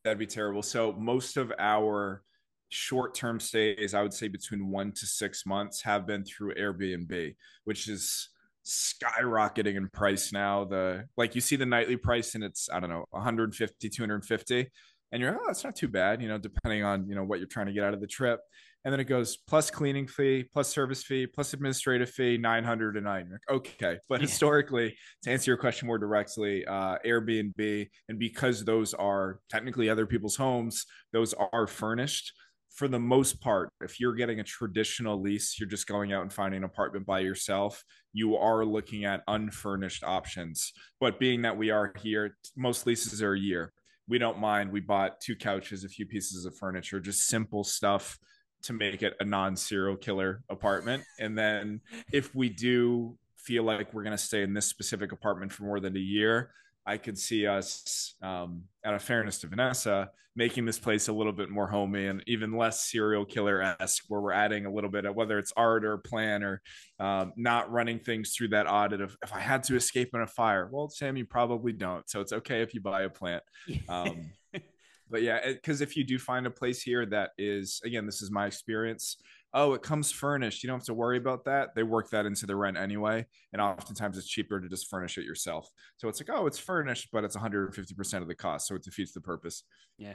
That'd 0.04 0.18
be 0.18 0.26
terrible. 0.26 0.62
So 0.62 0.92
most 0.92 1.36
of 1.36 1.52
our 1.58 2.22
short 2.68 3.14
term 3.14 3.40
stays, 3.40 3.94
I 3.94 4.02
would 4.02 4.12
say 4.12 4.28
between 4.28 4.70
one 4.70 4.92
to 4.92 5.06
six 5.06 5.46
months, 5.46 5.82
have 5.82 6.06
been 6.06 6.24
through 6.24 6.54
Airbnb, 6.54 7.34
which 7.64 7.88
is 7.88 8.28
skyrocketing 8.66 9.76
in 9.76 9.88
price 9.88 10.32
now. 10.32 10.64
The 10.64 11.04
like 11.16 11.34
you 11.34 11.40
see 11.40 11.56
the 11.56 11.66
nightly 11.66 11.96
price 11.96 12.34
and 12.34 12.44
it's, 12.44 12.68
I 12.70 12.80
don't 12.80 12.90
know, 12.90 13.04
150, 13.10 13.88
250. 13.88 14.70
And 15.12 15.22
you're, 15.22 15.34
oh, 15.34 15.44
that's 15.46 15.64
not 15.64 15.76
too 15.76 15.88
bad, 15.88 16.20
you 16.20 16.28
know, 16.28 16.38
depending 16.38 16.84
on, 16.84 17.08
you 17.08 17.14
know, 17.14 17.24
what 17.24 17.38
you're 17.38 17.48
trying 17.48 17.66
to 17.66 17.72
get 17.72 17.84
out 17.84 17.94
of 17.94 18.00
the 18.00 18.06
trip. 18.06 18.40
And 18.84 18.92
then 18.92 19.00
it 19.00 19.04
goes 19.04 19.36
plus 19.36 19.70
cleaning 19.70 20.06
fee, 20.06 20.44
plus 20.52 20.68
service 20.68 21.02
fee, 21.02 21.26
plus 21.26 21.52
administrative 21.52 22.10
fee, 22.10 22.36
909. 22.38 23.38
Okay. 23.50 23.98
But 24.08 24.20
yeah. 24.20 24.26
historically, 24.26 24.96
to 25.22 25.30
answer 25.30 25.50
your 25.50 25.58
question 25.58 25.86
more 25.86 25.98
directly, 25.98 26.64
uh, 26.66 26.98
Airbnb, 27.04 27.88
and 28.08 28.18
because 28.18 28.64
those 28.64 28.94
are 28.94 29.40
technically 29.48 29.88
other 29.88 30.06
people's 30.06 30.36
homes, 30.36 30.86
those 31.12 31.34
are 31.34 31.66
furnished 31.66 32.32
for 32.76 32.88
the 32.88 33.00
most 33.00 33.40
part, 33.40 33.72
if 33.80 33.98
you're 33.98 34.14
getting 34.14 34.38
a 34.38 34.44
traditional 34.44 35.20
lease, 35.20 35.58
you're 35.58 35.68
just 35.68 35.86
going 35.86 36.12
out 36.12 36.22
and 36.22 36.32
finding 36.32 36.58
an 36.58 36.64
apartment 36.64 37.06
by 37.06 37.20
yourself, 37.20 37.82
you 38.12 38.36
are 38.36 38.66
looking 38.66 39.06
at 39.06 39.22
unfurnished 39.26 40.04
options. 40.04 40.72
But 41.00 41.18
being 41.18 41.42
that 41.42 41.56
we 41.56 41.70
are 41.70 41.94
here, 41.98 42.36
most 42.54 42.86
leases 42.86 43.22
are 43.22 43.32
a 43.32 43.38
year. 43.40 43.72
We 44.08 44.18
don't 44.18 44.38
mind. 44.38 44.70
We 44.70 44.80
bought 44.80 45.20
two 45.20 45.36
couches, 45.36 45.84
a 45.84 45.88
few 45.88 46.06
pieces 46.06 46.46
of 46.46 46.56
furniture, 46.56 47.00
just 47.00 47.26
simple 47.26 47.64
stuff 47.64 48.18
to 48.62 48.72
make 48.72 49.02
it 49.02 49.14
a 49.20 49.24
non 49.24 49.56
serial 49.56 49.96
killer 49.96 50.42
apartment. 50.48 51.04
And 51.18 51.36
then 51.36 51.80
if 52.12 52.34
we 52.34 52.48
do 52.48 53.16
feel 53.36 53.62
like 53.62 53.92
we're 53.92 54.02
going 54.02 54.16
to 54.16 54.22
stay 54.22 54.42
in 54.42 54.54
this 54.54 54.66
specific 54.66 55.12
apartment 55.12 55.52
for 55.52 55.64
more 55.64 55.80
than 55.80 55.96
a 55.96 56.00
year, 56.00 56.50
I 56.86 56.98
could 56.98 57.18
see 57.18 57.46
us, 57.46 58.14
um, 58.22 58.62
out 58.84 58.94
of 58.94 59.02
fairness 59.02 59.38
to 59.40 59.48
Vanessa, 59.48 60.10
making 60.36 60.66
this 60.66 60.78
place 60.78 61.08
a 61.08 61.12
little 61.12 61.32
bit 61.32 61.48
more 61.48 61.66
homey 61.66 62.06
and 62.06 62.22
even 62.26 62.56
less 62.56 62.84
serial 62.84 63.24
killer 63.24 63.74
esque, 63.80 64.04
where 64.08 64.20
we're 64.20 64.32
adding 64.32 64.66
a 64.66 64.72
little 64.72 64.90
bit 64.90 65.06
of 65.06 65.16
whether 65.16 65.38
it's 65.38 65.52
art 65.56 65.84
or 65.84 65.96
plan 65.96 66.42
or 66.42 66.60
um, 67.00 67.32
not 67.36 67.72
running 67.72 67.98
things 67.98 68.34
through 68.34 68.48
that 68.48 68.70
audit 68.70 69.00
of 69.00 69.16
if 69.22 69.32
I 69.34 69.40
had 69.40 69.64
to 69.64 69.76
escape 69.76 70.10
in 70.14 70.20
a 70.20 70.26
fire. 70.26 70.68
Well, 70.70 70.90
Sam, 70.90 71.16
you 71.16 71.24
probably 71.24 71.72
don't, 71.72 72.08
so 72.08 72.20
it's 72.20 72.34
okay 72.34 72.60
if 72.60 72.74
you 72.74 72.80
buy 72.80 73.02
a 73.02 73.10
plant. 73.10 73.42
Um, 73.88 74.30
but 75.10 75.22
yeah, 75.22 75.40
because 75.52 75.80
if 75.80 75.96
you 75.96 76.04
do 76.04 76.18
find 76.18 76.46
a 76.46 76.50
place 76.50 76.82
here 76.82 77.06
that 77.06 77.30
is, 77.38 77.80
again, 77.84 78.04
this 78.04 78.20
is 78.20 78.30
my 78.30 78.46
experience 78.46 79.16
oh, 79.54 79.72
it 79.72 79.82
comes 79.82 80.12
furnished. 80.12 80.62
You 80.62 80.68
don't 80.68 80.78
have 80.78 80.86
to 80.86 80.94
worry 80.94 81.16
about 81.16 81.44
that. 81.46 81.74
They 81.74 81.82
work 81.82 82.10
that 82.10 82.26
into 82.26 82.46
the 82.46 82.56
rent 82.56 82.76
anyway. 82.76 83.26
And 83.52 83.62
oftentimes 83.62 84.18
it's 84.18 84.28
cheaper 84.28 84.60
to 84.60 84.68
just 84.68 84.90
furnish 84.90 85.18
it 85.18 85.24
yourself. 85.24 85.68
So 85.96 86.08
it's 86.08 86.20
like, 86.20 86.36
oh, 86.36 86.46
it's 86.46 86.58
furnished, 86.58 87.08
but 87.12 87.24
it's 87.24 87.36
150% 87.36 88.22
of 88.22 88.28
the 88.28 88.34
cost. 88.34 88.68
So 88.68 88.74
it 88.74 88.84
defeats 88.84 89.12
the 89.12 89.20
purpose. 89.20 89.64
Yeah. 89.98 90.14